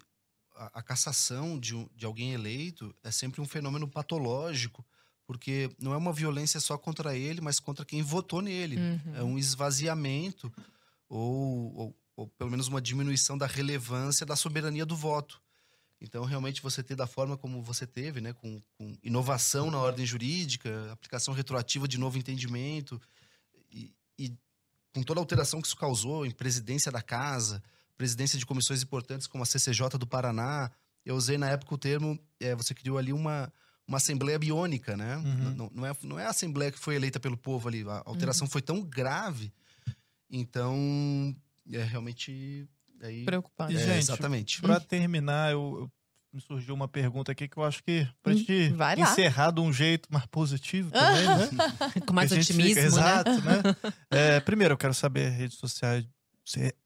[0.56, 4.86] a, a cassação de, um- de alguém eleito é sempre um fenômeno patológico,
[5.26, 8.78] porque não é uma violência só contra ele, mas contra quem votou nele.
[8.78, 9.16] Uhum.
[9.16, 10.52] É um esvaziamento
[11.10, 15.40] ou, ou, ou pelo menos uma diminuição da relevância da soberania do voto.
[16.02, 20.06] Então, realmente, você ter da forma como você teve, né, com, com inovação na ordem
[20.06, 23.00] jurídica, aplicação retroativa de novo entendimento,
[23.72, 24.36] e, e
[24.94, 27.64] com toda a alteração que isso causou em presidência da casa,
[27.96, 30.72] presidência de comissões importantes como a CCJ do Paraná.
[31.06, 33.52] Eu usei na época o termo, é, você criou ali uma,
[33.88, 35.18] uma assembleia biônica, né?
[35.18, 35.56] Uhum.
[35.56, 37.88] Não, não, é, não é a assembleia que foi eleita pelo povo ali.
[37.88, 39.52] A alteração foi tão grave.
[40.30, 41.36] Então,
[41.74, 42.68] é realmente.
[43.02, 43.74] Aí, Preocupante.
[43.74, 44.62] E, é, gente, exatamente.
[44.62, 45.92] Pra terminar, eu, eu-
[46.34, 49.02] me surgiu uma pergunta aqui que eu acho que Hum, gente vai lá.
[49.12, 52.02] encerrar de um jeito mais positivo também, né?
[52.06, 52.88] Com mais otimismo, fica- né?
[52.88, 53.62] Exato, né?
[54.12, 56.06] É, primeiro, eu quero saber redes sociais,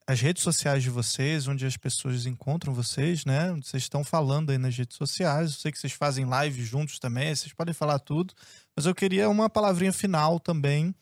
[0.08, 3.52] as redes sociais de vocês, onde as pessoas encontram vocês, né?
[3.62, 5.52] Vocês estão falando aí nas redes sociais.
[5.52, 8.34] Eu sei que vocês fazem live juntos também, vocês podem falar tudo.
[8.76, 10.96] Mas eu queria uma palavrinha final também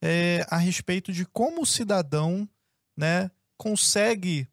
[0.00, 2.48] é, a respeito de como o cidadão,
[2.96, 4.46] né, consegue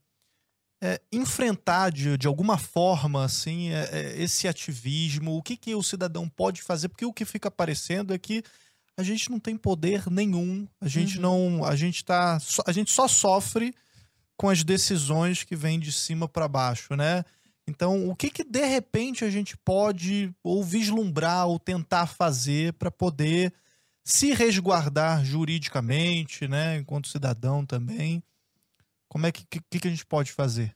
[0.81, 5.83] é, enfrentar de, de alguma forma assim é, é, esse ativismo, o que, que o
[5.83, 8.43] cidadão pode fazer, porque o que fica aparecendo é que
[8.95, 11.57] a gente não tem poder nenhum, a gente Uhum.
[11.59, 13.73] não, a gente tá, só- a gente só sofre
[14.37, 17.23] com as decisões que vêm de cima para baixo, né?
[17.67, 22.89] Então, o que que de repente a gente pode ou vislumbrar ou tentar fazer para
[22.89, 23.53] poder
[24.03, 28.23] se resguardar juridicamente, né, enquanto cidadão também?
[29.09, 30.73] Como é que, que, que a gente pode fazer?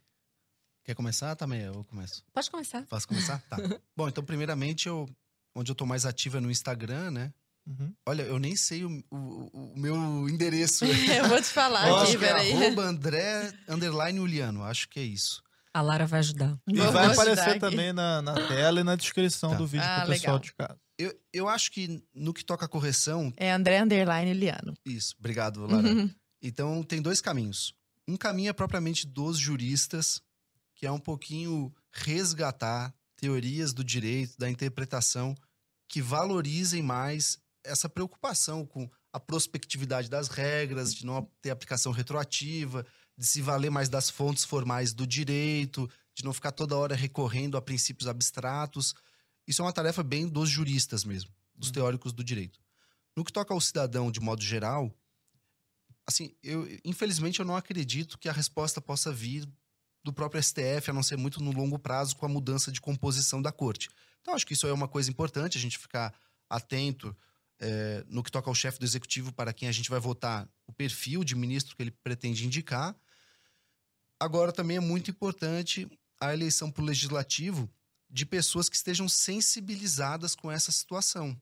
[0.84, 1.62] Quer começar também?
[1.62, 2.24] Eu começo.
[2.34, 2.82] Pode começar.
[2.88, 3.40] Posso começar?
[3.50, 3.58] Tá.
[3.96, 5.08] Bom, então, primeiramente, eu,
[5.56, 7.34] onde eu tô mais ativa é no Instagram, né?
[7.66, 7.94] Uhum.
[8.06, 9.96] Olha, eu nem sei o, o- o meu
[10.28, 10.84] endereço.
[11.16, 12.52] Eu vou te falar Eu aqui, acho que é peraí.
[12.52, 14.64] arroba André underline Uliano.
[14.66, 15.42] Acho que é isso.
[15.74, 16.60] A Lara vai ajudar.
[16.68, 17.60] E Vou vai aparecer aqui.
[17.62, 19.56] também na, na tela e na descrição Tá.
[19.56, 20.40] do vídeo Ah, pro pessoal legal.
[20.40, 20.78] de casa.
[21.00, 24.74] Eu, eu acho que no que toca a correção, É André Underline Liano.
[24.86, 25.16] isso.
[25.18, 25.88] Obrigado, Lara.
[25.88, 26.14] Uhum.
[26.42, 27.74] Então, tem dois caminhos.
[28.08, 30.22] Um caminho é propriamente dos juristas,
[30.76, 35.36] que é um pouquinho resgatar teorias do direito, da interpretação,
[35.88, 42.86] que valorizem mais essa preocupação com a prospectividade das regras, de não ter aplicação retroativa,
[43.18, 47.56] de se valer mais das fontes formais do direito, de não ficar toda hora recorrendo
[47.56, 48.94] a princípios abstratos.
[49.48, 52.60] Isso é uma tarefa bem dos juristas mesmo, dos teóricos do direito.
[53.16, 54.92] No que toca ao cidadão de modo geral,
[56.06, 59.48] assim, eu infelizmente eu não acredito que a resposta possa vir
[60.04, 63.42] do próprio STF, a não ser muito no longo prazo com a mudança de composição
[63.42, 63.90] da corte.
[64.22, 66.14] Então acho que isso é uma coisa importante a gente ficar
[66.50, 67.16] atento
[67.60, 70.74] eh, no que toca ao chefe do executivo para quem a gente vai votar, o
[70.74, 72.96] perfil de ministro que ele pretende indicar.
[74.20, 75.90] Agora também é muito importante
[76.20, 77.70] a eleição para o legislativo
[78.10, 81.40] de pessoas que estejam sensibilizadas com essa situação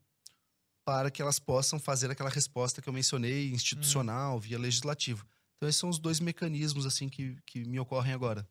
[0.86, 5.26] para que elas possam fazer aquela resposta que eu mencionei, institucional, via legislativo.
[5.58, 8.48] Então, esses são os dois mecanismos assim que, que me ocorrem agora.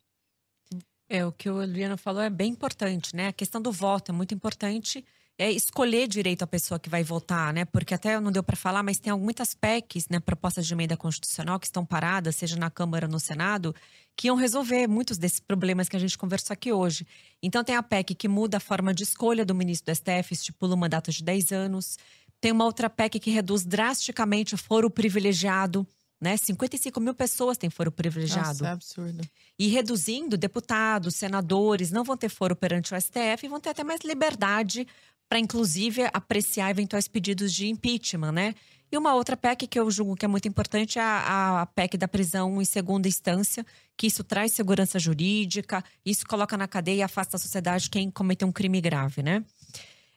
[1.09, 3.29] É, o que o Eliano falou é bem importante, né?
[3.29, 5.05] A questão do voto é muito importante.
[5.43, 7.65] É escolher direito a pessoa que vai votar, né?
[7.65, 11.59] Porque até não deu para falar, mas tem muitas PECs, né, propostas de emenda constitucional
[11.59, 13.75] que estão paradas, seja na Câmara ou no Senado,
[14.15, 17.07] que iam resolver muitos desses problemas que a gente conversou aqui hoje.
[17.43, 20.75] Então tem a PEC que muda a forma de escolha do ministro do STF, estipula
[20.75, 21.97] um mandato de 10 anos.
[22.39, 25.87] Tem uma outra PEC que reduz drasticamente o foro privilegiado,
[26.21, 26.37] né?
[26.37, 28.49] 55 mil pessoas têm foro privilegiado.
[28.49, 29.27] Nossa, é absurdo.
[29.59, 33.83] E reduzindo, deputados, senadores não vão ter foro perante o STF e vão ter até
[33.83, 34.87] mais liberdade
[35.31, 38.55] para, inclusive, apreciar eventuais pedidos de impeachment, né?
[38.91, 41.97] E uma outra PEC que eu julgo que é muito importante é a, a PEC
[41.97, 43.65] da prisão em segunda instância,
[43.97, 48.49] que isso traz segurança jurídica, isso coloca na cadeia e afasta da sociedade quem cometeu
[48.49, 49.45] um crime grave, né?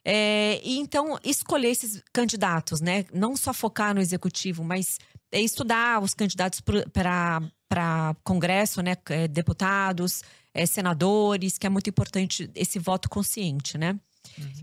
[0.03, 3.05] É, e então, escolher esses candidatos, né?
[3.13, 4.97] Não só focar no executivo, mas
[5.31, 8.97] é estudar os candidatos para Congresso, né?
[9.09, 10.23] É, deputados,
[10.55, 13.95] é, senadores, que é muito importante esse voto consciente, né?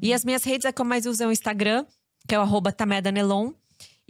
[0.02, 1.84] E as minhas redes, a que eu mais uso é o Instagram,
[2.26, 3.52] que é o arroba tamedanelon.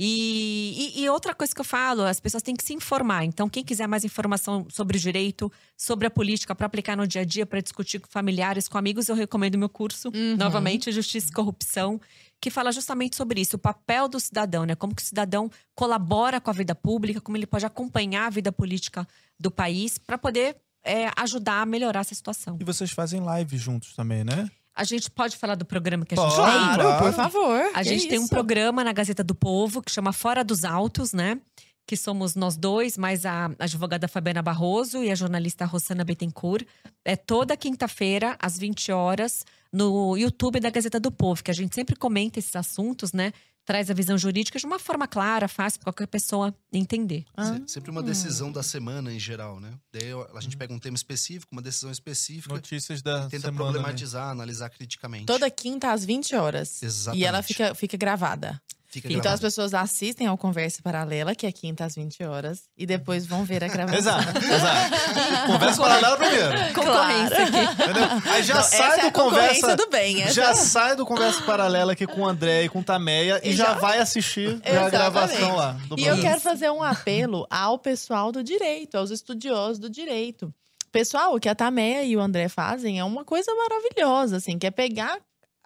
[0.03, 3.23] E, e, e outra coisa que eu falo, as pessoas têm que se informar.
[3.25, 7.21] Então, quem quiser mais informação sobre o direito, sobre a política, para aplicar no dia
[7.21, 10.39] a dia, para discutir com familiares, com amigos, eu recomendo o meu curso, Uhum.
[10.39, 12.01] novamente, Justiça e Corrupção,
[12.41, 14.75] que fala justamente sobre isso, o papel do cidadão, né?
[14.75, 18.51] Como que o cidadão colabora com a vida pública, como ele pode acompanhar a vida
[18.51, 19.07] política
[19.39, 22.57] do país para poder é, ajudar a melhorar essa situação.
[22.59, 24.51] E vocês fazem live juntos também, né?
[24.81, 26.51] A gente pode falar do programa que a gente Pode.
[26.51, 26.59] tem?
[26.59, 27.05] Claro, claro.
[27.05, 27.71] por favor.
[27.75, 31.13] A que gente tem um programa na Gazeta do Povo que chama Fora dos Autos,
[31.13, 31.39] né?
[31.87, 36.67] Que somos nós dois, mais a advogada Fabiana Barroso e a jornalista Rosana Bittencourt.
[37.05, 41.75] É toda quinta-feira, às 20 horas, no YouTube da Gazeta do Povo, que a gente
[41.75, 43.35] sempre comenta esses assuntos, né?
[43.71, 47.25] Traz a visão jurídica de uma forma clara, fácil para qualquer pessoa entender.
[47.37, 47.55] Ah.
[47.55, 49.73] Se- Sempre uma decisão da semana em geral, né?
[49.93, 53.53] Daí a gente pega um tema específico, uma decisão específica, Notícias da tenta semana.
[53.53, 53.57] né?
[53.73, 55.27] problematizar, analisar criticamente.
[55.27, 56.83] Toda quinta às 20 horas.
[56.83, 57.23] Exatamente.
[57.23, 58.61] E ela fica, fica gravada.
[58.93, 59.41] Fica Então as gravado.
[59.43, 63.63] pessoas assistem ao Conversa Paralela, que é quinta às 20 horas, e depois vão ver
[63.63, 63.99] a gravação.
[64.19, 65.47] Exato, exato.
[65.47, 66.75] Conversa paralela primeiro.
[66.75, 67.83] Concorrência aqui.
[67.83, 68.33] Entendeu?
[68.33, 69.77] Aí já Não, sai essa é do a concorrência conversa.
[69.77, 70.23] do bem.
[70.23, 73.51] Essa Já sai do conversa paralela aqui com o André e com o Tameia e,
[73.51, 75.73] E já, já- vai assistir a gravação lá.
[75.87, 76.23] Do E eu programa.
[76.23, 80.53] quero fazer um apelo ao pessoal do direito, aos estudiosos do direito.
[80.91, 84.67] Pessoal, o que a Tameia e o André fazem é uma coisa maravilhosa, assim, que
[84.67, 85.17] é pegar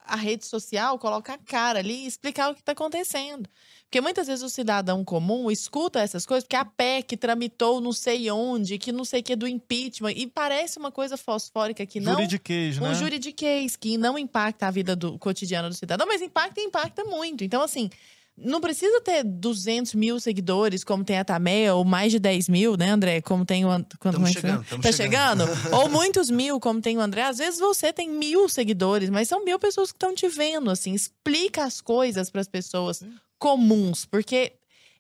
[0.04, 3.48] a rede social, colocar a cara ali e explicar o que está acontecendo.
[3.84, 8.30] Porque muitas vezes o cidadão comum escuta essas coisas, porque a PEC tramitou não sei
[8.30, 12.14] onde, que não sei o que do impeachment, e parece uma coisa fosfórica que não
[12.14, 12.88] Juridiquês, né?
[12.88, 17.04] um juridiquês que não impacta a vida do cotidiano do cidadão, mas impacta e impacta
[17.04, 17.44] muito.
[17.44, 17.88] Então, assim,
[18.36, 22.76] não precisa ter 200 mil seguidores, como tem a Tamea, ou mais de 10 mil,
[22.76, 23.20] né, André?
[23.20, 23.68] Como tem o.
[23.68, 25.46] Chegando, tamo tá chegando.
[25.46, 25.46] chegando?
[25.76, 27.22] ou muitos mil, como tem o André.
[27.22, 30.92] Às vezes você tem mil seguidores, mas são mil pessoas que estão te vendo, assim.
[30.94, 33.02] Explica as coisas para as pessoas
[33.38, 34.52] comuns, porque.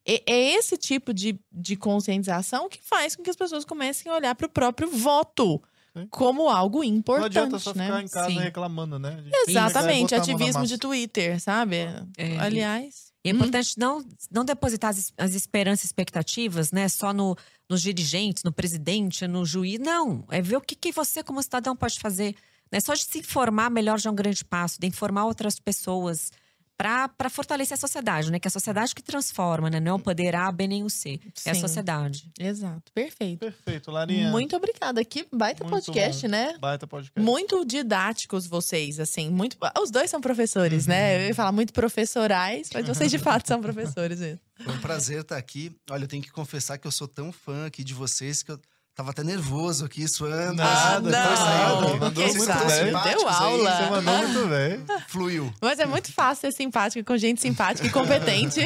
[0.06, 4.14] É é esse tipo de, de conscientização que faz com que as pessoas comecem a
[4.14, 5.62] olhar para o próprio voto
[5.96, 6.06] Sim.
[6.10, 7.86] como algo Não importante, adianta só né?
[7.86, 8.38] ficar em casa Sim.
[8.38, 9.24] reclamando, né?
[9.48, 11.88] Exatamente, na ativismo de Twitter, sabe?
[12.18, 13.03] É, Aliás.
[13.24, 13.36] E é Hum.
[13.36, 16.88] importante não, não depositar as, as esperanças e expectativas, né?
[16.88, 17.36] Só no,
[17.68, 19.78] nos dirigentes, no presidente, no juiz.
[19.80, 20.24] Não.
[20.30, 22.36] É ver o que, que você, como cidadão, pode fazer.
[22.70, 22.80] Né?
[22.80, 26.30] Só de se informar melhor já é um grande passo, de informar outras pessoas
[26.76, 28.38] para fortalecer a sociedade, né?
[28.38, 29.78] Que é a sociedade que transforma, né?
[29.80, 31.20] Não é o poder A, B nem o C.
[31.44, 31.60] É a Sim.
[31.60, 32.30] sociedade.
[32.38, 33.38] Exato, perfeito.
[33.40, 34.30] Perfeito, Larinha.
[34.30, 35.04] Muito obrigada.
[35.04, 36.28] Que baita Muito podcast, bom.
[36.32, 36.56] né?
[36.58, 37.20] Baita podcast.
[37.20, 39.56] Muito didáticos vocês, assim, muito.
[39.80, 40.90] Os dois são professores, Uhum.
[40.90, 41.24] né?
[41.24, 44.40] Eu ia falar muito professorais, mas vocês de fato são professores mesmo.
[44.62, 45.74] Foi um prazer estar aqui.
[45.90, 48.60] Olha, eu tenho que confessar que eu sou tão fã aqui de vocês que eu
[48.94, 50.54] tava até nervoso aqui, suando.
[50.54, 51.80] Nada, Ah, nada.
[51.80, 51.98] não.
[51.98, 52.66] Mandou muito sabe?
[52.66, 52.76] bem.
[52.76, 53.76] Deu Simpáticos aí, aula.
[53.76, 54.98] Você mandou muito bem.
[55.08, 55.54] Fluiu.
[55.60, 58.60] Mas é muito fácil ser simpática com gente simpática e competente.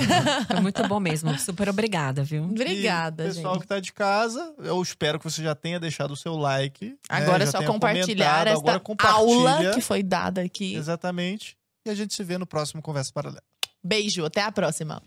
[0.47, 1.37] Foi muito bom mesmo.
[1.39, 2.45] Super obrigada, viu?
[2.45, 3.63] Obrigada, E, pessoal gente.
[3.63, 6.87] que tá de casa, eu espero que você já tenha deixado o seu like.
[6.91, 6.95] né?
[7.09, 9.19] Agora é Já só compartilhar esta agora compartilha.
[9.19, 10.75] aula que foi dada aqui.
[10.75, 11.57] Exatamente.
[11.87, 13.43] E a gente se vê no próximo Conversa Paralela.
[13.83, 15.01] Beijo, até a próxima.